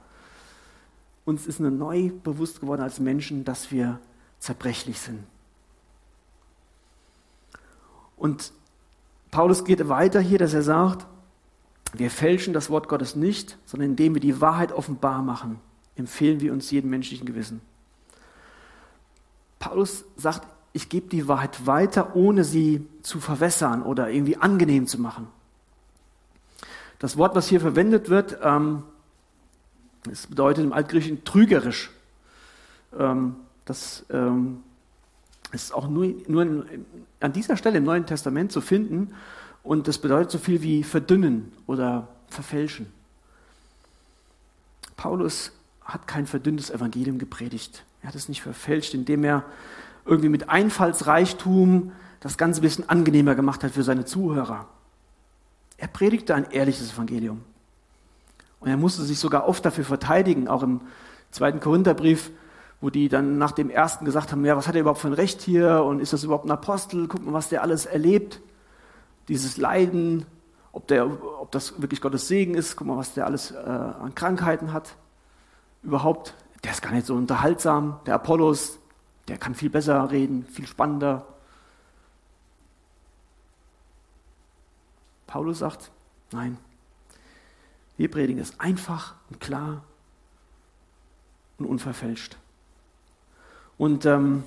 Uns 1.25 1.47
ist 1.47 1.61
neu 1.61 2.11
bewusst 2.23 2.61
geworden 2.61 2.83
als 2.83 3.01
Menschen, 3.01 3.45
dass 3.45 3.73
wir 3.73 3.99
zerbrechlich 4.39 5.01
sind. 5.01 5.25
Und 8.17 8.53
Paulus 9.31 9.65
geht 9.65 9.89
weiter 9.89 10.21
hier, 10.21 10.39
dass 10.39 10.55
er 10.55 10.63
sagt, 10.63 11.07
wir 11.93 12.11
fälschen 12.11 12.55
das 12.55 12.71
Wort 12.71 12.89
Gottes 12.89 13.17
nicht, 13.17 13.59
sondern 13.67 13.91
indem 13.91 14.15
wir 14.15 14.21
die 14.21 14.41
Wahrheit 14.41 14.73
offenbar 14.73 15.23
machen, 15.23 15.61
empfehlen 15.97 16.41
wir 16.41 16.53
uns 16.53 16.71
jedem 16.71 16.91
menschlichen 16.91 17.27
Gewissen. 17.27 17.61
Paulus 19.59 20.05
sagt, 20.17 20.47
ich 20.77 20.91
gebe 20.91 21.09
die 21.09 21.27
Wahrheit 21.27 21.67
weiter, 21.67 22.15
ohne 22.15 22.45
sie 22.45 22.87
zu 23.01 23.19
verwässern 23.19 23.83
oder 23.83 24.11
irgendwie 24.11 24.37
angenehm 24.37 24.87
zu 24.87 25.01
machen. 25.01 25.27
Das 26.99 27.17
Wort, 27.17 27.35
was 27.35 27.49
hier 27.49 27.63
verwendet 27.63 28.11
wird, 28.11 28.37
ähm, 28.43 28.83
es 30.11 30.27
bedeutet 30.27 30.65
im 30.65 30.75
Altgriechischen 30.75 31.25
trügerisch. 31.25 31.91
Ähm, 32.99 33.37
das 33.65 34.05
ähm, 34.11 34.63
ist 35.51 35.73
auch 35.73 35.89
nur, 35.89 36.13
nur 36.29 36.43
in, 36.43 36.85
an 37.21 37.33
dieser 37.33 37.57
Stelle 37.57 37.79
im 37.79 37.85
Neuen 37.85 38.05
Testament 38.05 38.53
zu 38.53 38.61
finden 38.61 39.15
und 39.63 39.89
das 39.89 39.97
bedeutet 39.97 40.31
so 40.31 40.39
viel 40.39 40.61
wie 40.61 40.83
verdünnen 40.83 41.53
oder 41.67 42.09
verfälschen. 42.29 42.93
Paulus 44.99 45.53
hat 45.83 46.07
kein 46.07 46.27
verdünntes 46.27 46.69
Evangelium 46.69 47.19
gepredigt. 47.19 47.83
Er 48.03 48.09
hat 48.09 48.15
es 48.15 48.29
nicht 48.29 48.43
verfälscht, 48.43 48.93
indem 48.93 49.25
er 49.25 49.43
irgendwie 50.07 50.29
mit 50.29 50.49
Einfallsreichtum 50.49 51.93
das 52.21 52.39
Ganze 52.39 52.61
ein 52.61 52.63
bisschen 52.63 52.89
angenehmer 52.89 53.35
gemacht 53.35 53.63
hat 53.63 53.73
für 53.73 53.83
seine 53.83 54.05
Zuhörer. 54.05 54.67
Er 55.77 55.89
predigte 55.89 56.35
ein 56.35 56.51
ehrliches 56.51 56.93
Evangelium. 56.93 57.43
Und 58.61 58.69
er 58.69 58.77
musste 58.77 59.03
sich 59.03 59.19
sogar 59.19 59.47
oft 59.47 59.65
dafür 59.65 59.85
verteidigen, 59.85 60.49
auch 60.49 60.63
im 60.63 60.81
zweiten 61.31 61.61
Korintherbrief, 61.61 62.31
wo 62.81 62.91
die 62.91 63.09
dann 63.09 63.39
nach 63.39 63.53
dem 63.53 63.71
ersten 63.71 64.05
gesagt 64.05 64.33
haben, 64.33 64.45
ja, 64.45 64.57
was 64.57 64.69
hat 64.69 64.75
er 64.75 64.81
überhaupt 64.81 65.01
für 65.01 65.09
ein 65.09 65.13
Recht 65.13 65.41
hier 65.43 65.83
und 65.85 66.01
ist 66.01 66.13
das 66.13 66.25
überhaupt 66.25 66.47
ein 66.47 66.51
Apostel? 66.51 67.09
Guck 67.09 67.25
mal, 67.25 67.33
was 67.33 67.49
der 67.49 67.63
alles 67.63 67.87
erlebt. 67.87 68.41
Dieses 69.29 69.57
Leiden, 69.57 70.27
ob, 70.73 70.87
der, 70.89 71.07
ob 71.07 71.51
das 71.53 71.81
wirklich 71.81 72.01
Gottes 72.01 72.29
Segen 72.29 72.55
ist, 72.55 72.77
guck 72.77 72.87
mal, 72.87 72.97
was 72.97 73.15
der 73.15 73.27
alles 73.27 73.51
äh, 73.51 73.55
an 73.57 74.15
Krankheiten 74.15 74.73
hat. 74.73 74.97
Überhaupt, 75.83 76.35
der 76.65 76.73
ist 76.73 76.83
gar 76.83 76.93
nicht 76.93 77.07
so 77.07 77.15
unterhaltsam. 77.15 78.01
Der 78.07 78.15
Apollos, 78.15 78.79
der 79.29 79.39
kann 79.39 79.55
viel 79.55 79.71
besser 79.71 80.11
reden, 80.11 80.45
viel 80.47 80.67
spannender. 80.67 81.27
Paulus 85.27 85.59
sagt, 85.59 85.91
nein, 86.33 86.59
wir 87.97 88.11
predigen 88.11 88.41
es 88.41 88.59
einfach 88.61 89.15
und 89.31 89.41
klar 89.41 89.83
und 91.59 91.67
unverfälscht. 91.67 92.37
Und 93.79 94.07
ähm, 94.07 94.45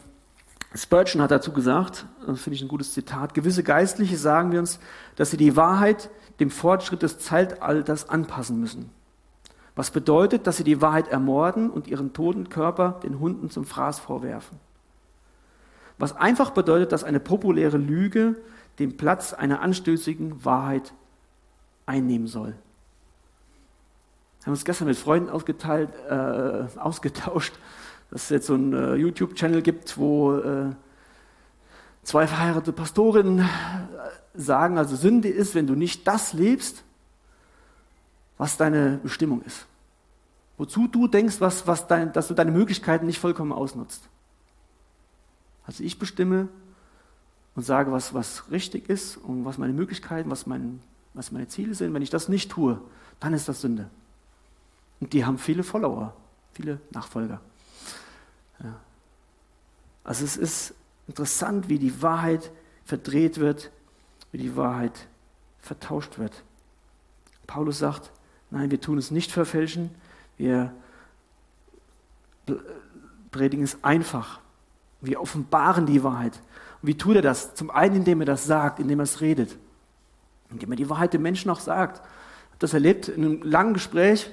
Spurgeon 0.74 1.22
hat 1.22 1.32
dazu 1.32 1.52
gesagt, 1.52 2.06
das 2.26 2.42
finde 2.42 2.56
ich 2.56 2.62
ein 2.62 2.68
gutes 2.68 2.94
Zitat, 2.94 3.34
gewisse 3.34 3.64
Geistliche 3.64 4.18
sagen 4.18 4.52
wir 4.52 4.60
uns, 4.60 4.80
dass 5.16 5.32
sie 5.32 5.38
die 5.38 5.56
Wahrheit 5.56 6.10
dem 6.40 6.52
Fortschritt 6.52 7.02
des 7.02 7.18
Zeitalters 7.20 8.08
anpassen 8.08 8.60
müssen. 8.60 8.92
Was 9.76 9.92
bedeutet, 9.92 10.46
dass 10.46 10.58
sie 10.58 10.64
die 10.64 10.82
Wahrheit 10.82 11.08
ermorden 11.08 11.70
und 11.70 11.88
ihren 11.88 12.14
toten 12.14 12.50
Körper 12.50 13.00
den 13.04 13.20
Hunden 13.20 13.50
zum 13.50 13.66
Fraß 13.66 14.00
vorwerfen. 14.00 14.60
Was 16.00 16.16
einfach 16.16 16.52
bedeutet, 16.52 16.92
dass 16.92 17.04
eine 17.04 17.20
populäre 17.20 17.78
Lüge 17.78 18.38
den 18.80 18.98
Platz 18.98 19.34
einer 19.34 19.62
anstößigen 19.62 20.44
Wahrheit 20.46 20.94
einnehmen 21.86 22.28
soll. 22.28 22.56
Wir 24.40 24.46
haben 24.46 24.54
uns 24.54 24.64
gestern 24.64 24.88
mit 24.88 24.98
Freunden 24.98 25.30
ausgeteilt, 25.30 25.90
äh, 26.10 26.80
ausgetauscht, 26.80 27.54
dass 28.10 28.24
es 28.24 28.30
jetzt 28.30 28.48
so 28.48 28.54
einen 28.54 28.74
äh, 28.74 28.96
YouTube-Channel 28.96 29.62
gibt, 29.62 29.98
wo 29.98 30.38
äh, 30.38 30.70
zwei 32.04 32.26
verheiratete 32.26 32.72
Pastorinnen 32.72 33.40
äh, 33.40 33.44
sagen, 34.34 34.78
also 34.78 34.96
Sünde 34.96 35.28
ist, 35.28 35.56
wenn 35.56 35.68
du 35.68 35.76
nicht 35.76 36.08
das 36.08 36.32
lebst, 36.32 36.84
was 38.38 38.56
deine 38.56 39.00
Bestimmung 39.04 39.42
ist. 39.42 39.66
Wozu 40.58 40.88
du 40.88 41.08
denkst, 41.08 41.42
was, 41.42 41.68
was 41.68 41.88
dein, 41.88 42.14
dass 42.14 42.30
du 42.30 42.34
deine 42.34 42.52
Möglichkeiten 42.52 43.06
nicht 43.06 43.20
vollkommen 43.20 43.52
ausnutzt. 43.52 44.04
Also 45.70 45.84
ich 45.84 46.00
bestimme 46.00 46.48
und 47.54 47.62
sage, 47.62 47.92
was, 47.92 48.16
was 48.16 48.50
richtig 48.50 48.90
ist 48.90 49.18
und 49.18 49.46
was 49.46 49.60
meine 49.60 49.72
Möglichkeiten, 49.72 50.32
was, 50.32 50.48
mein, 50.48 50.82
was 51.14 51.32
meine 51.32 51.48
Ziele 51.48 51.76
sind. 51.76 51.94
Wenn 51.94 52.02
ich 52.02 52.10
das 52.10 52.28
nicht 52.28 52.50
tue, 52.50 52.82
dann 53.20 53.34
ist 53.34 53.48
das 53.48 53.62
Sünde. 53.62 53.88
Und 55.00 55.14
die 55.14 55.26
haben 55.26 55.38
viele 55.38 55.62
Follower, 55.62 56.18
viele 56.54 56.80
Nachfolger. 56.90 57.40
Ja. 58.64 58.80
Also 60.04 60.26
es 60.26 60.38
ist 60.38 60.74
interessant, 61.08 61.70
wie 61.70 61.78
die 61.78 62.02
Wahrheit 62.02 62.50
verdreht 62.84 63.38
wird, 63.38 63.70
wie 64.32 64.40
die 64.40 64.56
Wahrheit 64.56 65.08
vertauscht 65.60 66.18
wird. 66.18 66.44
Paulus 67.46 67.78
sagt, 67.78 68.12
nein, 68.50 68.72
wir 68.72 68.82
tun 68.82 68.98
es 68.98 69.12
nicht 69.12 69.32
verfälschen, 69.32 69.92
wir 70.36 70.74
predigen 73.30 73.66
es 73.66 73.84
einfach. 73.84 74.40
Wir 75.02 75.22
offenbaren 75.22 75.86
die 75.86 76.04
Wahrheit. 76.04 76.42
Und 76.82 76.88
wie 76.88 76.98
tut 76.98 77.16
er 77.16 77.22
das? 77.22 77.56
Zum 77.56 77.72
einen, 77.72 77.98
indem 77.98 78.22
er 78.22 78.26
das 78.26 78.46
sagt, 78.46 78.80
indem 78.80 79.00
er 79.00 79.04
es 79.04 79.22
redet. 79.22 79.58
Indem 80.50 80.72
er 80.72 80.76
die 80.76 80.90
Wahrheit 80.90 81.14
dem 81.14 81.22
Menschen 81.22 81.50
auch 81.52 81.60
sagt. 81.60 81.98
Ich 81.98 82.04
habe 82.04 82.60
das 82.60 82.74
erlebt 82.74 83.08
in 83.08 83.26
einem 83.26 83.42
langen 83.44 83.74
Gespräch. 83.74 84.30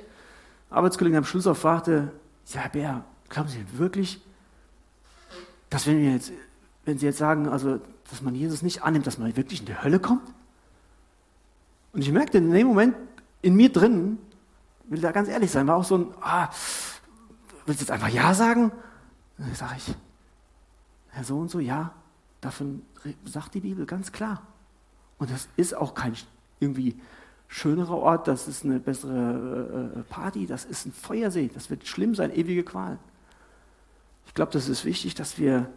Arbeitskollegen 0.70 1.18
am 1.18 1.24
Schluss 1.24 1.46
auch 1.46 1.56
fragte, 1.56 2.12
ja, 2.48 2.60
Herr 2.60 2.70
Bär, 2.70 3.04
glauben 3.28 3.48
Sie 3.48 3.64
wirklich, 3.78 4.20
dass 5.70 5.86
wenn, 5.86 5.98
wir 5.98 6.12
jetzt, 6.12 6.32
wenn 6.84 6.98
Sie 6.98 7.06
jetzt 7.06 7.18
sagen, 7.18 7.48
also, 7.48 7.80
dass 8.10 8.22
man 8.22 8.34
Jesus 8.34 8.62
nicht 8.62 8.82
annimmt, 8.82 9.06
dass 9.06 9.18
man 9.18 9.36
wirklich 9.36 9.60
in 9.60 9.66
die 9.66 9.82
Hölle 9.82 9.98
kommt? 9.98 10.22
Und 11.92 12.02
ich 12.02 12.12
merkte 12.12 12.38
in 12.38 12.50
dem 12.50 12.66
Moment 12.66 12.94
in 13.42 13.54
mir 13.54 13.72
drin, 13.72 14.18
will 14.88 15.00
da 15.00 15.12
ganz 15.12 15.28
ehrlich 15.28 15.50
sein, 15.50 15.66
war 15.66 15.76
auch 15.76 15.84
so 15.84 15.98
ein, 15.98 16.14
ah, 16.20 16.48
willst 17.64 17.80
du 17.80 17.84
jetzt 17.84 17.90
einfach 17.90 18.08
Ja 18.08 18.34
sagen? 18.34 18.72
Dann 19.38 19.54
sage 19.54 19.74
ich, 19.76 19.94
Herr 21.16 21.24
so 21.24 21.38
und 21.38 21.50
so, 21.50 21.60
ja, 21.60 21.94
davon 22.42 22.82
sagt 23.24 23.54
die 23.54 23.60
Bibel 23.60 23.86
ganz 23.86 24.12
klar. 24.12 24.42
Und 25.16 25.30
das 25.30 25.48
ist 25.56 25.74
auch 25.74 25.94
kein 25.94 26.12
irgendwie 26.60 26.94
schönerer 27.48 27.96
Ort, 27.96 28.28
das 28.28 28.46
ist 28.46 28.66
eine 28.66 28.80
bessere 28.80 29.92
äh, 29.96 30.00
äh, 30.00 30.02
Party, 30.02 30.46
das 30.46 30.66
ist 30.66 30.84
ein 30.84 30.92
Feuersee, 30.92 31.48
das 31.54 31.70
wird 31.70 31.86
schlimm 31.86 32.14
sein, 32.14 32.30
ewige 32.30 32.64
Qual. 32.64 32.98
Ich 34.26 34.34
glaube, 34.34 34.52
das 34.52 34.68
ist 34.68 34.84
wichtig, 34.84 35.14
dass 35.14 35.38
wir 35.38 35.70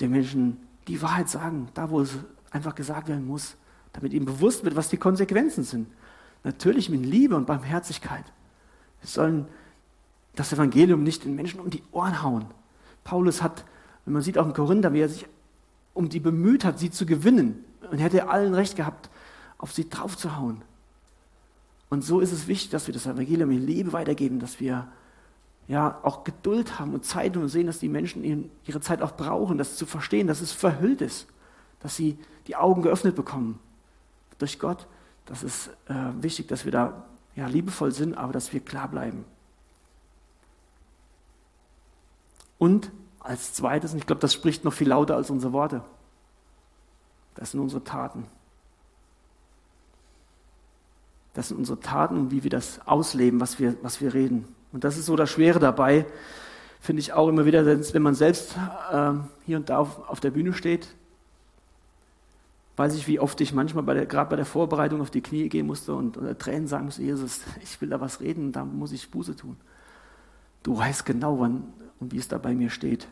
den 0.00 0.10
Menschen 0.10 0.58
die 0.88 1.00
Wahrheit 1.00 1.30
sagen, 1.30 1.68
da 1.72 1.88
wo 1.88 2.02
es 2.02 2.18
einfach 2.50 2.74
gesagt 2.74 3.08
werden 3.08 3.26
muss, 3.26 3.56
damit 3.94 4.12
ihnen 4.12 4.26
bewusst 4.26 4.62
wird, 4.62 4.76
was 4.76 4.90
die 4.90 4.98
Konsequenzen 4.98 5.64
sind. 5.64 5.88
Natürlich 6.44 6.90
mit 6.90 7.06
Liebe 7.06 7.34
und 7.34 7.46
Barmherzigkeit. 7.46 8.24
Wir 9.00 9.08
sollen 9.08 9.48
das 10.34 10.52
Evangelium 10.52 11.02
nicht 11.02 11.24
den 11.24 11.34
Menschen 11.34 11.60
um 11.60 11.70
die 11.70 11.82
Ohren 11.92 12.22
hauen. 12.22 12.44
Paulus 13.04 13.40
hat, 13.40 13.64
wenn 14.04 14.12
man 14.12 14.22
sieht 14.22 14.38
auch 14.38 14.46
in 14.46 14.52
Korinther, 14.52 14.92
wie 14.92 15.00
er 15.00 15.08
sich 15.08 15.26
um 15.94 16.08
die 16.08 16.20
bemüht 16.20 16.64
hat, 16.64 16.78
sie 16.78 16.90
zu 16.90 17.06
gewinnen 17.06 17.64
und 17.90 17.98
hätte 17.98 18.28
allen 18.28 18.54
recht 18.54 18.76
gehabt, 18.76 19.10
auf 19.58 19.72
sie 19.72 19.88
draufzuhauen. 19.88 20.62
Und 21.88 22.04
so 22.04 22.20
ist 22.20 22.32
es 22.32 22.46
wichtig, 22.46 22.70
dass 22.70 22.86
wir 22.86 22.94
das 22.94 23.06
Evangelium 23.06 23.50
in 23.50 23.66
Liebe 23.66 23.92
weitergeben, 23.92 24.38
dass 24.38 24.60
wir 24.60 24.88
ja 25.66 25.98
auch 26.02 26.24
Geduld 26.24 26.78
haben 26.78 26.94
und 26.94 27.04
Zeit 27.04 27.36
und 27.36 27.48
sehen, 27.48 27.66
dass 27.66 27.78
die 27.78 27.88
Menschen 27.88 28.50
ihre 28.64 28.80
Zeit 28.80 29.02
auch 29.02 29.16
brauchen, 29.16 29.58
das 29.58 29.76
zu 29.76 29.86
verstehen, 29.86 30.26
dass 30.26 30.40
es 30.40 30.52
verhüllt 30.52 31.00
ist, 31.00 31.26
dass 31.80 31.96
sie 31.96 32.18
die 32.46 32.56
Augen 32.56 32.82
geöffnet 32.82 33.16
bekommen 33.16 33.58
durch 34.38 34.58
Gott. 34.58 34.86
Das 35.26 35.42
ist 35.42 35.68
äh, 35.86 35.94
wichtig, 36.20 36.48
dass 36.48 36.64
wir 36.64 36.72
da 36.72 37.04
ja, 37.36 37.46
liebevoll 37.46 37.92
sind, 37.92 38.16
aber 38.16 38.32
dass 38.32 38.52
wir 38.52 38.60
klar 38.60 38.88
bleiben. 38.88 39.24
Und 42.58 42.90
als 43.20 43.52
zweites, 43.52 43.92
und 43.92 43.98
ich 43.98 44.06
glaube, 44.06 44.20
das 44.20 44.32
spricht 44.32 44.64
noch 44.64 44.72
viel 44.72 44.88
lauter 44.88 45.16
als 45.16 45.30
unsere 45.30 45.52
Worte, 45.52 45.82
das 47.34 47.52
sind 47.52 47.60
unsere 47.60 47.84
Taten. 47.84 48.26
Das 51.34 51.48
sind 51.48 51.58
unsere 51.58 51.78
Taten 51.78 52.18
und 52.18 52.30
wie 52.32 52.42
wir 52.42 52.50
das 52.50 52.80
ausleben, 52.86 53.40
was 53.40 53.60
wir, 53.60 53.76
was 53.82 54.00
wir 54.00 54.12
reden. 54.14 54.48
Und 54.72 54.82
das 54.84 54.98
ist 54.98 55.06
so 55.06 55.14
das 55.14 55.30
Schwere 55.30 55.60
dabei, 55.60 56.06
finde 56.80 57.00
ich 57.00 57.12
auch 57.12 57.28
immer 57.28 57.44
wieder, 57.44 57.64
wenn 57.64 58.02
man 58.02 58.14
selbst 58.14 58.56
äh, 58.90 59.12
hier 59.46 59.58
und 59.58 59.68
da 59.68 59.78
auf, 59.78 60.08
auf 60.08 60.20
der 60.20 60.30
Bühne 60.30 60.52
steht, 60.52 60.88
weiß 62.76 62.94
ich, 62.94 63.06
wie 63.06 63.20
oft 63.20 63.40
ich 63.42 63.52
manchmal 63.52 63.84
gerade 64.06 64.30
bei 64.30 64.36
der 64.36 64.46
Vorbereitung 64.46 65.02
auf 65.02 65.10
die 65.10 65.20
Knie 65.20 65.48
gehen 65.50 65.66
musste 65.66 65.94
und, 65.94 66.16
und 66.16 66.38
Tränen 66.38 66.66
sagen 66.66 66.86
musste, 66.86 67.02
Jesus, 67.02 67.42
ich 67.62 67.80
will 67.80 67.90
da 67.90 68.00
was 68.00 68.20
reden, 68.20 68.52
da 68.52 68.64
muss 68.64 68.92
ich 68.92 69.10
Buße 69.10 69.36
tun. 69.36 69.56
Du 70.62 70.78
weißt 70.78 71.04
genau, 71.04 71.38
wann 71.40 71.64
und 72.00 72.12
wie 72.12 72.18
es 72.18 72.28
da 72.28 72.38
bei 72.38 72.54
mir 72.54 72.70
steht. 72.70 73.06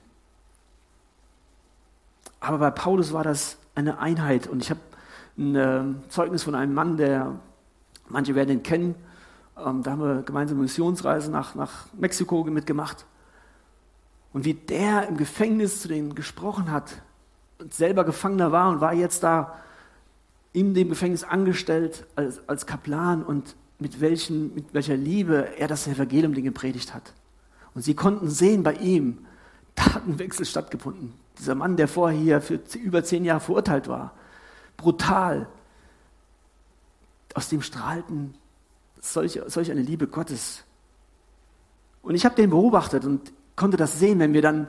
Aber 2.41 2.59
bei 2.59 2.71
Paulus 2.71 3.13
war 3.13 3.25
das 3.25 3.59
eine 3.75 3.99
Einheit 3.99 4.47
und 4.47 4.63
ich 4.63 4.71
habe 4.71 4.81
ein 5.37 5.55
äh, 5.55 5.85
Zeugnis 6.09 6.43
von 6.43 6.55
einem 6.55 6.75
Mann, 6.75 6.97
der 6.97 7.39
Manche 8.09 8.35
werden 8.35 8.51
ihn 8.51 8.63
kennen. 8.63 8.95
Ähm, 9.57 9.83
da 9.83 9.93
haben 9.93 10.01
wir 10.01 10.23
gemeinsame 10.23 10.63
Missionsreise 10.63 11.31
nach, 11.31 11.55
nach 11.55 11.87
Mexiko 11.93 12.43
mitgemacht. 12.45 13.07
Und 14.33 14.45
wie 14.45 14.55
der 14.55 15.09
im 15.09 15.17
Gefängnis 15.17 15.83
zu 15.83 15.89
denen 15.89 16.15
gesprochen 16.15 16.71
hat, 16.71 17.03
und 17.59 17.75
selber 17.75 18.05
Gefangener 18.05 18.53
war 18.53 18.71
und 18.71 18.81
war 18.81 18.95
jetzt 18.95 19.23
da 19.23 19.59
in 20.53 20.75
dem 20.75 20.89
Gefängnis 20.89 21.25
angestellt 21.25 22.07
als, 22.15 22.41
als 22.49 22.67
Kaplan 22.67 23.23
und 23.23 23.57
mit, 23.79 24.01
welchen, 24.01 24.55
mit 24.55 24.73
welcher 24.75 24.97
Liebe 24.97 25.57
er 25.59 25.69
das 25.69 25.87
Evangelium 25.87 26.35
gepredigt 26.35 26.95
hat. 26.95 27.13
Und 27.79 27.83
sie 27.83 27.95
konnten 27.95 28.29
sehen 28.29 28.65
bei 28.65 28.73
ihm, 28.73 29.19
da 29.77 29.85
Wechsel 30.05 30.45
stattgefunden. 30.45 31.13
Dieser 31.39 31.55
Mann, 31.55 31.77
der 31.77 31.87
vorher 31.87 32.19
hier 32.19 32.41
für 32.41 32.59
über 32.77 33.05
zehn 33.05 33.25
Jahre 33.25 33.39
verurteilt 33.39 33.87
war, 33.87 34.15
brutal, 34.77 35.47
aus 37.35 37.49
dem 37.49 37.63
strahlten 37.63 38.35
solch, 39.01 39.41
solch 39.47 39.71
eine 39.71 39.83
Liebe 39.83 40.09
Gottes. 40.09 40.65
Und 42.03 42.17
ich 42.17 42.25
habe 42.25 42.35
den 42.35 42.51
beobachtet 42.51 43.05
und 43.05 43.33
konnte 43.55 43.77
das 43.77 44.01
sehen, 44.01 44.19
wenn 44.19 44.33
wir 44.33 44.43
dann, 44.43 44.67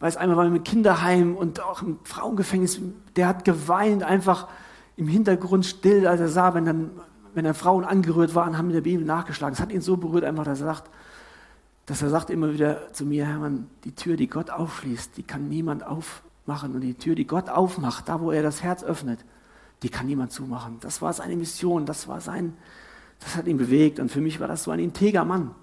weiß 0.00 0.18
einmal 0.18 0.36
waren 0.36 0.52
wir 0.52 0.58
im 0.58 0.62
Kinderheim 0.62 1.34
und 1.34 1.62
auch 1.62 1.80
im 1.80 2.00
Frauengefängnis, 2.04 2.82
der 3.16 3.28
hat 3.28 3.46
geweint, 3.46 4.02
einfach 4.02 4.46
im 4.98 5.08
Hintergrund 5.08 5.64
still, 5.64 6.06
als 6.06 6.20
er 6.20 6.28
sah, 6.28 6.52
wenn 6.52 6.66
dann, 6.66 6.90
wenn 7.32 7.46
dann 7.46 7.54
Frauen 7.54 7.86
angerührt 7.86 8.34
waren, 8.34 8.58
haben 8.58 8.66
mit 8.66 8.76
der 8.76 8.82
Bibel 8.82 9.06
nachgeschlagen. 9.06 9.54
Es 9.54 9.60
hat 9.60 9.72
ihn 9.72 9.80
so 9.80 9.96
berührt, 9.96 10.24
einfach, 10.24 10.44
dass 10.44 10.60
er 10.60 10.66
sagt, 10.66 10.90
dass 11.86 12.02
er 12.02 12.10
sagt 12.10 12.30
immer 12.30 12.52
wieder 12.52 12.92
zu 12.92 13.04
mir, 13.04 13.26
Hermann, 13.26 13.68
die 13.84 13.94
Tür, 13.94 14.16
die 14.16 14.28
Gott 14.28 14.50
aufschließt, 14.50 15.16
die 15.16 15.22
kann 15.22 15.48
niemand 15.48 15.84
aufmachen. 15.84 16.74
Und 16.74 16.80
die 16.82 16.94
Tür, 16.94 17.14
die 17.14 17.26
Gott 17.26 17.48
aufmacht, 17.48 18.08
da 18.08 18.20
wo 18.20 18.30
er 18.30 18.42
das 18.42 18.62
Herz 18.62 18.84
öffnet, 18.84 19.24
die 19.82 19.88
kann 19.88 20.06
niemand 20.06 20.32
zumachen. 20.32 20.78
Das 20.80 21.02
war 21.02 21.12
seine 21.12 21.36
Mission, 21.36 21.86
das 21.86 22.06
war 22.06 22.20
sein, 22.20 22.56
das 23.20 23.36
hat 23.36 23.46
ihn 23.46 23.56
bewegt. 23.56 23.98
Und 23.98 24.10
für 24.10 24.20
mich 24.20 24.38
war 24.38 24.48
das 24.48 24.64
so 24.64 24.70
ein 24.70 24.78
integer 24.78 25.24
Mann. 25.24 25.54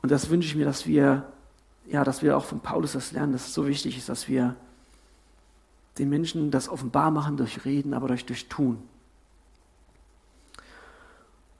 Und 0.00 0.10
das 0.10 0.30
wünsche 0.30 0.48
ich 0.48 0.56
mir, 0.56 0.64
dass 0.64 0.86
wir, 0.86 1.30
ja, 1.86 2.04
dass 2.04 2.22
wir 2.22 2.36
auch 2.36 2.44
von 2.44 2.60
Paulus 2.60 2.92
das 2.92 3.12
lernen, 3.12 3.32
dass 3.32 3.48
es 3.48 3.54
so 3.54 3.66
wichtig 3.66 3.98
ist, 3.98 4.08
dass 4.08 4.28
wir 4.28 4.56
den 5.98 6.08
Menschen 6.08 6.50
das 6.50 6.68
offenbar 6.68 7.10
machen 7.10 7.36
durch 7.36 7.64
Reden, 7.64 7.92
aber 7.92 8.08
durch, 8.08 8.24
durch 8.24 8.48
Tun. 8.48 8.78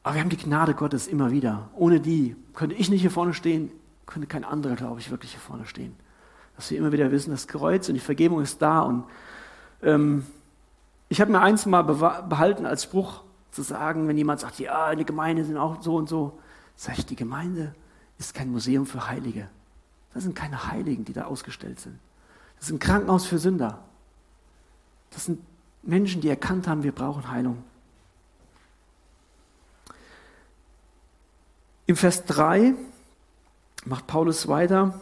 Aber 0.09 0.15
wir 0.15 0.23
haben 0.23 0.31
die 0.31 0.39
Gnade 0.39 0.73
Gottes 0.73 1.07
immer 1.07 1.33
wieder. 1.33 1.69
Ohne 1.75 2.01
die 2.01 2.35
könnte 2.55 2.75
ich 2.75 2.89
nicht 2.89 3.03
hier 3.03 3.11
vorne 3.11 3.35
stehen, 3.35 3.71
könnte 4.07 4.27
kein 4.27 4.43
anderer, 4.43 4.75
glaube 4.75 5.01
ich, 5.01 5.11
wirklich 5.11 5.33
hier 5.33 5.41
vorne 5.41 5.67
stehen. 5.67 5.95
Dass 6.57 6.71
wir 6.71 6.79
immer 6.79 6.93
wieder 6.93 7.11
wissen, 7.11 7.31
das 7.31 7.47
Kreuz 7.47 7.91
und 7.91 7.95
die 7.95 8.01
Vergebung 8.01 8.41
ist 8.41 8.63
da. 8.63 8.81
Und 8.81 9.05
ähm, 9.83 10.25
ich 11.11 11.21
habe 11.21 11.31
mir 11.31 11.43
eins 11.43 11.67
mal 11.67 11.83
behalten 11.83 12.65
als 12.65 12.85
Spruch 12.85 13.23
zu 13.51 13.61
sagen, 13.61 14.09
wenn 14.09 14.17
jemand 14.17 14.41
sagt, 14.41 14.59
ja, 14.59 14.95
die 14.95 15.05
Gemeinde 15.05 15.45
sind 15.45 15.59
auch 15.59 15.83
so 15.83 15.97
und 15.97 16.09
so, 16.09 16.39
sage 16.75 17.01
ich, 17.01 17.05
die 17.05 17.15
Gemeinde 17.15 17.75
ist 18.17 18.33
kein 18.33 18.51
Museum 18.51 18.87
für 18.87 19.09
Heilige. 19.09 19.51
Das 20.15 20.23
sind 20.23 20.35
keine 20.35 20.73
Heiligen, 20.73 21.05
die 21.05 21.13
da 21.13 21.25
ausgestellt 21.25 21.81
sind. 21.81 21.99
Das 22.57 22.69
ist 22.69 22.73
ein 22.73 22.79
Krankenhaus 22.79 23.27
für 23.27 23.37
Sünder. 23.37 23.81
Das 25.11 25.27
sind 25.27 25.39
Menschen, 25.83 26.23
die 26.23 26.31
erkannt 26.31 26.67
haben, 26.67 26.83
wir 26.83 26.93
brauchen 26.93 27.31
Heilung. 27.31 27.63
Im 31.89 31.97
Vers 31.97 32.27
3 32.27 32.75
macht 33.87 34.07
Paulus 34.07 34.47
weiter, 34.47 35.01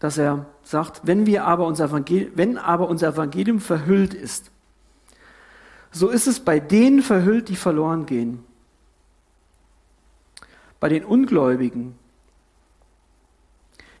dass 0.00 0.18
er 0.18 0.44
sagt, 0.62 1.00
wenn, 1.04 1.24
wir 1.24 1.46
aber 1.46 1.66
unser 1.66 1.86
Evangelium, 1.86 2.32
wenn 2.34 2.58
aber 2.58 2.90
unser 2.90 3.08
Evangelium 3.08 3.58
verhüllt 3.60 4.12
ist, 4.12 4.50
so 5.92 6.10
ist 6.10 6.26
es 6.26 6.40
bei 6.40 6.60
denen 6.60 7.00
verhüllt, 7.00 7.48
die 7.48 7.56
verloren 7.56 8.04
gehen. 8.04 8.44
Bei 10.78 10.90
den 10.90 11.06
Ungläubigen, 11.06 11.94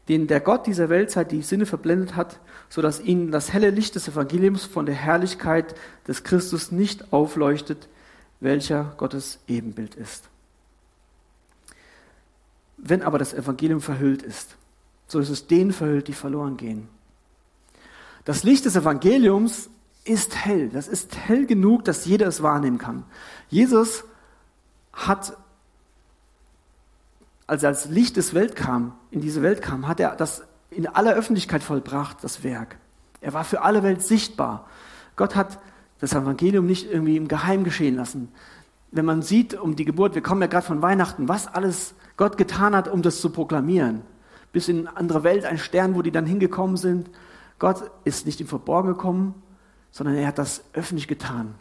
denen 0.08 0.26
der 0.26 0.40
Gott 0.40 0.66
dieser 0.66 0.90
Weltzeit 0.90 1.32
die 1.32 1.40
Sinne 1.40 1.64
verblendet 1.64 2.16
hat, 2.16 2.38
sodass 2.68 3.00
ihnen 3.00 3.30
das 3.30 3.54
helle 3.54 3.70
Licht 3.70 3.94
des 3.94 4.08
Evangeliums 4.08 4.66
von 4.66 4.84
der 4.84 4.94
Herrlichkeit 4.94 5.74
des 6.06 6.22
Christus 6.22 6.70
nicht 6.70 7.14
aufleuchtet, 7.14 7.88
welcher 8.40 8.92
Gottes 8.98 9.38
Ebenbild 9.48 9.94
ist. 9.94 10.29
Wenn 12.82 13.02
aber 13.02 13.18
das 13.18 13.34
Evangelium 13.34 13.80
verhüllt 13.80 14.22
ist, 14.22 14.56
so 15.06 15.18
ist 15.18 15.28
es 15.28 15.46
denen 15.46 15.72
verhüllt, 15.72 16.08
die 16.08 16.12
verloren 16.12 16.56
gehen. 16.56 16.88
Das 18.24 18.42
Licht 18.42 18.64
des 18.64 18.76
Evangeliums 18.76 19.70
ist 20.04 20.36
hell. 20.44 20.70
Das 20.70 20.88
ist 20.88 21.16
hell 21.16 21.46
genug, 21.46 21.84
dass 21.84 22.04
jeder 22.04 22.26
es 22.26 22.42
wahrnehmen 22.42 22.78
kann. 22.78 23.04
Jesus 23.48 24.04
hat, 24.92 25.36
als 27.46 27.62
er 27.62 27.70
als 27.70 27.86
Licht 27.86 28.16
des 28.16 28.34
Welt 28.34 28.56
kam, 28.56 28.94
in 29.10 29.20
diese 29.20 29.42
Welt 29.42 29.62
kam, 29.62 29.88
hat 29.88 30.00
er 30.00 30.16
das 30.16 30.44
in 30.70 30.86
aller 30.86 31.14
Öffentlichkeit 31.14 31.62
vollbracht, 31.62 32.22
das 32.22 32.44
Werk. 32.44 32.76
Er 33.20 33.34
war 33.34 33.44
für 33.44 33.62
alle 33.62 33.82
Welt 33.82 34.02
sichtbar. 34.02 34.68
Gott 35.16 35.36
hat 35.36 35.58
das 35.98 36.12
Evangelium 36.12 36.64
nicht 36.64 36.90
irgendwie 36.90 37.16
im 37.16 37.28
Geheim 37.28 37.64
geschehen 37.64 37.96
lassen. 37.96 38.32
Wenn 38.92 39.04
man 39.04 39.22
sieht 39.22 39.54
um 39.54 39.76
die 39.76 39.84
Geburt, 39.84 40.14
wir 40.14 40.22
kommen 40.22 40.40
ja 40.40 40.46
gerade 40.46 40.66
von 40.66 40.82
Weihnachten, 40.82 41.28
was 41.28 41.46
alles 41.46 41.94
Gott 42.16 42.36
getan 42.36 42.74
hat, 42.74 42.88
um 42.88 43.02
das 43.02 43.20
zu 43.20 43.30
proklamieren. 43.30 44.02
Bis 44.52 44.68
in 44.68 44.88
eine 44.88 44.96
andere 44.96 45.22
Welt, 45.22 45.44
ein 45.44 45.58
Stern, 45.58 45.94
wo 45.94 46.02
die 46.02 46.10
dann 46.10 46.26
hingekommen 46.26 46.76
sind. 46.76 47.08
Gott 47.58 47.90
ist 48.04 48.26
nicht 48.26 48.40
im 48.40 48.48
Verborgen 48.48 48.88
gekommen, 48.88 49.34
sondern 49.92 50.16
er 50.16 50.26
hat 50.26 50.38
das 50.38 50.64
öffentlich 50.72 51.06
getan. 51.06 51.54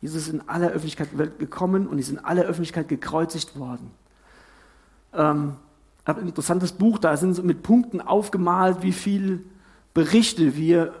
Jesus 0.00 0.22
ist 0.22 0.32
in 0.32 0.48
aller 0.48 0.68
Öffentlichkeit 0.68 1.08
gekommen 1.38 1.86
und 1.86 1.98
ist 1.98 2.10
in 2.10 2.18
aller 2.18 2.42
Öffentlichkeit 2.42 2.88
gekreuzigt 2.88 3.58
worden. 3.58 3.90
Ähm, 5.14 5.56
habe 6.08 6.22
ein 6.22 6.28
interessantes 6.28 6.72
Buch, 6.72 6.98
da 6.98 7.16
sind 7.16 7.34
so 7.34 7.42
mit 7.42 7.62
Punkten 7.62 8.00
aufgemalt, 8.00 8.82
wie 8.82 8.92
viele 8.92 9.40
Berichte 9.92 10.56
wir 10.56 10.94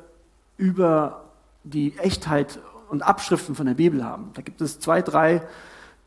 über 0.58 1.24
die 1.64 1.96
Echtheit 1.98 2.58
und 2.90 3.02
Abschriften 3.02 3.54
von 3.54 3.66
der 3.66 3.74
Bibel 3.74 4.04
haben. 4.04 4.30
Da 4.34 4.42
gibt 4.42 4.60
es 4.60 4.80
zwei, 4.80 5.02
drei 5.02 5.42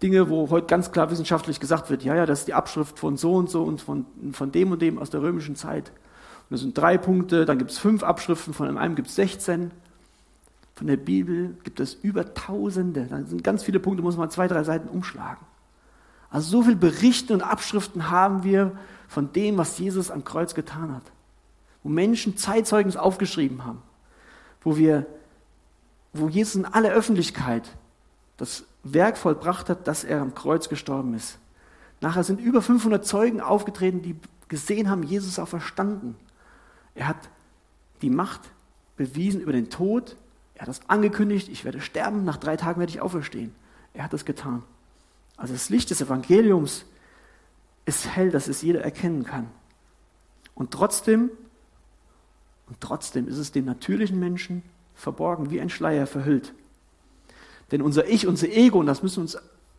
Dinge, 0.02 0.30
wo 0.30 0.50
heute 0.50 0.68
ganz 0.68 0.92
klar 0.92 1.12
wissenschaftlich 1.12 1.60
gesagt 1.60 1.90
wird, 1.90 2.04
ja, 2.04 2.16
ja, 2.16 2.26
das 2.26 2.40
ist 2.40 2.48
die 2.48 2.54
Abschrift 2.54 2.98
von 2.98 3.18
so 3.18 3.36
und 3.36 3.50
so 3.50 3.64
und 3.64 3.82
von, 3.82 4.06
von 4.34 4.52
dem 4.52 4.72
und 4.72 4.82
dem 4.82 4.98
aus 4.98 5.10
der 5.10 5.22
römischen 5.22 5.56
Zeit. 5.56 5.90
Und 5.90 6.56
das 6.56 6.62
sind 6.62 6.78
drei 6.78 6.98
Punkte, 6.98 7.46
dann 7.46 7.58
gibt 7.58 7.72
es 7.72 7.78
fünf 7.78 8.04
Abschriften, 8.04 8.54
von 8.54 8.78
einem 8.78 8.96
gibt 8.96 9.10
es 9.10 9.16
16. 9.16 9.72
Von 10.76 10.88
der 10.88 10.98
Bibel 10.98 11.56
gibt 11.64 11.80
es 11.80 11.94
über 11.94 12.34
Tausende. 12.34 13.06
Da 13.08 13.22
sind 13.24 13.44
ganz 13.44 13.64
viele 13.64 13.80
Punkte, 13.80 14.02
muss 14.02 14.18
man 14.18 14.32
zwei, 14.32 14.48
drei 14.48 14.64
Seiten 14.64 14.90
umschlagen. 14.90 15.46
Also 16.32 16.50
so 16.50 16.64
viele 16.64 16.78
Berichte 16.78 17.34
und 17.34 17.42
Abschriften 17.42 18.10
haben 18.10 18.44
wir 18.44 18.72
von 19.08 19.32
dem, 19.34 19.58
was 19.58 19.78
Jesus 19.78 20.10
am 20.10 20.24
Kreuz 20.24 20.56
getan 20.56 20.96
hat. 20.96 21.04
Wo 21.84 21.90
Menschen 21.90 22.38
Zeitzeugnis 22.38 22.96
aufgeschrieben 22.96 23.66
haben. 23.66 23.82
Wo 24.62 24.78
wir, 24.78 25.06
wo 26.14 26.30
Jesus 26.30 26.56
in 26.56 26.66
aller 26.66 26.92
Öffentlichkeit 26.92 27.76
das 28.38 28.64
Werk 28.84 29.18
vollbracht 29.18 29.70
hat, 29.70 29.88
dass 29.88 30.04
er 30.04 30.22
am 30.22 30.34
Kreuz 30.34 30.68
gestorben 30.68 31.14
ist. 31.14 31.38
Nachher 32.02 32.24
sind 32.24 32.40
über 32.40 32.62
500 32.62 33.06
Zeugen 33.06 33.42
aufgetreten, 33.42 34.02
die 34.02 34.16
gesehen 34.48 34.90
haben, 34.90 35.04
Jesus 35.04 35.40
auch 35.40 35.48
verstanden. 35.48 36.16
Er 36.96 37.08
hat 37.08 37.30
die 38.02 38.10
Macht 38.10 38.42
bewiesen 38.98 39.40
über 39.42 39.54
den 39.54 39.70
Tod. 39.70 40.18
Er 40.56 40.62
hat 40.62 40.68
das 40.68 40.90
angekündigt, 40.90 41.48
ich 41.48 41.64
werde 41.64 41.80
sterben, 41.80 42.26
nach 42.26 42.38
drei 42.38 42.58
Tagen 42.58 42.80
werde 42.80 42.92
ich 42.92 43.02
auferstehen. 43.02 43.54
Er 43.94 44.04
hat 44.04 44.14
es 44.14 44.26
getan. 44.26 44.64
Also 45.38 45.54
das 45.54 45.70
Licht 45.70 45.90
des 45.90 46.02
Evangeliums 46.02 46.86
ist 47.86 48.08
hell, 48.08 48.32
dass 48.32 48.48
es 48.48 48.62
jeder 48.62 48.82
erkennen 48.82 49.24
kann. 49.24 49.50
Und 50.54 50.72
trotzdem, 50.72 51.32
und 52.68 52.80
trotzdem 52.80 53.28
ist 53.28 53.38
es 53.38 53.52
dem 53.52 53.66
natürlichen 53.66 54.20
Menschen 54.20 54.64
verborgen, 54.96 55.50
wie 55.50 55.62
ein 55.62 55.70
Schleier 55.70 56.08
verhüllt. 56.08 56.54
Denn 57.72 57.82
unser 57.82 58.08
Ich, 58.08 58.28
unser 58.28 58.50
Ego, 58.50 58.80
und 58.80 58.86
das 58.86 59.02
müssen 59.02 59.18
wir 59.18 59.22
uns, 59.22 59.38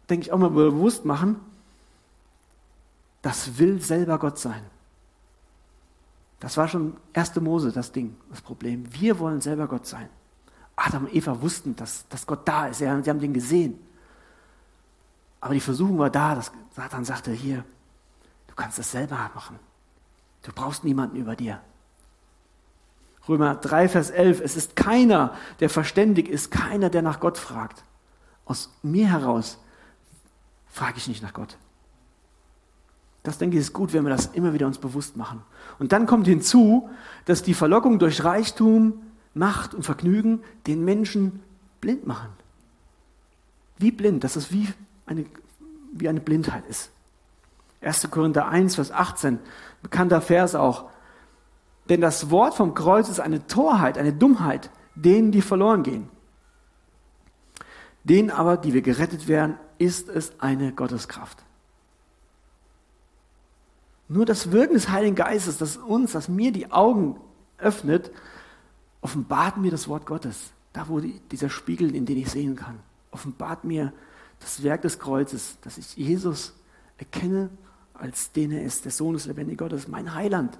denke 0.09 0.27
ich, 0.27 0.33
auch 0.33 0.39
mal 0.39 0.51
bewusst 0.51 1.05
machen, 1.05 1.37
das 3.21 3.59
will 3.59 3.81
selber 3.81 4.19
Gott 4.19 4.39
sein. 4.39 4.63
Das 6.41 6.57
war 6.57 6.67
schon 6.67 6.97
1. 7.13 7.37
Mose 7.37 7.71
das 7.71 7.93
Ding, 7.93 8.17
das 8.31 8.41
Problem. 8.41 8.85
Wir 8.93 9.19
wollen 9.21 9.41
selber 9.41 9.69
Gott 9.69 9.87
sein. 9.87 10.09
Adam 10.75 11.05
und 11.05 11.15
Eva 11.15 11.41
wussten, 11.41 11.77
dass, 11.77 12.09
dass 12.09 12.27
Gott 12.27 12.49
da 12.49 12.67
ist. 12.67 12.79
Sie 12.79 12.89
haben 12.89 13.21
den 13.21 13.33
gesehen. 13.33 13.79
Aber 15.41 15.55
die 15.55 15.61
Versuchung 15.61 15.99
war 15.99 16.11
da, 16.11 16.35
dass 16.35 16.51
Satan 16.75 17.05
sagte, 17.05 17.31
hier, 17.31 17.65
du 18.49 18.55
kannst 18.55 18.79
das 18.79 18.91
selber 18.91 19.31
machen. 19.35 19.59
Du 20.43 20.51
brauchst 20.53 20.83
niemanden 20.83 21.17
über 21.17 21.37
dir. 21.37 21.61
Römer 23.29 23.55
3, 23.55 23.89
Vers 23.89 24.11
11, 24.11 24.41
es 24.41 24.57
ist 24.57 24.75
keiner, 24.77 25.35
der 25.61 25.71
verständig 25.71 26.29
ist, 26.29 26.51
keiner, 26.51 26.91
der 26.91 27.03
nach 27.03 27.21
Gott 27.21 27.39
fragt. 27.39 27.85
Aus 28.45 28.71
mir 28.83 29.09
heraus 29.09 29.59
frage 30.67 30.99
ich 30.99 31.07
nicht 31.07 31.23
nach 31.23 31.33
Gott. 31.33 31.57
Das 33.23 33.39
denke 33.39 33.57
ich 33.57 33.63
ist 33.63 33.73
gut, 33.73 33.93
wenn 33.93 34.05
wir 34.05 34.11
das 34.11 34.27
immer 34.27 34.53
wieder 34.53 34.67
uns 34.67 34.79
bewusst 34.79 35.17
machen. 35.17 35.43
Und 35.79 35.93
dann 35.93 36.07
kommt 36.07 36.27
hinzu, 36.27 36.91
dass 37.25 37.43
die 37.43 37.55
Verlockung 37.55 37.99
durch 37.99 38.25
Reichtum, 38.25 39.03
Macht 39.35 39.75
und 39.75 39.85
Vergnügen 39.85 40.43
den 40.67 40.85
Menschen 40.85 41.41
blind 41.81 42.07
machen. 42.07 42.31
Wie 43.79 43.91
blind, 43.91 44.25
das 44.25 44.37
ist 44.37 44.53
wie 44.53 44.69
eine, 45.07 45.25
wie 45.93 46.09
eine 46.09 46.21
Blindheit 46.21 46.67
ist. 46.67 46.91
1. 47.81 48.11
Korinther 48.11 48.49
1, 48.49 48.75
Vers 48.75 48.91
18, 48.91 49.39
bekannter 49.83 50.21
Vers 50.21 50.55
auch. 50.55 50.91
Denn 51.93 52.01
das 52.01 52.31
Wort 52.31 52.55
vom 52.55 52.73
Kreuz 52.73 53.11
ist 53.11 53.21
eine 53.21 53.47
Torheit, 53.47 53.99
eine 53.99 54.15
Dummheit, 54.15 54.71
denen, 54.95 55.31
die 55.31 55.43
verloren 55.43 55.83
gehen. 55.83 56.09
Denen 58.03 58.31
aber, 58.31 58.57
die 58.57 58.73
wir 58.73 58.81
gerettet 58.81 59.29
werden, 59.29 59.59
ist 59.77 60.09
es 60.09 60.41
eine 60.41 60.73
Gotteskraft. 60.73 61.45
Nur 64.09 64.25
das 64.25 64.53
Wirken 64.53 64.73
des 64.73 64.89
Heiligen 64.89 65.17
Geistes, 65.17 65.59
das 65.59 65.77
uns, 65.77 66.13
das 66.13 66.31
mir 66.31 66.51
die 66.51 66.73
Augen 66.73 67.21
öffnet, 67.59 68.11
offenbart 69.03 69.59
mir 69.59 69.71
das 69.71 69.87
Wort 69.87 70.07
Gottes. 70.07 70.53
Da, 70.73 70.89
wo 70.89 70.99
die, 70.99 71.21
dieser 71.31 71.51
Spiegel, 71.51 71.95
in 71.95 72.07
den 72.07 72.17
ich 72.17 72.31
sehen 72.31 72.57
kann, 72.57 72.81
offenbart 73.11 73.65
mir 73.65 73.93
das 74.41 74.63
Werk 74.63 74.81
des 74.81 74.99
Kreuzes, 74.99 75.59
dass 75.61 75.77
ich 75.77 75.95
Jesus 75.99 76.55
erkenne, 76.97 77.51
als 77.93 78.33
den 78.33 78.51
er 78.51 78.63
ist, 78.63 78.87
der 78.87 78.93
Sohn 78.93 79.13
des 79.13 79.27
lebendigen 79.27 79.59
Gottes, 79.59 79.89
mein 79.89 80.15
Heiland. 80.15 80.59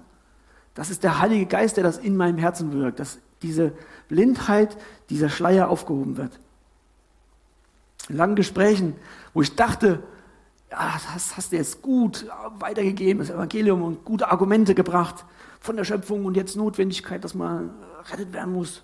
Das 0.73 0.89
ist 0.89 1.03
der 1.03 1.19
Heilige 1.19 1.45
Geist, 1.45 1.77
der 1.77 1.83
das 1.83 1.97
in 1.97 2.17
meinem 2.17 2.37
Herzen 2.37 2.73
wirkt, 2.73 2.99
dass 2.99 3.19
diese 3.41 3.73
Blindheit, 4.07 4.77
dieser 5.09 5.29
Schleier 5.29 5.69
aufgehoben 5.69 6.17
wird. 6.17 6.39
In 8.09 8.17
langen 8.17 8.35
Gesprächen, 8.35 8.95
wo 9.33 9.41
ich 9.41 9.55
dachte, 9.55 10.03
ja, 10.71 10.93
das 11.13 11.37
hast 11.37 11.51
du 11.51 11.55
jetzt 11.55 11.81
gut 11.81 12.25
weitergegeben, 12.57 13.19
das 13.19 13.29
Evangelium 13.29 13.83
und 13.83 14.03
gute 14.05 14.31
Argumente 14.31 14.73
gebracht 14.73 15.25
von 15.59 15.77
der 15.77 15.83
Schöpfung 15.83 16.25
und 16.25 16.35
jetzt 16.35 16.55
Notwendigkeit, 16.55 17.23
dass 17.23 17.35
man 17.35 17.69
rettet 18.11 18.33
werden 18.33 18.53
muss. 18.53 18.81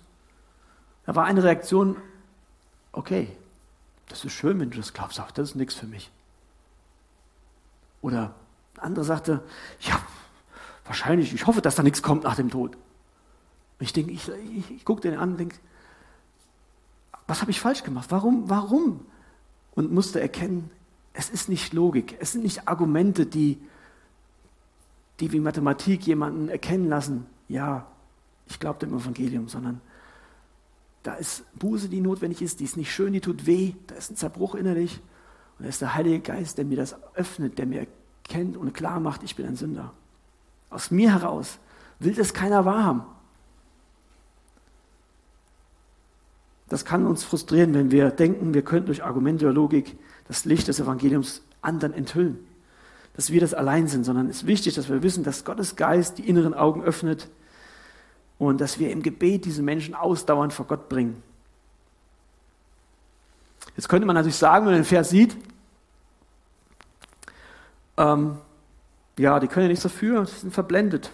Da 1.04 1.14
war 1.16 1.24
eine 1.24 1.42
Reaktion, 1.42 1.96
okay, 2.92 3.28
das 4.08 4.24
ist 4.24 4.32
schön, 4.32 4.60
wenn 4.60 4.70
du 4.70 4.76
das 4.76 4.92
glaubst, 4.92 5.18
aber 5.18 5.32
das 5.32 5.50
ist 5.50 5.54
nichts 5.56 5.74
für 5.74 5.86
mich. 5.86 6.10
Oder 8.02 8.34
ein 8.76 8.80
anderer 8.80 9.04
sagte, 9.04 9.42
ja, 9.80 10.00
wahrscheinlich, 10.90 11.32
ich 11.32 11.46
hoffe, 11.46 11.62
dass 11.62 11.76
da 11.76 11.84
nichts 11.84 12.02
kommt 12.02 12.24
nach 12.24 12.34
dem 12.34 12.50
Tod. 12.50 12.74
Und 12.74 13.84
ich 13.84 13.92
denke, 13.92 14.10
ich, 14.10 14.28
ich, 14.28 14.70
ich 14.72 14.84
gucke 14.84 15.00
den 15.00 15.16
an 15.16 15.30
und 15.30 15.38
denke, 15.38 15.56
was 17.28 17.40
habe 17.40 17.52
ich 17.52 17.60
falsch 17.60 17.84
gemacht? 17.84 18.10
Warum? 18.10 18.50
Warum? 18.50 19.06
Und 19.76 19.92
musste 19.92 20.20
erkennen, 20.20 20.68
es 21.12 21.30
ist 21.30 21.48
nicht 21.48 21.72
Logik, 21.72 22.16
es 22.18 22.32
sind 22.32 22.42
nicht 22.42 22.66
Argumente, 22.66 23.24
die, 23.24 23.58
die 25.20 25.30
wie 25.30 25.38
Mathematik 25.38 26.08
jemanden 26.08 26.48
erkennen 26.48 26.88
lassen, 26.88 27.26
ja, 27.46 27.86
ich 28.48 28.58
glaube 28.58 28.80
dem 28.80 28.92
Evangelium, 28.92 29.48
sondern 29.48 29.80
da 31.04 31.14
ist 31.14 31.44
Buße, 31.56 31.88
die 31.88 32.00
notwendig 32.00 32.42
ist, 32.42 32.58
die 32.58 32.64
ist 32.64 32.76
nicht 32.76 32.92
schön, 32.92 33.12
die 33.12 33.20
tut 33.20 33.46
weh, 33.46 33.74
da 33.86 33.94
ist 33.94 34.10
ein 34.10 34.16
Zerbruch 34.16 34.56
innerlich. 34.56 35.00
Und 35.56 35.66
da 35.66 35.68
ist 35.68 35.80
der 35.80 35.94
Heilige 35.94 36.18
Geist, 36.18 36.58
der 36.58 36.64
mir 36.64 36.76
das 36.76 36.96
öffnet, 37.14 37.58
der 37.58 37.66
mir 37.66 37.86
erkennt 38.26 38.56
und 38.56 38.74
klar 38.74 38.98
macht, 38.98 39.22
ich 39.22 39.36
bin 39.36 39.46
ein 39.46 39.56
Sünder. 39.56 39.94
Aus 40.70 40.90
mir 40.90 41.12
heraus 41.12 41.58
will 41.98 42.14
das 42.14 42.32
keiner 42.32 42.64
wahrhaben. 42.64 43.02
Das 46.68 46.84
kann 46.84 47.04
uns 47.04 47.24
frustrieren, 47.24 47.74
wenn 47.74 47.90
wir 47.90 48.10
denken, 48.10 48.54
wir 48.54 48.62
könnten 48.62 48.86
durch 48.86 49.02
Argumente 49.02 49.44
oder 49.44 49.54
Logik 49.54 49.98
das 50.28 50.44
Licht 50.44 50.68
des 50.68 50.78
Evangeliums 50.78 51.42
anderen 51.60 51.92
enthüllen. 51.92 52.38
Dass 53.14 53.30
wir 53.32 53.40
das 53.40 53.54
allein 53.54 53.88
sind, 53.88 54.04
sondern 54.04 54.28
es 54.28 54.36
ist 54.36 54.46
wichtig, 54.46 54.74
dass 54.76 54.88
wir 54.88 55.02
wissen, 55.02 55.24
dass 55.24 55.44
Gottes 55.44 55.74
Geist 55.74 56.18
die 56.18 56.28
inneren 56.28 56.54
Augen 56.54 56.82
öffnet 56.84 57.28
und 58.38 58.60
dass 58.60 58.78
wir 58.78 58.92
im 58.92 59.02
Gebet 59.02 59.44
diese 59.44 59.62
Menschen 59.62 59.96
ausdauernd 59.96 60.52
vor 60.52 60.66
Gott 60.66 60.88
bringen. 60.88 61.20
Jetzt 63.76 63.88
könnte 63.88 64.06
man 64.06 64.14
natürlich 64.14 64.36
sagen, 64.36 64.66
wenn 64.66 64.72
man 64.72 64.82
den 64.82 64.86
Vers 64.86 65.10
sieht, 65.10 65.36
ähm, 67.96 68.38
ja, 69.20 69.38
die 69.38 69.48
können 69.48 69.64
ja 69.64 69.68
nichts 69.68 69.82
dafür, 69.82 70.24
sie 70.24 70.40
sind 70.40 70.54
verblendet. 70.54 71.10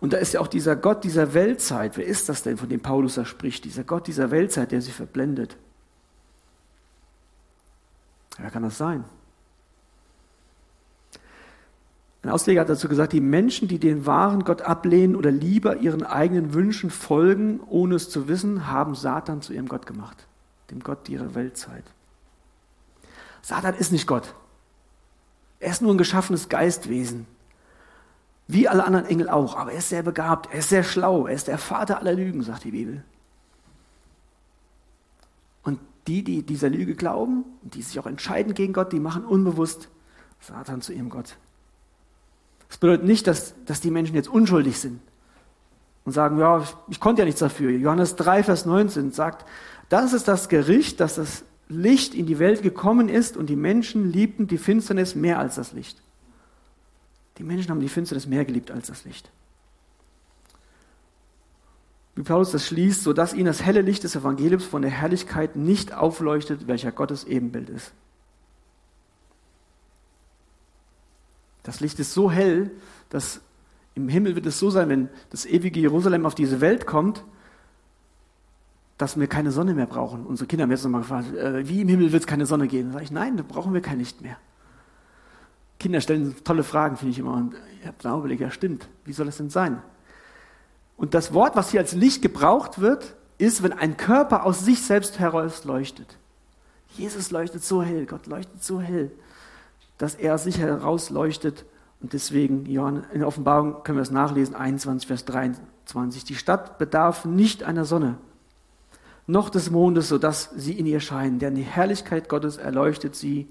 Und 0.00 0.14
da 0.14 0.16
ist 0.16 0.32
ja 0.32 0.40
auch 0.40 0.48
dieser 0.48 0.74
Gott 0.74 1.04
dieser 1.04 1.34
Weltzeit. 1.34 1.96
Wer 1.96 2.06
ist 2.06 2.28
das 2.28 2.42
denn, 2.42 2.56
von 2.56 2.68
dem 2.68 2.80
Paulus 2.80 3.14
da 3.14 3.24
spricht? 3.24 3.64
Dieser 3.64 3.84
Gott 3.84 4.06
dieser 4.06 4.30
Weltzeit, 4.30 4.72
der 4.72 4.80
sie 4.80 4.90
verblendet. 4.90 5.56
Wer 8.38 8.50
kann 8.50 8.62
das 8.62 8.78
sein? 8.78 9.04
Ein 12.22 12.30
Ausleger 12.30 12.62
hat 12.62 12.68
dazu 12.68 12.88
gesagt, 12.88 13.12
die 13.12 13.20
Menschen, 13.20 13.68
die 13.68 13.78
den 13.78 14.06
wahren 14.06 14.44
Gott 14.44 14.62
ablehnen 14.62 15.16
oder 15.16 15.30
lieber 15.30 15.76
ihren 15.76 16.02
eigenen 16.02 16.54
Wünschen 16.54 16.90
folgen, 16.90 17.60
ohne 17.68 17.96
es 17.96 18.10
zu 18.10 18.26
wissen, 18.26 18.68
haben 18.68 18.94
Satan 18.94 19.42
zu 19.42 19.52
ihrem 19.52 19.68
Gott 19.68 19.86
gemacht, 19.86 20.26
dem 20.70 20.80
Gott 20.80 21.08
ihrer 21.08 21.34
Weltzeit. 21.34 21.84
Satan 23.42 23.74
ist 23.74 23.92
nicht 23.92 24.06
Gott. 24.06 24.34
Er 25.62 25.70
ist 25.70 25.80
nur 25.80 25.94
ein 25.94 25.98
geschaffenes 25.98 26.48
Geistwesen. 26.48 27.24
Wie 28.48 28.68
alle 28.68 28.84
anderen 28.84 29.06
Engel 29.06 29.28
auch, 29.28 29.56
aber 29.56 29.70
er 29.70 29.78
ist 29.78 29.90
sehr 29.90 30.02
begabt, 30.02 30.52
er 30.52 30.58
ist 30.58 30.70
sehr 30.70 30.82
schlau, 30.82 31.28
er 31.28 31.34
ist 31.34 31.46
der 31.46 31.56
Vater 31.56 31.98
aller 31.98 32.12
Lügen, 32.12 32.42
sagt 32.42 32.64
die 32.64 32.72
Bibel. 32.72 33.04
Und 35.62 35.78
die, 36.08 36.24
die 36.24 36.42
dieser 36.42 36.68
Lüge 36.68 36.96
glauben, 36.96 37.44
die 37.62 37.80
sich 37.80 37.96
auch 38.00 38.06
entscheiden 38.06 38.54
gegen 38.54 38.72
Gott, 38.72 38.92
die 38.92 38.98
machen 38.98 39.24
unbewusst 39.24 39.88
Satan 40.40 40.82
zu 40.82 40.92
ihrem 40.92 41.10
Gott. 41.10 41.36
Das 42.68 42.78
bedeutet 42.78 43.06
nicht, 43.06 43.28
dass, 43.28 43.54
dass 43.64 43.80
die 43.80 43.92
Menschen 43.92 44.16
jetzt 44.16 44.28
unschuldig 44.28 44.80
sind 44.80 45.00
und 46.04 46.10
sagen, 46.10 46.40
ja, 46.40 46.58
ich, 46.58 46.74
ich 46.88 46.98
konnte 46.98 47.22
ja 47.22 47.26
nichts 47.26 47.40
dafür. 47.40 47.70
Johannes 47.70 48.16
3, 48.16 48.42
Vers 48.42 48.66
19 48.66 49.12
sagt, 49.12 49.46
das 49.88 50.12
ist 50.12 50.26
das 50.26 50.48
Gericht, 50.48 50.98
dass 50.98 51.14
das 51.14 51.44
Licht 51.68 52.14
in 52.14 52.26
die 52.26 52.38
Welt 52.38 52.62
gekommen 52.62 53.08
ist 53.08 53.36
und 53.36 53.46
die 53.46 53.56
Menschen 53.56 54.10
liebten 54.12 54.46
die 54.46 54.58
Finsternis 54.58 55.14
mehr 55.14 55.38
als 55.38 55.54
das 55.54 55.72
Licht. 55.72 56.02
Die 57.38 57.44
Menschen 57.44 57.70
haben 57.70 57.80
die 57.80 57.88
Finsternis 57.88 58.26
mehr 58.26 58.44
geliebt 58.44 58.70
als 58.70 58.88
das 58.88 59.04
Licht. 59.04 59.30
Wie 62.14 62.22
Paulus 62.22 62.50
das 62.50 62.66
schließt, 62.66 63.02
sodass 63.02 63.32
ihnen 63.32 63.46
das 63.46 63.62
helle 63.62 63.80
Licht 63.80 64.04
des 64.04 64.14
Evangeliums 64.14 64.64
von 64.64 64.82
der 64.82 64.90
Herrlichkeit 64.90 65.56
nicht 65.56 65.94
aufleuchtet, 65.94 66.66
welcher 66.66 66.92
Gottes 66.92 67.24
Ebenbild 67.24 67.70
ist. 67.70 67.92
Das 71.62 71.80
Licht 71.80 71.98
ist 72.00 72.12
so 72.12 72.30
hell, 72.30 72.70
dass 73.08 73.40
im 73.94 74.08
Himmel 74.08 74.34
wird 74.34 74.46
es 74.46 74.58
so 74.58 74.70
sein, 74.70 74.88
wenn 74.88 75.08
das 75.30 75.46
ewige 75.46 75.80
Jerusalem 75.80 76.26
auf 76.26 76.34
diese 76.34 76.60
Welt 76.60 76.86
kommt, 76.86 77.24
dass 79.02 79.18
wir 79.18 79.26
keine 79.26 79.50
Sonne 79.50 79.74
mehr 79.74 79.86
brauchen. 79.86 80.24
Unsere 80.24 80.46
Kinder 80.46 80.62
haben 80.62 80.70
jetzt 80.70 80.84
nochmal 80.84 81.00
gefragt, 81.00 81.34
äh, 81.34 81.68
wie 81.68 81.80
im 81.80 81.88
Himmel 81.88 82.12
wird 82.12 82.22
es 82.22 82.26
keine 82.28 82.46
Sonne 82.46 82.68
geben? 82.68 82.90
Da 82.90 82.92
sage 82.92 83.04
ich, 83.04 83.10
nein, 83.10 83.36
da 83.36 83.42
brauchen 83.42 83.74
wir 83.74 83.80
kein 83.80 83.98
Licht 83.98 84.20
mehr. 84.20 84.36
Kinder 85.80 86.00
stellen 86.00 86.36
tolle 86.44 86.62
Fragen, 86.62 86.96
finde 86.96 87.10
ich 87.10 87.18
immer. 87.18 87.32
Und 87.32 87.56
ich 87.80 87.86
habe 87.88 87.96
dann 88.00 88.16
überlegt, 88.20 88.40
ja 88.40 88.52
stimmt, 88.52 88.88
wie 89.04 89.12
soll 89.12 89.26
das 89.26 89.38
denn 89.38 89.50
sein? 89.50 89.82
Und 90.96 91.14
das 91.14 91.34
Wort, 91.34 91.56
was 91.56 91.72
hier 91.72 91.80
als 91.80 91.94
Licht 91.94 92.22
gebraucht 92.22 92.80
wird, 92.80 93.16
ist, 93.38 93.64
wenn 93.64 93.72
ein 93.72 93.96
Körper 93.96 94.46
aus 94.46 94.64
sich 94.64 94.82
selbst 94.82 95.18
heraus 95.18 95.64
leuchtet. 95.64 96.16
Jesus 96.90 97.32
leuchtet 97.32 97.64
so 97.64 97.82
hell, 97.82 98.06
Gott 98.06 98.28
leuchtet 98.28 98.62
so 98.62 98.80
hell, 98.80 99.10
dass 99.98 100.14
er 100.14 100.36
aus 100.36 100.44
sich 100.44 100.60
heraus 100.60 101.10
leuchtet. 101.10 101.64
Und 102.00 102.12
deswegen, 102.12 102.66
Johann, 102.66 103.04
in 103.12 103.18
der 103.18 103.26
Offenbarung 103.26 103.82
können 103.82 103.98
wir 103.98 104.02
es 104.02 104.12
nachlesen, 104.12 104.54
21, 104.54 105.08
Vers 105.08 105.24
23. 105.24 106.22
Die 106.22 106.36
Stadt 106.36 106.78
bedarf 106.78 107.24
nicht 107.24 107.64
einer 107.64 107.84
Sonne, 107.84 108.18
noch 109.26 109.50
des 109.50 109.70
Mondes, 109.70 110.08
sodass 110.08 110.50
sie 110.56 110.78
in 110.78 110.86
ihr 110.86 111.00
scheinen, 111.00 111.38
denn 111.38 111.54
die 111.54 111.62
Herrlichkeit 111.62 112.28
Gottes 112.28 112.56
erleuchtet 112.56 113.14
sie 113.14 113.48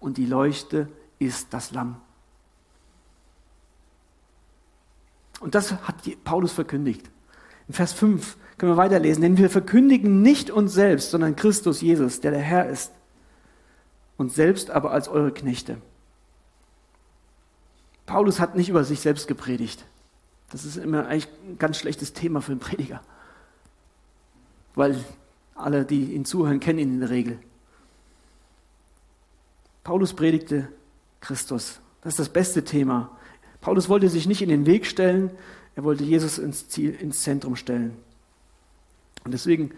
und 0.00 0.16
die 0.16 0.26
Leuchte 0.26 0.88
ist 1.18 1.54
das 1.54 1.70
Lamm. 1.70 1.96
Und 5.40 5.54
das 5.54 5.72
hat 5.72 5.96
Paulus 6.24 6.52
verkündigt. 6.52 7.10
In 7.68 7.74
Vers 7.74 7.92
5 7.92 8.36
können 8.58 8.72
wir 8.72 8.76
weiterlesen, 8.76 9.22
denn 9.22 9.38
wir 9.38 9.50
verkündigen 9.50 10.22
nicht 10.22 10.50
uns 10.50 10.72
selbst, 10.72 11.10
sondern 11.10 11.36
Christus 11.36 11.80
Jesus, 11.80 12.20
der 12.20 12.30
der 12.32 12.40
Herr 12.40 12.68
ist, 12.68 12.92
und 14.16 14.32
selbst 14.32 14.70
aber 14.70 14.92
als 14.92 15.08
eure 15.08 15.32
Knechte. 15.32 15.78
Paulus 18.06 18.40
hat 18.40 18.56
nicht 18.56 18.68
über 18.68 18.84
sich 18.84 19.00
selbst 19.00 19.26
gepredigt. 19.26 19.84
Das 20.50 20.64
ist 20.64 20.76
immer 20.76 21.06
eigentlich 21.06 21.28
ein 21.48 21.58
ganz 21.58 21.78
schlechtes 21.78 22.12
Thema 22.12 22.40
für 22.40 22.52
einen 22.52 22.60
Prediger. 22.60 23.00
Weil 24.74 25.04
alle, 25.54 25.84
die 25.84 26.14
ihn 26.14 26.24
zuhören, 26.24 26.60
kennen 26.60 26.78
ihn 26.78 26.94
in 26.94 27.00
der 27.00 27.10
Regel. 27.10 27.38
Paulus 29.84 30.14
predigte 30.14 30.68
Christus. 31.20 31.80
Das 32.02 32.14
ist 32.14 32.18
das 32.18 32.28
beste 32.28 32.64
Thema. 32.64 33.16
Paulus 33.60 33.88
wollte 33.88 34.08
sich 34.08 34.26
nicht 34.26 34.42
in 34.42 34.48
den 34.48 34.66
Weg 34.66 34.86
stellen, 34.86 35.30
er 35.74 35.84
wollte 35.84 36.04
Jesus 36.04 36.38
ins, 36.38 36.68
Ziel, 36.68 36.94
ins 36.94 37.22
Zentrum 37.22 37.56
stellen. 37.56 37.96
Und 39.24 39.32
deswegen 39.32 39.72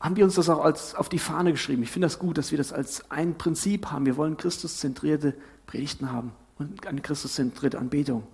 haben 0.00 0.16
wir 0.16 0.24
uns 0.24 0.34
das 0.34 0.48
auch 0.48 0.64
als, 0.64 0.94
auf 0.94 1.08
die 1.08 1.18
Fahne 1.18 1.52
geschrieben. 1.52 1.82
Ich 1.82 1.90
finde 1.90 2.06
das 2.06 2.18
gut, 2.18 2.38
dass 2.38 2.50
wir 2.50 2.58
das 2.58 2.72
als 2.72 3.10
ein 3.10 3.36
Prinzip 3.36 3.86
haben. 3.90 4.06
Wir 4.06 4.16
wollen 4.16 4.36
Christuszentrierte 4.36 5.34
Predigten 5.66 6.10
haben 6.10 6.32
und 6.58 6.86
eine 6.86 7.00
Christuszentrierte 7.00 7.78
Anbetung, 7.78 8.24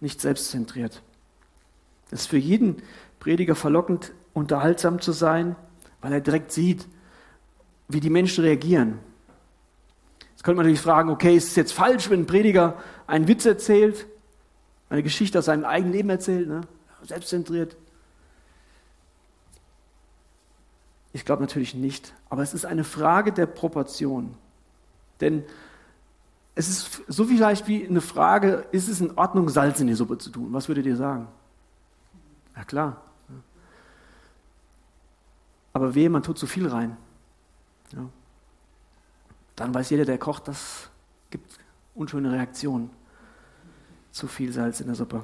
nicht 0.00 0.20
selbstzentriert. 0.20 1.02
Es 2.10 2.22
ist 2.22 2.26
für 2.28 2.38
jeden 2.38 2.82
Prediger 3.20 3.54
verlockend, 3.54 4.12
unterhaltsam 4.34 5.00
zu 5.00 5.12
sein, 5.12 5.56
weil 6.00 6.12
er 6.12 6.20
direkt 6.20 6.52
sieht, 6.52 6.86
wie 7.88 8.00
die 8.00 8.10
Menschen 8.10 8.44
reagieren. 8.44 8.98
Jetzt 10.30 10.44
könnte 10.44 10.56
man 10.56 10.66
natürlich 10.66 10.80
fragen, 10.80 11.10
okay, 11.10 11.36
ist 11.36 11.48
es 11.48 11.56
jetzt 11.56 11.72
falsch, 11.72 12.10
wenn 12.10 12.20
ein 12.20 12.26
Prediger 12.26 12.76
einen 13.06 13.28
Witz 13.28 13.44
erzählt? 13.44 14.06
eine 14.92 15.02
Geschichte 15.02 15.38
aus 15.38 15.46
seinem 15.46 15.64
eigenen 15.64 15.92
Leben 15.92 16.10
erzählt, 16.10 16.48
ne? 16.48 16.60
selbstzentriert. 17.02 17.76
Ich 21.14 21.24
glaube 21.24 21.42
natürlich 21.42 21.74
nicht, 21.74 22.12
aber 22.28 22.42
es 22.42 22.52
ist 22.52 22.66
eine 22.66 22.84
Frage 22.84 23.32
der 23.32 23.46
Proportion. 23.46 24.34
Denn 25.20 25.44
es 26.54 26.68
ist 26.68 27.02
so 27.08 27.24
vielleicht 27.24 27.68
wie 27.68 27.86
eine 27.86 28.02
Frage, 28.02 28.66
ist 28.70 28.88
es 28.88 29.00
in 29.00 29.16
Ordnung, 29.16 29.48
Salz 29.48 29.80
in 29.80 29.86
die 29.86 29.94
Suppe 29.94 30.18
zu 30.18 30.28
tun? 30.28 30.48
Was 30.52 30.68
würdet 30.68 30.84
ihr 30.84 30.96
sagen? 30.96 31.26
Ja 32.54 32.64
klar. 32.64 33.00
Aber 35.72 35.94
wehe, 35.94 36.10
man 36.10 36.22
tut 36.22 36.38
zu 36.38 36.46
viel 36.46 36.68
rein. 36.68 36.96
Ja. 37.92 38.08
Dann 39.56 39.74
weiß 39.74 39.90
jeder, 39.90 40.04
der 40.04 40.18
kocht, 40.18 40.48
das 40.48 40.90
gibt 41.30 41.58
unschöne 41.94 42.32
Reaktionen. 42.32 42.90
Zu 44.10 44.26
viel 44.26 44.52
Salz 44.52 44.80
in 44.80 44.86
der 44.86 44.94
Suppe. 44.96 45.22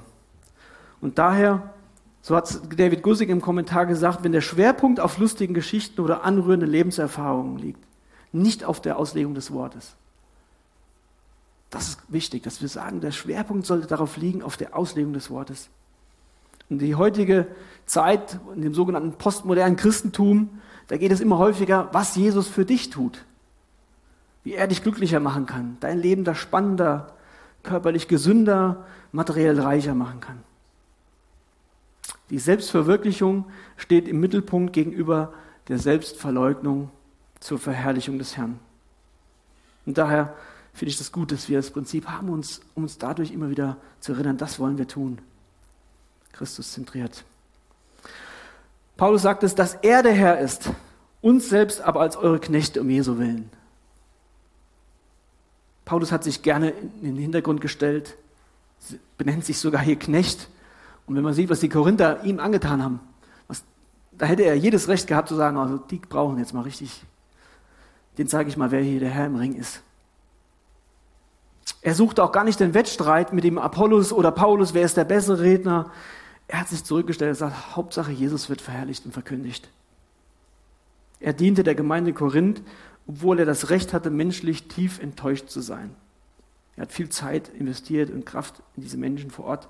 Und 1.01 1.19
daher, 1.19 1.75
so 2.23 2.35
hat 2.37 2.61
David 2.79 3.03
Gussig 3.03 3.29
im 3.29 3.41
Kommentar 3.41 3.87
gesagt, 3.87 4.25
wenn 4.25 4.33
der 4.33 4.41
Schwerpunkt 4.41 5.01
auf 5.01 5.19
lustigen 5.19 5.55
Geschichten 5.55 6.01
oder 6.01 6.25
anrührenden 6.25 6.69
Lebenserfahrungen 6.69 7.59
liegt, 7.59 7.85
nicht 8.33 8.65
auf 8.65 8.81
der 8.81 8.99
Auslegung 8.99 9.35
des 9.35 9.53
Wortes. 9.53 9.97
Das 11.71 11.89
ist 11.89 12.01
wichtig, 12.09 12.43
dass 12.43 12.63
wir 12.63 12.69
sagen, 12.69 13.01
der 13.01 13.13
Schwerpunkt 13.13 13.67
sollte 13.67 13.87
darauf 13.87 14.17
liegen, 14.17 14.43
auf 14.43 14.57
der 14.57 14.75
Auslegung 14.75 15.13
des 15.13 15.31
Wortes. 15.31 15.69
Und 16.71 16.81
die 16.81 16.95
heutige 16.95 17.47
Zeit, 17.87 18.39
in 18.55 18.63
dem 18.63 18.75
sogenannten 18.75 19.13
postmodernen 19.13 19.77
Christentum, 19.77 20.61
da 20.89 20.97
geht 20.97 21.13
es 21.13 21.21
immer 21.21 21.39
häufiger, 21.39 21.89
was 21.93 22.17
Jesus 22.17 22.49
für 22.49 22.65
dich 22.65 22.91
tut. 22.91 23.25
Wie 24.45 24.55
er 24.55 24.67
dich 24.67 24.83
glücklicher 24.83 25.21
machen 25.21 25.47
kann, 25.47 25.77
dein 25.81 25.99
Leben 25.99 26.25
da 26.25 26.35
spannender, 26.35 27.15
körperlich 27.63 28.09
gesünder, 28.09 28.87
materiell 29.13 29.61
reicher 29.61 29.95
machen 29.95 30.21
kann. 30.21 30.43
Die 32.31 32.39
Selbstverwirklichung 32.39 33.47
steht 33.77 34.07
im 34.07 34.21
Mittelpunkt 34.21 34.73
gegenüber 34.73 35.33
der 35.69 35.79
Selbstverleugnung 35.79 36.91
zur 37.41 37.59
Verherrlichung 37.59 38.19
des 38.19 38.37
Herrn. 38.37 38.59
Und 39.87 39.97
daher 39.97 40.35
finde 40.73 40.91
ich 40.91 40.99
das 40.99 41.13
gut, 41.13 41.33
dass 41.33 41.49
wir 41.49 41.59
das 41.59 41.71
Prinzip 41.71 42.09
haben, 42.09 42.29
uns, 42.29 42.61
um 42.75 42.83
uns 42.85 42.99
dadurch 42.99 43.33
immer 43.33 43.51
wieder 43.51 43.79
zu 44.01 44.13
erinnern, 44.13 44.37
das 44.37 44.59
wollen 44.59 44.79
wir 44.79 44.87
tun. 44.87 45.19
Christus 46.39 46.73
zentriert. 46.73 47.25
Paulus 48.97 49.23
sagt 49.23 49.43
es, 49.43 49.57
dass 49.57 49.75
er 49.75 50.05
der 50.05 50.13
Herr 50.13 50.39
ist, 50.39 50.71
uns 51.21 51.49
selbst 51.49 51.81
aber 51.81 52.01
als 52.01 52.17
eure 52.17 52.39
Knechte 52.39 52.81
um 52.81 52.89
Jesu 52.89 53.19
willen. 53.19 53.51
Paulus 55.85 56.13
hat 56.13 56.23
sich 56.23 56.43
gerne 56.43 56.71
in 56.71 57.15
den 57.15 57.17
Hintergrund 57.17 57.61
gestellt, 57.61 58.17
benennt 59.17 59.45
sich 59.45 59.59
sogar 59.59 59.81
hier 59.81 59.99
Knecht. 59.99 60.49
Und 61.07 61.17
wenn 61.17 61.25
man 61.25 61.35
sieht, 61.35 61.51
was 61.51 61.59
die 61.59 61.69
Korinther 61.69 62.23
ihm 62.23 62.39
angetan 62.39 62.85
haben, 62.85 63.01
was, 63.49 63.65
da 64.13 64.27
hätte 64.27 64.45
er 64.45 64.55
jedes 64.55 64.87
Recht 64.87 65.09
gehabt 65.09 65.29
zu 65.29 65.35
sagen, 65.35 65.57
also 65.57 65.79
die 65.79 65.99
brauchen 65.99 66.39
jetzt 66.39 66.55
mal 66.55 66.61
richtig, 66.61 67.03
den 68.17 68.29
zeige 68.29 68.49
ich 68.49 68.57
mal, 68.57 68.71
wer 68.71 68.81
hier 68.81 69.01
der 69.01 69.11
Herr 69.11 69.27
im 69.27 69.37
Ring 69.37 69.55
ist. 69.55 69.83
Er 71.81 71.95
suchte 71.95 72.23
auch 72.23 72.33
gar 72.33 72.45
nicht 72.45 72.61
den 72.61 72.75
Wettstreit 72.75 73.33
mit 73.33 73.45
dem 73.45 73.59
Apollos 73.59 74.13
oder 74.13 74.31
Paulus, 74.31 74.75
wer 74.75 74.85
ist 74.85 74.97
der 74.97 75.05
bessere 75.05 75.41
Redner. 75.41 75.91
Er 76.49 76.61
hat 76.61 76.69
sich 76.69 76.85
zurückgestellt 76.85 77.29
und 77.31 77.35
gesagt, 77.35 77.77
Hauptsache 77.77 78.11
Jesus 78.11 78.49
wird 78.49 78.61
verherrlicht 78.61 79.05
und 79.05 79.13
verkündigt. 79.13 79.71
Er 81.21 81.33
diente 81.33 81.63
der 81.63 81.75
Gemeinde 81.75 82.13
Korinth, 82.13 82.63
obwohl 83.07 83.39
er 83.39 83.47
das 83.47 83.71
Recht 83.71 83.93
hatte, 83.93 84.11
menschlich 84.11 84.69
tief 84.69 84.99
enttäuscht 84.99 85.49
zu 85.49 85.61
sein. 85.61 85.95
Er 86.77 86.83
hat 86.83 86.93
viel 86.93 87.09
Zeit 87.09 87.49
investiert 87.49 88.11
und 88.11 88.25
Kraft 88.25 88.63
in 88.77 88.83
diese 88.83 88.97
Menschen 88.97 89.31
vor 89.31 89.47
Ort. 89.47 89.69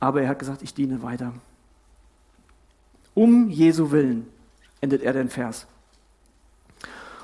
Aber 0.00 0.22
er 0.22 0.28
hat 0.28 0.38
gesagt, 0.38 0.62
ich 0.62 0.74
diene 0.74 1.02
weiter. 1.02 1.32
Um 3.14 3.48
Jesu 3.48 3.90
Willen 3.90 4.26
endet 4.80 5.02
er 5.02 5.12
den 5.12 5.28
Vers. 5.28 5.66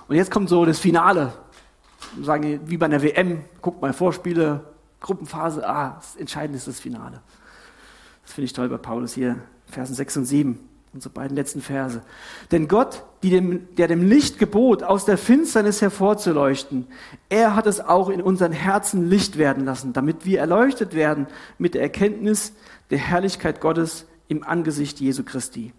Und 0.09 0.17
jetzt 0.17 0.31
kommt 0.31 0.49
so 0.49 0.65
das 0.65 0.79
Finale 0.79 1.33
sagen 2.21 2.61
wie 2.65 2.77
bei 2.77 2.87
einer 2.87 3.03
WM, 3.03 3.45
guckt 3.61 3.81
mal 3.81 3.93
Vorspiele, 3.93 4.65
Gruppenphase, 5.01 5.67
ah, 5.69 5.97
das 5.97 6.17
Entscheidende 6.17 6.59
ist 6.59 6.69
das 6.69 6.81
Finale. 6.81 7.21
Das 8.23 8.33
finde 8.33 8.47
ich 8.47 8.53
toll 8.53 8.69
bei 8.69 8.79
Paulus 8.79 9.15
hier, 9.15 9.37
Versen 9.67 9.95
6 9.95 10.19
und 10.19 10.25
7, 10.27 10.59
unsere 10.93 11.13
beiden 11.13 11.37
letzten 11.37 11.61
Verse. 11.61 12.03
Denn 12.51 12.69
Gott, 12.69 13.05
dem, 13.23 13.75
der 13.77 13.89
dem 13.89 14.03
Licht 14.03 14.39
gebot, 14.39 14.83
aus 14.83 15.05
der 15.05 15.19
Finsternis 15.19 15.83
hervorzuleuchten, 15.83 16.87
er 17.29 17.57
hat 17.57 17.67
es 17.67 17.81
auch 17.81 18.09
in 18.09 18.23
unseren 18.23 18.53
Herzen 18.53 19.09
Licht 19.09 19.39
werden 19.39 19.65
lassen, 19.65 19.93
damit 19.93 20.25
wir 20.25 20.41
erleuchtet 20.41 20.95
werden 20.95 21.27
mit 21.59 21.75
der 21.75 21.83
Erkenntnis 21.83 22.53
der 22.91 22.99
Herrlichkeit 22.99 23.61
Gottes 23.61 24.07
im 24.29 24.45
Angesicht 24.45 25.01
Jesu 25.01 25.25
Christi. 25.25 25.73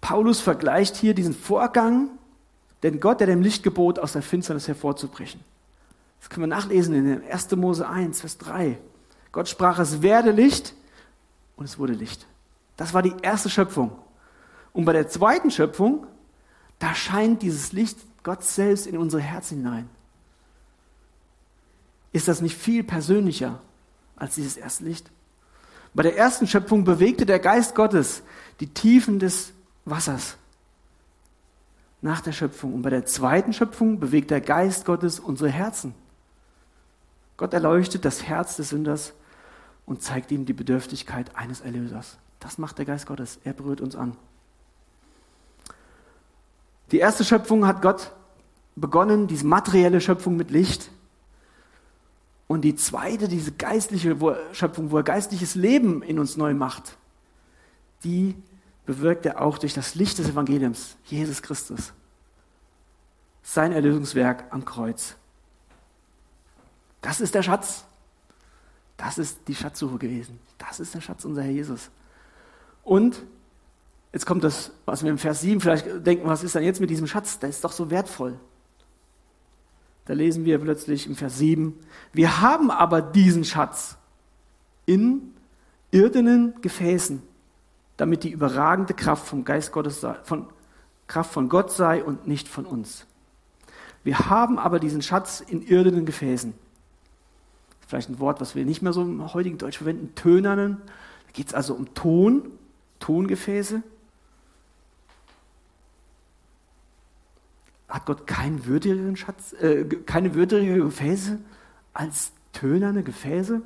Paulus 0.00 0.40
vergleicht 0.40 0.96
hier 0.96 1.14
diesen 1.14 1.34
Vorgang 1.34 2.10
denn 2.84 3.00
Gott, 3.00 3.18
der 3.20 3.26
dem 3.26 3.40
Licht 3.40 3.62
gebot, 3.62 3.98
aus 3.98 4.12
der 4.12 4.20
Finsternis 4.20 4.68
hervorzubrechen. 4.68 5.40
Das 6.20 6.28
können 6.28 6.42
wir 6.42 6.54
nachlesen 6.54 6.94
in 6.94 7.22
1. 7.24 7.56
Mose 7.56 7.88
1, 7.88 8.20
Vers 8.20 8.36
3. 8.38 8.78
Gott 9.34 9.48
sprach, 9.48 9.80
es 9.80 10.00
werde 10.00 10.30
Licht 10.30 10.74
und 11.56 11.64
es 11.64 11.76
wurde 11.76 11.92
Licht. 11.92 12.24
Das 12.76 12.94
war 12.94 13.02
die 13.02 13.16
erste 13.20 13.50
Schöpfung. 13.50 13.90
Und 14.72 14.84
bei 14.84 14.92
der 14.92 15.08
zweiten 15.08 15.50
Schöpfung, 15.50 16.06
da 16.78 16.94
scheint 16.94 17.42
dieses 17.42 17.72
Licht 17.72 17.98
Gott 18.22 18.44
selbst 18.44 18.86
in 18.86 18.96
unsere 18.96 19.20
Herzen 19.20 19.58
hinein. 19.58 19.90
Ist 22.12 22.28
das 22.28 22.42
nicht 22.42 22.56
viel 22.56 22.84
persönlicher 22.84 23.60
als 24.14 24.36
dieses 24.36 24.56
erste 24.56 24.84
Licht? 24.84 25.10
Bei 25.94 26.04
der 26.04 26.16
ersten 26.16 26.46
Schöpfung 26.46 26.84
bewegte 26.84 27.26
der 27.26 27.40
Geist 27.40 27.74
Gottes 27.74 28.22
die 28.60 28.68
Tiefen 28.68 29.18
des 29.18 29.52
Wassers 29.84 30.36
nach 32.02 32.20
der 32.20 32.30
Schöpfung. 32.30 32.72
Und 32.72 32.82
bei 32.82 32.90
der 32.90 33.04
zweiten 33.04 33.52
Schöpfung 33.52 33.98
bewegt 33.98 34.30
der 34.30 34.40
Geist 34.40 34.84
Gottes 34.84 35.18
unsere 35.18 35.50
Herzen. 35.50 35.92
Gott 37.36 37.52
erleuchtet 37.52 38.04
das 38.04 38.22
Herz 38.22 38.54
des 38.54 38.68
Sünders 38.68 39.12
und 39.86 40.02
zeigt 40.02 40.30
ihm 40.32 40.46
die 40.46 40.52
Bedürftigkeit 40.52 41.36
eines 41.36 41.60
Erlösers. 41.60 42.18
Das 42.40 42.58
macht 42.58 42.78
der 42.78 42.84
Geist 42.84 43.06
Gottes. 43.06 43.38
Er 43.44 43.52
berührt 43.52 43.80
uns 43.80 43.96
an. 43.96 44.16
Die 46.90 46.98
erste 46.98 47.24
Schöpfung 47.24 47.66
hat 47.66 47.82
Gott 47.82 48.12
begonnen, 48.76 49.26
diese 49.26 49.46
materielle 49.46 50.00
Schöpfung 50.00 50.36
mit 50.36 50.50
Licht. 50.50 50.90
Und 52.46 52.62
die 52.62 52.76
zweite, 52.76 53.28
diese 53.28 53.52
geistliche 53.52 54.16
Schöpfung, 54.52 54.90
wo 54.90 54.98
er 54.98 55.02
geistliches 55.02 55.54
Leben 55.54 56.02
in 56.02 56.18
uns 56.18 56.36
neu 56.36 56.54
macht, 56.54 56.96
die 58.04 58.36
bewirkt 58.84 59.24
er 59.24 59.40
auch 59.40 59.58
durch 59.58 59.72
das 59.72 59.94
Licht 59.94 60.18
des 60.18 60.28
Evangeliums, 60.28 60.96
Jesus 61.04 61.40
Christus. 61.42 61.92
Sein 63.42 63.72
Erlösungswerk 63.72 64.44
am 64.50 64.64
Kreuz. 64.64 65.16
Das 67.00 67.20
ist 67.20 67.34
der 67.34 67.42
Schatz. 67.42 67.84
Das 68.96 69.18
ist 69.18 69.40
die 69.48 69.54
Schatzsuche 69.54 69.98
gewesen. 69.98 70.38
Das 70.58 70.80
ist 70.80 70.94
der 70.94 71.00
Schatz 71.00 71.24
unser 71.24 71.42
Herr 71.42 71.50
Jesus. 71.50 71.90
Und 72.82 73.22
jetzt 74.12 74.26
kommt 74.26 74.44
das, 74.44 74.72
was 74.84 75.02
wir 75.02 75.10
im 75.10 75.18
Vers 75.18 75.40
7 75.40 75.60
vielleicht 75.60 76.06
denken, 76.06 76.26
was 76.28 76.44
ist 76.44 76.54
denn 76.54 76.62
jetzt 76.62 76.80
mit 76.80 76.90
diesem 76.90 77.06
Schatz? 77.06 77.38
Der 77.38 77.48
ist 77.48 77.64
doch 77.64 77.72
so 77.72 77.90
wertvoll. 77.90 78.38
Da 80.04 80.12
lesen 80.12 80.44
wir 80.44 80.58
plötzlich 80.58 81.06
im 81.06 81.16
Vers 81.16 81.38
7, 81.38 81.78
wir 82.12 82.40
haben 82.40 82.70
aber 82.70 83.00
diesen 83.00 83.44
Schatz 83.44 83.96
in 84.84 85.32
irdenen 85.90 86.60
Gefäßen 86.60 87.22
damit 87.96 88.24
die 88.24 88.30
überragende 88.30 88.94
Kraft 88.94 89.26
vom 89.26 89.44
Geist 89.44 89.72
Gottes 89.72 90.00
sei, 90.00 90.14
von 90.22 90.46
Kraft 91.06 91.32
von 91.32 91.48
Gott 91.48 91.70
sei 91.70 92.02
und 92.02 92.26
nicht 92.26 92.48
von 92.48 92.66
uns. 92.66 93.06
Wir 94.02 94.30
haben 94.30 94.58
aber 94.58 94.80
diesen 94.80 95.02
Schatz 95.02 95.40
in 95.40 95.62
irdenen 95.62 96.06
Gefäßen. 96.06 96.54
Vielleicht 97.86 98.08
ein 98.08 98.18
Wort, 98.18 98.40
was 98.40 98.54
wir 98.54 98.64
nicht 98.64 98.82
mehr 98.82 98.92
so 98.92 99.02
im 99.02 99.32
heutigen 99.34 99.58
Deutsch 99.58 99.78
verwenden, 99.78 100.14
tönernen. 100.14 100.78
Da 101.26 101.32
geht 101.32 101.48
es 101.48 101.54
also 101.54 101.74
um 101.74 101.94
Ton, 101.94 102.50
Tongefäße. 103.00 103.82
Hat 107.88 108.06
Gott 108.06 108.26
keinen 108.26 108.66
würdigeren 108.66 109.16
Schatz, 109.16 109.52
äh, 109.54 109.84
keine 109.84 110.34
würdigeren 110.34 110.80
Gefäße 110.80 111.38
als 111.92 112.32
tönerne 112.52 113.02
Gefäße? 113.02 113.62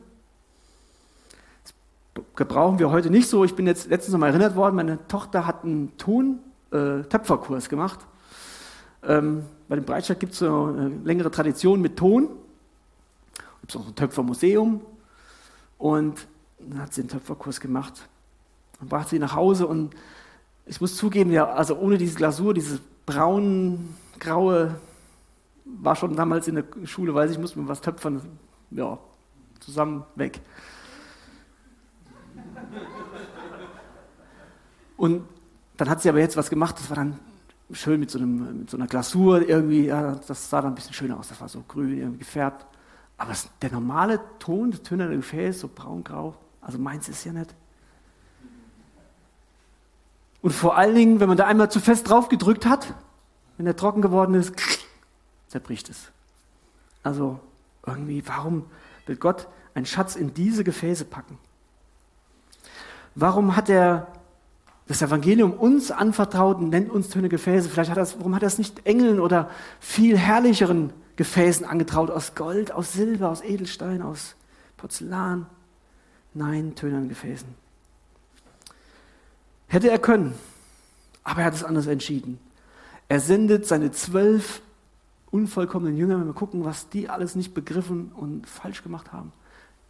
gebrauchen 2.36 2.78
wir 2.78 2.90
heute 2.90 3.10
nicht 3.10 3.28
so. 3.28 3.44
Ich 3.44 3.54
bin 3.54 3.66
jetzt 3.66 3.88
letztens 3.90 4.12
noch 4.12 4.20
mal 4.20 4.28
erinnert 4.28 4.56
worden, 4.56 4.76
meine 4.76 5.06
Tochter 5.08 5.46
hat 5.46 5.64
einen 5.64 5.96
Ton-Töpferkurs 5.98 7.66
äh, 7.66 7.70
gemacht. 7.70 8.00
Ähm, 9.02 9.44
bei 9.68 9.76
dem 9.76 9.84
Breitscheid 9.84 10.18
gibt 10.18 10.32
es 10.32 10.40
so 10.40 10.64
eine 10.64 10.88
längere 11.04 11.30
Tradition 11.30 11.80
mit 11.80 11.96
Ton. 11.96 12.28
Gibt 13.68 13.76
es 13.76 13.80
auch 13.82 13.84
so 13.84 13.90
ein 13.90 13.96
Töpfermuseum. 13.96 14.80
Und 15.76 16.26
dann 16.58 16.80
hat 16.80 16.94
sie 16.94 17.02
einen 17.02 17.10
Töpferkurs 17.10 17.60
gemacht. 17.60 18.08
Dann 18.78 18.88
brachte 18.88 19.10
sie 19.10 19.18
nach 19.18 19.34
Hause 19.34 19.66
und 19.66 19.94
ich 20.64 20.80
muss 20.80 20.96
zugeben, 20.96 21.30
ja, 21.32 21.46
also 21.46 21.76
ohne 21.76 21.98
diese 21.98 22.16
Glasur, 22.16 22.54
dieses 22.54 22.80
braun, 23.04 23.94
graue, 24.18 24.76
war 25.66 25.96
schon 25.96 26.16
damals 26.16 26.48
in 26.48 26.54
der 26.54 26.64
Schule, 26.84 27.14
weiß 27.14 27.30
ich, 27.30 27.38
muss 27.38 27.56
man 27.56 27.68
was 27.68 27.82
töpfern. 27.82 28.22
Ja, 28.70 28.98
zusammen 29.60 30.04
weg. 30.14 30.40
Und 34.96 35.24
dann 35.76 35.90
hat 35.90 36.00
sie 36.00 36.08
aber 36.08 36.20
jetzt 36.20 36.38
was 36.38 36.48
gemacht, 36.48 36.78
das 36.78 36.88
war 36.88 36.96
dann 36.96 37.18
schön 37.72 38.00
mit 38.00 38.10
so, 38.10 38.18
einem, 38.18 38.60
mit 38.60 38.70
so 38.70 38.78
einer 38.78 38.86
Glasur 38.86 39.46
irgendwie, 39.46 39.86
ja, 39.86 40.14
das 40.26 40.48
sah 40.48 40.62
dann 40.62 40.72
ein 40.72 40.74
bisschen 40.74 40.94
schöner 40.94 41.18
aus, 41.18 41.28
das 41.28 41.38
war 41.38 41.50
so 41.50 41.62
grün, 41.68 41.98
irgendwie 41.98 42.20
gefärbt. 42.20 42.64
Aber 43.18 43.32
der 43.60 43.72
normale 43.72 44.20
Ton, 44.38 44.70
das 44.70 44.82
tönerne 44.82 45.16
Gefäß, 45.16 45.60
so 45.60 45.68
braun-grau, 45.68 46.36
also 46.60 46.78
meins 46.78 47.08
ist 47.08 47.24
ja 47.24 47.32
nicht. 47.32 47.52
Und 50.40 50.52
vor 50.52 50.76
allen 50.76 50.94
Dingen, 50.94 51.20
wenn 51.20 51.28
man 51.28 51.36
da 51.36 51.46
einmal 51.46 51.70
zu 51.70 51.80
fest 51.80 52.08
drauf 52.08 52.28
gedrückt 52.28 52.64
hat, 52.64 52.94
wenn 53.56 53.66
er 53.66 53.76
trocken 53.76 54.02
geworden 54.02 54.34
ist, 54.34 54.54
zerbricht 55.48 55.90
es. 55.90 56.12
Also 57.02 57.40
irgendwie, 57.84 58.22
warum 58.26 58.66
will 59.06 59.16
Gott 59.16 59.48
einen 59.74 59.86
Schatz 59.86 60.14
in 60.14 60.32
diese 60.32 60.62
Gefäße 60.62 61.04
packen? 61.04 61.38
Warum 63.16 63.56
hat 63.56 63.68
er 63.68 64.06
das 64.86 65.02
Evangelium 65.02 65.52
uns 65.52 65.90
anvertraut 65.90 66.58
und 66.58 66.68
nennt 66.68 66.90
uns 66.90 67.08
töne 67.08 67.28
Gefäße? 67.28 67.68
Vielleicht 67.68 67.90
hat 67.90 67.98
er 67.98 68.06
warum 68.18 68.36
hat 68.36 68.42
er 68.42 68.48
es 68.48 68.58
nicht 68.58 68.86
Engeln 68.86 69.18
oder 69.18 69.50
viel 69.80 70.16
herrlicheren 70.16 70.92
Gefäßen 71.18 71.66
angetraut, 71.66 72.12
aus 72.12 72.36
Gold, 72.36 72.70
aus 72.70 72.92
Silber, 72.92 73.28
aus 73.30 73.42
Edelstein, 73.42 74.02
aus 74.02 74.36
Porzellan? 74.76 75.46
Nein, 76.32 76.76
tönern 76.76 77.08
Gefäßen. 77.08 77.48
Hätte 79.66 79.90
er 79.90 79.98
können, 79.98 80.32
aber 81.24 81.40
er 81.40 81.46
hat 81.46 81.54
es 81.54 81.64
anders 81.64 81.88
entschieden. 81.88 82.38
Er 83.08 83.18
sendet 83.18 83.66
seine 83.66 83.90
zwölf 83.90 84.62
unvollkommenen 85.32 85.96
Jünger, 85.96 86.20
wenn 86.20 86.28
wir 86.28 86.34
gucken, 86.34 86.64
was 86.64 86.88
die 86.88 87.08
alles 87.08 87.34
nicht 87.34 87.52
begriffen 87.52 88.12
und 88.12 88.46
falsch 88.46 88.84
gemacht 88.84 89.12
haben. 89.12 89.32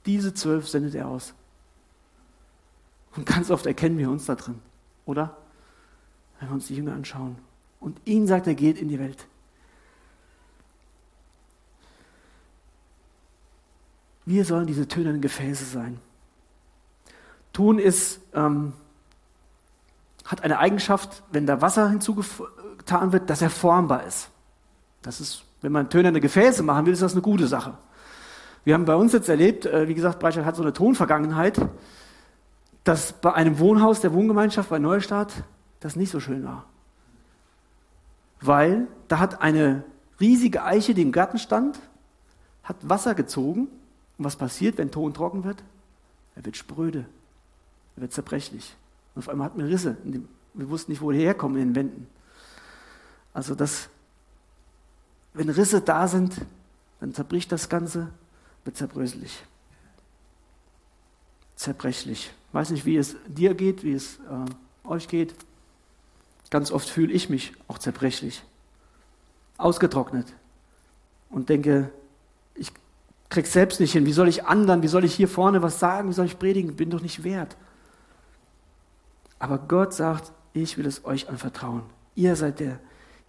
Diese 0.06 0.32
zwölf 0.32 0.66
sendet 0.66 0.94
er 0.94 1.08
aus. 1.08 1.34
Und 3.16 3.26
ganz 3.26 3.50
oft 3.50 3.66
erkennen 3.66 3.98
wir 3.98 4.08
uns 4.08 4.24
da 4.24 4.34
drin, 4.34 4.60
oder? 5.04 5.36
Wenn 6.40 6.48
wir 6.48 6.54
uns 6.54 6.68
die 6.68 6.76
Jünger 6.76 6.94
anschauen. 6.94 7.36
Und 7.80 8.00
ihn 8.06 8.26
sagt 8.26 8.46
er, 8.46 8.54
geht 8.54 8.80
in 8.80 8.88
die 8.88 8.98
Welt. 8.98 9.26
Wir 14.28 14.44
sollen 14.44 14.66
diese 14.66 14.86
tönernen 14.86 15.22
Gefäße 15.22 15.64
sein. 15.64 15.98
Tun 17.54 17.78
ist, 17.78 18.20
ähm, 18.34 18.74
hat 20.26 20.44
eine 20.44 20.58
Eigenschaft, 20.58 21.22
wenn 21.32 21.46
da 21.46 21.62
Wasser 21.62 21.88
hinzugetan 21.88 23.12
wird, 23.12 23.30
dass 23.30 23.40
er 23.40 23.48
formbar 23.48 24.04
ist. 24.04 24.28
Das 25.00 25.22
ist, 25.22 25.44
wenn 25.62 25.72
man 25.72 25.88
tönerne 25.88 26.20
Gefäße 26.20 26.62
machen 26.62 26.84
will, 26.84 26.92
ist 26.92 27.00
das 27.00 27.12
eine 27.12 27.22
gute 27.22 27.46
Sache. 27.46 27.72
Wir 28.64 28.74
haben 28.74 28.84
bei 28.84 28.96
uns 28.96 29.14
jetzt 29.14 29.30
erlebt, 29.30 29.64
äh, 29.64 29.88
wie 29.88 29.94
gesagt, 29.94 30.18
Breitscheid 30.18 30.44
hat 30.44 30.56
so 30.56 30.62
eine 30.62 30.74
Tonvergangenheit, 30.74 31.58
dass 32.84 33.14
bei 33.14 33.32
einem 33.32 33.58
Wohnhaus 33.58 34.02
der 34.02 34.12
Wohngemeinschaft 34.12 34.68
bei 34.68 34.78
Neustadt 34.78 35.32
das 35.80 35.96
nicht 35.96 36.10
so 36.10 36.20
schön 36.20 36.44
war. 36.44 36.66
Weil 38.42 38.88
da 39.08 39.20
hat 39.20 39.40
eine 39.40 39.84
riesige 40.20 40.64
Eiche, 40.64 40.92
die 40.92 41.00
im 41.00 41.12
Garten 41.12 41.38
stand, 41.38 41.80
hat 42.62 42.76
Wasser 42.82 43.14
gezogen. 43.14 43.68
Und 44.18 44.24
was 44.24 44.36
passiert, 44.36 44.76
wenn 44.78 44.90
Ton 44.90 45.14
trocken 45.14 45.44
wird? 45.44 45.62
Er 46.34 46.44
wird 46.44 46.56
spröde. 46.56 47.06
Er 47.96 48.02
wird 48.02 48.12
zerbrechlich. 48.12 48.76
Und 49.14 49.20
auf 49.20 49.28
einmal 49.28 49.46
hat 49.46 49.56
man 49.56 49.66
Risse. 49.66 49.96
Wir 50.54 50.70
wussten 50.70 50.92
nicht, 50.92 51.00
wo 51.00 51.10
die 51.12 51.18
herkommen 51.18 51.56
in 51.60 51.68
den 51.68 51.74
Wänden. 51.76 52.06
Also 53.32 53.54
das 53.54 53.88
wenn 55.38 55.48
Risse 55.50 55.80
da 55.80 56.08
sind, 56.08 56.34
dann 56.98 57.14
zerbricht 57.14 57.52
das 57.52 57.68
Ganze, 57.68 58.08
wird 58.64 58.76
zerbröselig. 58.76 59.44
Zerbrechlich. 61.54 62.32
Ich 62.48 62.54
weiß 62.54 62.70
nicht, 62.70 62.84
wie 62.84 62.96
es 62.96 63.14
dir 63.28 63.54
geht, 63.54 63.84
wie 63.84 63.92
es 63.92 64.16
äh, 64.16 64.88
euch 64.88 65.06
geht. 65.06 65.36
Ganz 66.50 66.72
oft 66.72 66.88
fühle 66.88 67.12
ich 67.12 67.30
mich 67.30 67.52
auch 67.68 67.78
zerbrechlich, 67.78 68.42
ausgetrocknet 69.58 70.26
und 71.30 71.50
denke, 71.50 71.92
krieg's 73.28 73.52
selbst 73.52 73.80
nicht 73.80 73.92
hin. 73.92 74.06
Wie 74.06 74.12
soll 74.12 74.28
ich 74.28 74.46
anderen, 74.46 74.82
wie 74.82 74.88
soll 74.88 75.04
ich 75.04 75.14
hier 75.14 75.28
vorne 75.28 75.62
was 75.62 75.78
sagen, 75.78 76.08
wie 76.08 76.14
soll 76.14 76.26
ich 76.26 76.38
predigen? 76.38 76.76
Bin 76.76 76.90
doch 76.90 77.02
nicht 77.02 77.24
wert. 77.24 77.56
Aber 79.38 79.58
Gott 79.58 79.94
sagt, 79.94 80.32
ich 80.52 80.78
will 80.78 80.86
es 80.86 81.04
euch 81.04 81.28
anvertrauen. 81.28 81.82
Ihr 82.14 82.34
seid 82.36 82.60
der, 82.60 82.78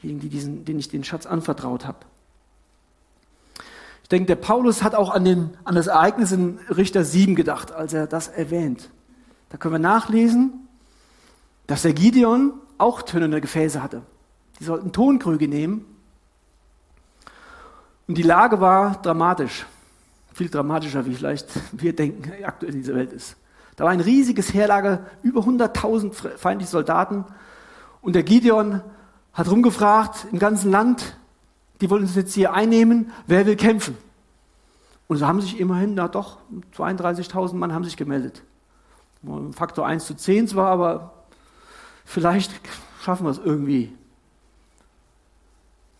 diejenigen, 0.01 0.21
die 0.21 0.29
diesen, 0.29 0.65
denen 0.65 0.79
ich 0.79 0.89
den 0.89 1.03
Schatz 1.03 1.25
anvertraut 1.25 1.85
habe. 1.85 1.99
Ich 4.03 4.09
denke, 4.09 4.25
der 4.25 4.37
Paulus 4.37 4.81
hat 4.81 4.95
auch 4.95 5.11
an, 5.11 5.23
den, 5.23 5.51
an 5.63 5.75
das 5.75 5.85
Ereignis 5.85 6.31
in 6.31 6.57
Richter 6.75 7.03
7 7.03 7.35
gedacht, 7.35 7.71
als 7.71 7.93
er 7.93 8.07
das 8.07 8.27
erwähnt. 8.27 8.89
Da 9.49 9.57
können 9.57 9.75
wir 9.75 9.79
nachlesen, 9.79 10.67
dass 11.67 11.83
der 11.83 11.93
Gideon 11.93 12.53
auch 12.79 13.03
tönende 13.03 13.41
Gefäße 13.41 13.83
hatte. 13.83 14.01
Die 14.59 14.63
sollten 14.63 14.91
Tonkrüge 14.91 15.47
nehmen. 15.47 15.85
Und 18.07 18.17
die 18.17 18.23
Lage 18.23 18.59
war 18.59 18.99
dramatisch. 19.03 19.67
Viel 20.33 20.49
dramatischer, 20.49 21.05
wie 21.05 21.15
vielleicht 21.15 21.47
wir 21.71 21.95
denken, 21.95 22.31
aktuell 22.43 22.73
in 22.73 22.81
dieser 22.81 22.95
Welt 22.95 23.13
ist. 23.13 23.35
Da 23.75 23.85
war 23.85 23.91
ein 23.91 24.01
riesiges 24.01 24.53
Heerlager, 24.53 25.05
über 25.23 25.41
100.000 25.41 26.37
feindliche 26.37 26.71
Soldaten. 26.71 27.25
Und 28.01 28.13
der 28.13 28.23
Gideon 28.23 28.81
hat 29.33 29.49
rumgefragt 29.49 30.27
im 30.31 30.39
ganzen 30.39 30.69
Land, 30.69 31.17
die 31.79 31.89
wollen 31.89 32.03
uns 32.03 32.15
jetzt 32.15 32.33
hier 32.33 32.53
einnehmen, 32.53 33.11
wer 33.25 33.45
will 33.45 33.55
kämpfen? 33.55 33.97
Und 35.07 35.17
so 35.17 35.25
haben 35.25 35.41
sich 35.41 35.59
immerhin, 35.59 35.95
na 35.95 36.07
doch, 36.07 36.37
32.000 36.75 37.55
Mann 37.55 37.73
haben 37.73 37.83
sich 37.83 37.97
gemeldet. 37.97 38.43
Faktor 39.53 39.87
1 39.87 40.05
zu 40.05 40.15
10 40.15 40.49
zwar, 40.49 40.67
aber 40.67 41.13
vielleicht 42.05 42.51
schaffen 43.01 43.25
wir 43.25 43.31
es 43.31 43.39
irgendwie. 43.39 43.93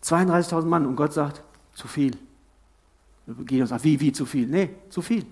32.000 0.04 0.64
Mann 0.66 0.86
und 0.86 0.96
Gott 0.96 1.12
sagt, 1.12 1.42
zu 1.74 1.88
viel. 1.88 2.16
Gideon 3.26 3.66
sagt, 3.66 3.84
wie, 3.84 4.00
wie 4.00 4.12
zu 4.12 4.26
viel? 4.26 4.46
Nee, 4.46 4.70
zu 4.88 5.02
viel. 5.02 5.24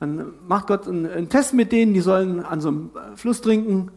Dann 0.00 0.34
macht 0.46 0.66
Gott 0.66 0.88
einen, 0.88 1.06
einen 1.06 1.28
Test 1.28 1.54
mit 1.54 1.72
denen, 1.72 1.94
die 1.94 2.00
sollen 2.00 2.44
an 2.44 2.60
so 2.60 2.68
einem 2.68 2.90
Fluss 3.14 3.40
trinken 3.40 3.90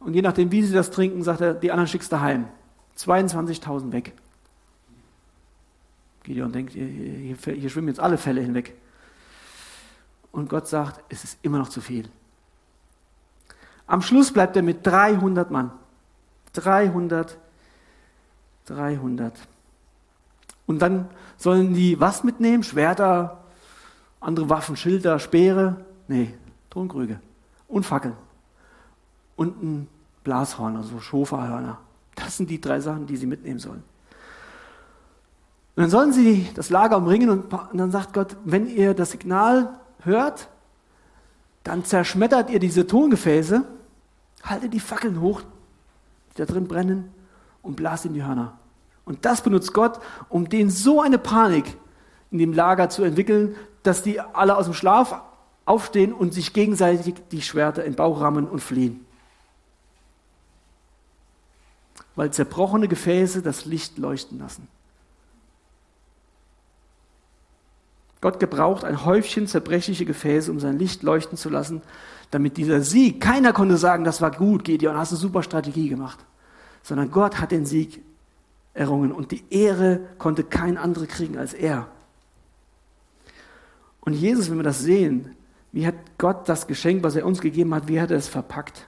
und 0.00 0.14
je 0.14 0.22
nachdem, 0.22 0.50
wie 0.52 0.62
sie 0.62 0.72
das 0.72 0.90
trinken, 0.90 1.22
sagt 1.22 1.40
er, 1.40 1.54
die 1.54 1.70
anderen 1.70 1.88
schickst 1.88 2.12
du 2.12 2.20
heim. 2.20 2.46
22.000 2.96 3.92
weg. 3.92 4.12
Gideon 6.22 6.52
denkt, 6.52 6.72
hier, 6.72 6.86
hier, 6.86 7.36
hier 7.54 7.70
schwimmen 7.70 7.88
jetzt 7.88 8.00
alle 8.00 8.18
Fälle 8.18 8.40
hinweg. 8.40 8.74
Und 10.30 10.48
Gott 10.48 10.68
sagt, 10.68 11.02
es 11.08 11.24
ist 11.24 11.38
immer 11.42 11.58
noch 11.58 11.68
zu 11.68 11.80
viel. 11.80 12.08
Am 13.86 14.02
Schluss 14.02 14.32
bleibt 14.32 14.54
er 14.54 14.62
mit 14.62 14.86
300 14.86 15.50
Mann. 15.50 15.72
300, 16.52 17.38
300. 18.66 19.32
Und 20.68 20.80
dann 20.80 21.08
sollen 21.36 21.74
die 21.74 21.98
was 21.98 22.22
mitnehmen? 22.22 22.62
Schwerter, 22.62 23.42
andere 24.20 24.48
Waffen, 24.48 24.76
Schilder, 24.76 25.18
Speere? 25.18 25.84
Nee, 26.06 26.34
Tonkrüge 26.70 27.18
und 27.66 27.84
Fackeln 27.84 28.14
und 29.38 29.62
ein 29.62 29.88
Blashorn, 30.24 30.76
also 30.76 31.00
Schofahörner. 31.00 31.78
Das 32.16 32.36
sind 32.36 32.50
die 32.50 32.60
drei 32.60 32.80
Sachen, 32.80 33.06
die 33.06 33.16
sie 33.16 33.26
mitnehmen 33.26 33.60
sollen. 33.60 33.82
Und 35.76 35.82
dann 35.82 35.90
sollen 35.90 36.12
sie 36.12 36.48
das 36.54 36.70
Lager 36.70 36.96
umringen 36.96 37.30
und, 37.30 37.52
und 37.52 37.78
dann 37.78 37.92
sagt 37.92 38.12
Gott, 38.12 38.36
wenn 38.44 38.66
ihr 38.66 38.94
das 38.94 39.12
Signal 39.12 39.78
hört, 40.02 40.48
dann 41.62 41.84
zerschmettert 41.84 42.50
ihr 42.50 42.58
diese 42.58 42.86
Tongefäße, 42.86 43.64
haltet 44.42 44.74
die 44.74 44.80
Fackeln 44.80 45.20
hoch, 45.20 45.42
die 46.32 46.38
da 46.38 46.46
drin 46.46 46.66
brennen 46.66 47.10
und 47.62 47.76
blast 47.76 48.06
in 48.06 48.14
die 48.14 48.24
Hörner. 48.24 48.58
Und 49.08 49.24
das 49.24 49.42
benutzt 49.42 49.72
Gott, 49.72 49.98
um 50.28 50.48
denen 50.48 50.70
so 50.70 51.00
eine 51.00 51.18
Panik 51.18 51.64
in 52.30 52.38
dem 52.38 52.52
Lager 52.52 52.90
zu 52.90 53.02
entwickeln, 53.02 53.56
dass 53.82 54.02
die 54.02 54.20
alle 54.20 54.56
aus 54.56 54.66
dem 54.66 54.74
Schlaf 54.74 55.20
aufstehen 55.64 56.12
und 56.12 56.32
sich 56.32 56.52
gegenseitig 56.52 57.14
die 57.32 57.42
Schwerter 57.42 57.84
in 57.84 57.92
den 57.92 57.96
Bauch 57.96 58.20
rammen 58.20 58.46
und 58.46 58.60
fliehen 58.60 59.04
weil 62.18 62.32
zerbrochene 62.32 62.88
Gefäße 62.88 63.42
das 63.42 63.64
Licht 63.64 63.96
leuchten 63.96 64.40
lassen. 64.40 64.66
Gott 68.20 68.40
gebraucht 68.40 68.82
ein 68.82 69.04
Häufchen 69.04 69.46
zerbrechliche 69.46 70.04
Gefäße, 70.04 70.50
um 70.50 70.58
sein 70.58 70.80
Licht 70.80 71.04
leuchten 71.04 71.38
zu 71.38 71.48
lassen, 71.48 71.80
damit 72.32 72.56
dieser 72.56 72.80
Sieg, 72.80 73.20
keiner 73.20 73.52
konnte 73.52 73.76
sagen, 73.76 74.02
das 74.02 74.20
war 74.20 74.32
gut, 74.32 74.64
Gideon, 74.64 74.96
hast 74.96 75.12
eine 75.12 75.20
super 75.20 75.44
Strategie 75.44 75.88
gemacht, 75.88 76.18
sondern 76.82 77.12
Gott 77.12 77.40
hat 77.40 77.52
den 77.52 77.64
Sieg 77.64 78.02
errungen 78.78 79.12
und 79.12 79.32
die 79.32 79.44
Ehre 79.50 80.00
konnte 80.18 80.44
kein 80.44 80.76
anderer 80.76 81.06
kriegen 81.06 81.36
als 81.36 81.52
er. 81.52 81.88
Und 84.00 84.14
Jesus, 84.14 84.50
wenn 84.50 84.56
wir 84.56 84.64
das 84.64 84.80
sehen, 84.80 85.34
wie 85.72 85.86
hat 85.86 85.96
Gott 86.16 86.48
das 86.48 86.66
Geschenk, 86.66 87.02
was 87.02 87.16
er 87.16 87.26
uns 87.26 87.40
gegeben 87.40 87.74
hat, 87.74 87.88
wie 87.88 88.00
hat 88.00 88.10
er 88.10 88.16
es 88.16 88.28
verpackt? 88.28 88.86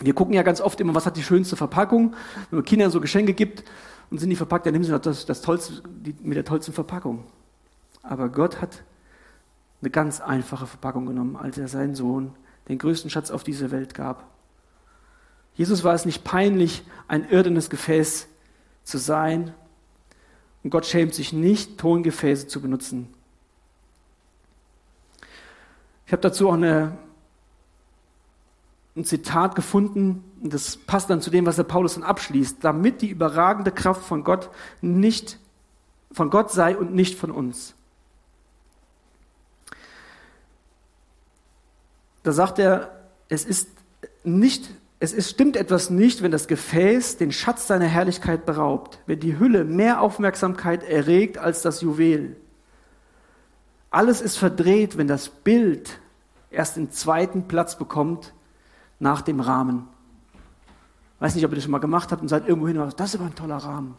Wir 0.00 0.14
gucken 0.14 0.34
ja 0.34 0.42
ganz 0.42 0.60
oft 0.60 0.80
immer, 0.80 0.94
was 0.94 1.06
hat 1.06 1.16
die 1.16 1.22
schönste 1.22 1.56
Verpackung. 1.56 2.14
Wenn 2.50 2.58
man 2.58 2.64
Kindern 2.64 2.90
so 2.92 3.00
Geschenke 3.00 3.34
gibt 3.34 3.64
und 4.10 4.18
sind 4.18 4.30
die 4.30 4.36
verpackt, 4.36 4.66
dann 4.66 4.72
nehmen 4.72 4.84
sie 4.84 4.96
das, 4.96 5.26
das 5.26 5.40
tollste, 5.40 5.82
die, 5.88 6.14
mit 6.22 6.36
der 6.36 6.44
tollsten 6.44 6.72
Verpackung. 6.72 7.24
Aber 8.02 8.28
Gott 8.28 8.60
hat 8.60 8.84
eine 9.80 9.90
ganz 9.90 10.20
einfache 10.20 10.66
Verpackung 10.66 11.06
genommen, 11.06 11.36
als 11.36 11.58
er 11.58 11.66
seinen 11.66 11.96
Sohn, 11.96 12.32
den 12.68 12.78
größten 12.78 13.10
Schatz 13.10 13.30
auf 13.30 13.42
diese 13.42 13.72
Welt 13.72 13.94
gab. 13.94 14.24
Jesus 15.54 15.82
war 15.82 15.94
es 15.94 16.04
nicht 16.04 16.22
peinlich, 16.22 16.84
ein 17.08 17.28
irdenes 17.28 17.70
Gefäß 17.70 18.28
zu 18.88 18.98
sein. 18.98 19.54
Und 20.62 20.70
Gott 20.70 20.86
schämt 20.86 21.14
sich 21.14 21.32
nicht, 21.32 21.78
Tongefäße 21.78 22.46
zu 22.48 22.60
benutzen. 22.60 23.08
Ich 26.06 26.12
habe 26.12 26.22
dazu 26.22 26.48
auch 26.48 26.54
eine, 26.54 26.96
ein 28.96 29.04
Zitat 29.04 29.54
gefunden, 29.54 30.24
und 30.40 30.54
das 30.54 30.76
passt 30.76 31.10
dann 31.10 31.20
zu 31.20 31.30
dem, 31.30 31.46
was 31.46 31.56
der 31.56 31.64
Paulus 31.64 31.94
dann 31.94 32.02
abschließt, 32.02 32.58
damit 32.62 33.02
die 33.02 33.08
überragende 33.10 33.72
Kraft 33.72 34.02
von 34.02 34.24
Gott 34.24 34.50
nicht 34.80 35.38
von 36.12 36.30
Gott 36.30 36.50
sei 36.50 36.76
und 36.76 36.94
nicht 36.94 37.18
von 37.18 37.30
uns. 37.30 37.74
Da 42.22 42.32
sagt 42.32 42.58
er, 42.58 43.08
es 43.28 43.44
ist 43.44 43.68
nicht, 44.24 44.70
es 45.00 45.12
ist, 45.12 45.30
stimmt 45.30 45.56
etwas 45.56 45.90
nicht, 45.90 46.22
wenn 46.22 46.32
das 46.32 46.48
Gefäß 46.48 47.18
den 47.18 47.30
Schatz 47.30 47.68
seiner 47.68 47.86
Herrlichkeit 47.86 48.46
beraubt, 48.46 48.98
wenn 49.06 49.20
die 49.20 49.38
Hülle 49.38 49.64
mehr 49.64 50.00
Aufmerksamkeit 50.00 50.82
erregt 50.82 51.38
als 51.38 51.62
das 51.62 51.80
Juwel. 51.82 52.36
Alles 53.90 54.20
ist 54.20 54.36
verdreht, 54.36 54.98
wenn 54.98 55.06
das 55.06 55.28
Bild 55.28 56.00
erst 56.50 56.76
den 56.76 56.90
zweiten 56.90 57.46
Platz 57.46 57.78
bekommt 57.78 58.34
nach 58.98 59.22
dem 59.22 59.40
Rahmen. 59.40 59.88
Weiß 61.20 61.34
nicht, 61.34 61.44
ob 61.44 61.52
ihr 61.52 61.56
das 61.56 61.64
schon 61.64 61.72
mal 61.72 61.78
gemacht 61.78 62.10
habt 62.10 62.22
und 62.22 62.28
seid 62.28 62.48
irgendwo 62.48 62.68
hin 62.68 62.78
und 62.78 62.86
sagt, 62.86 63.00
das 63.00 63.14
ist 63.14 63.20
aber 63.20 63.30
ein 63.30 63.34
toller 63.34 63.56
Rahmen. 63.56 63.94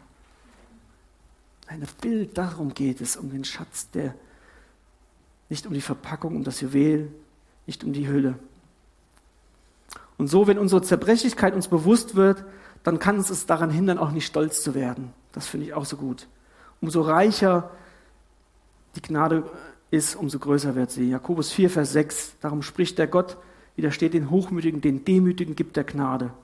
Ein 1.66 1.86
Bild, 2.00 2.36
darum 2.36 2.74
geht 2.74 3.00
es, 3.00 3.16
um 3.16 3.30
den 3.30 3.44
Schatz, 3.44 3.90
der 3.90 4.14
nicht 5.48 5.66
um 5.66 5.72
die 5.72 5.80
Verpackung, 5.80 6.36
um 6.36 6.44
das 6.44 6.60
Juwel, 6.60 7.10
nicht 7.66 7.84
um 7.84 7.92
die 7.92 8.08
Hülle. 8.08 8.38
Und 10.20 10.26
so, 10.26 10.46
wenn 10.46 10.58
unsere 10.58 10.82
Zerbrechlichkeit 10.82 11.54
uns 11.54 11.68
bewusst 11.68 12.14
wird, 12.14 12.44
dann 12.82 12.98
kann 12.98 13.16
uns 13.16 13.30
es 13.30 13.46
daran 13.46 13.70
hindern, 13.70 13.96
auch 13.96 14.10
nicht 14.10 14.26
stolz 14.26 14.62
zu 14.62 14.74
werden. 14.74 15.14
Das 15.32 15.46
finde 15.46 15.64
ich 15.64 15.72
auch 15.72 15.86
so 15.86 15.96
gut. 15.96 16.28
Umso 16.82 17.00
reicher 17.00 17.70
die 18.96 19.00
Gnade 19.00 19.44
ist, 19.90 20.16
umso 20.16 20.38
größer 20.38 20.74
wird 20.74 20.90
sie. 20.90 21.08
Jakobus 21.08 21.52
4, 21.52 21.70
Vers 21.70 21.92
6. 21.92 22.34
Darum 22.42 22.60
spricht 22.60 22.98
der 22.98 23.06
Gott, 23.06 23.38
widersteht 23.76 24.12
den 24.12 24.28
Hochmütigen, 24.28 24.82
den 24.82 25.06
Demütigen 25.06 25.56
gibt 25.56 25.78
der 25.78 25.84
Gnade. 25.84 26.34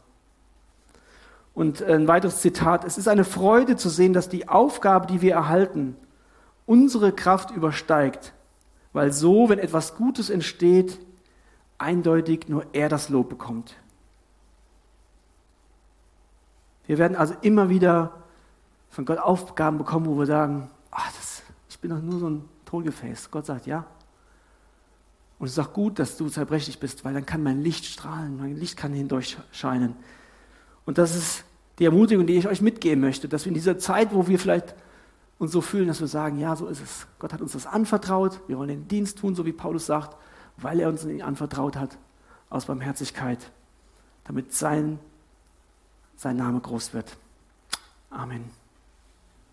Und 1.52 1.82
ein 1.82 2.08
weiteres 2.08 2.40
Zitat. 2.40 2.82
Es 2.82 2.96
ist 2.96 3.08
eine 3.08 3.24
Freude 3.24 3.76
zu 3.76 3.90
sehen, 3.90 4.14
dass 4.14 4.30
die 4.30 4.48
Aufgabe, 4.48 5.06
die 5.06 5.20
wir 5.20 5.34
erhalten, 5.34 5.98
unsere 6.64 7.12
Kraft 7.12 7.50
übersteigt. 7.50 8.32
Weil 8.94 9.12
so, 9.12 9.50
wenn 9.50 9.58
etwas 9.58 9.96
Gutes 9.96 10.30
entsteht, 10.30 10.98
eindeutig 11.78 12.48
nur 12.48 12.66
er 12.72 12.88
das 12.88 13.08
Lob 13.08 13.28
bekommt. 13.28 13.76
Wir 16.86 16.98
werden 16.98 17.16
also 17.16 17.34
immer 17.42 17.68
wieder 17.68 18.12
von 18.90 19.04
Gott 19.04 19.18
Aufgaben 19.18 19.78
bekommen, 19.78 20.06
wo 20.06 20.18
wir 20.18 20.26
sagen, 20.26 20.70
ach, 20.90 21.12
das, 21.12 21.42
ich 21.68 21.78
bin 21.78 21.90
doch 21.90 22.00
nur 22.00 22.18
so 22.18 22.30
ein 22.30 22.48
Tongefäß. 22.64 23.30
Gott 23.30 23.46
sagt, 23.46 23.66
ja. 23.66 23.84
Und 25.38 25.46
es 25.46 25.52
ist 25.52 25.58
auch 25.58 25.72
gut, 25.72 25.98
dass 25.98 26.16
du 26.16 26.28
zerbrechlich 26.28 26.80
bist, 26.80 27.04
weil 27.04 27.12
dann 27.12 27.26
kann 27.26 27.42
mein 27.42 27.60
Licht 27.60 27.84
strahlen, 27.84 28.38
mein 28.38 28.56
Licht 28.56 28.76
kann 28.76 28.92
hindurch 28.92 29.36
scheinen. 29.52 29.96
Und 30.86 30.98
das 30.98 31.14
ist 31.14 31.44
die 31.78 31.84
Ermutigung, 31.84 32.26
die 32.26 32.36
ich 32.36 32.48
euch 32.48 32.62
mitgeben 32.62 33.02
möchte, 33.02 33.28
dass 33.28 33.44
wir 33.44 33.48
in 33.48 33.54
dieser 33.54 33.76
Zeit, 33.78 34.14
wo 34.14 34.28
wir 34.28 34.38
vielleicht 34.38 34.74
uns 35.38 35.52
so 35.52 35.60
fühlen, 35.60 35.88
dass 35.88 36.00
wir 36.00 36.06
sagen, 36.06 36.38
ja, 36.38 36.56
so 36.56 36.66
ist 36.68 36.80
es. 36.80 37.06
Gott 37.18 37.34
hat 37.34 37.42
uns 37.42 37.52
das 37.52 37.66
anvertraut, 37.66 38.40
wir 38.46 38.56
wollen 38.56 38.68
den 38.68 38.88
Dienst 38.88 39.18
tun, 39.18 39.34
so 39.34 39.44
wie 39.44 39.52
Paulus 39.52 39.84
sagt, 39.84 40.16
weil 40.56 40.80
er 40.80 40.88
uns 40.88 41.04
ihn 41.04 41.22
anvertraut 41.22 41.76
hat, 41.76 41.98
aus 42.48 42.66
Barmherzigkeit, 42.66 43.50
damit 44.24 44.52
sein, 44.52 44.98
sein 46.16 46.36
Name 46.36 46.60
groß 46.60 46.94
wird. 46.94 47.16
Amen. 48.10 48.50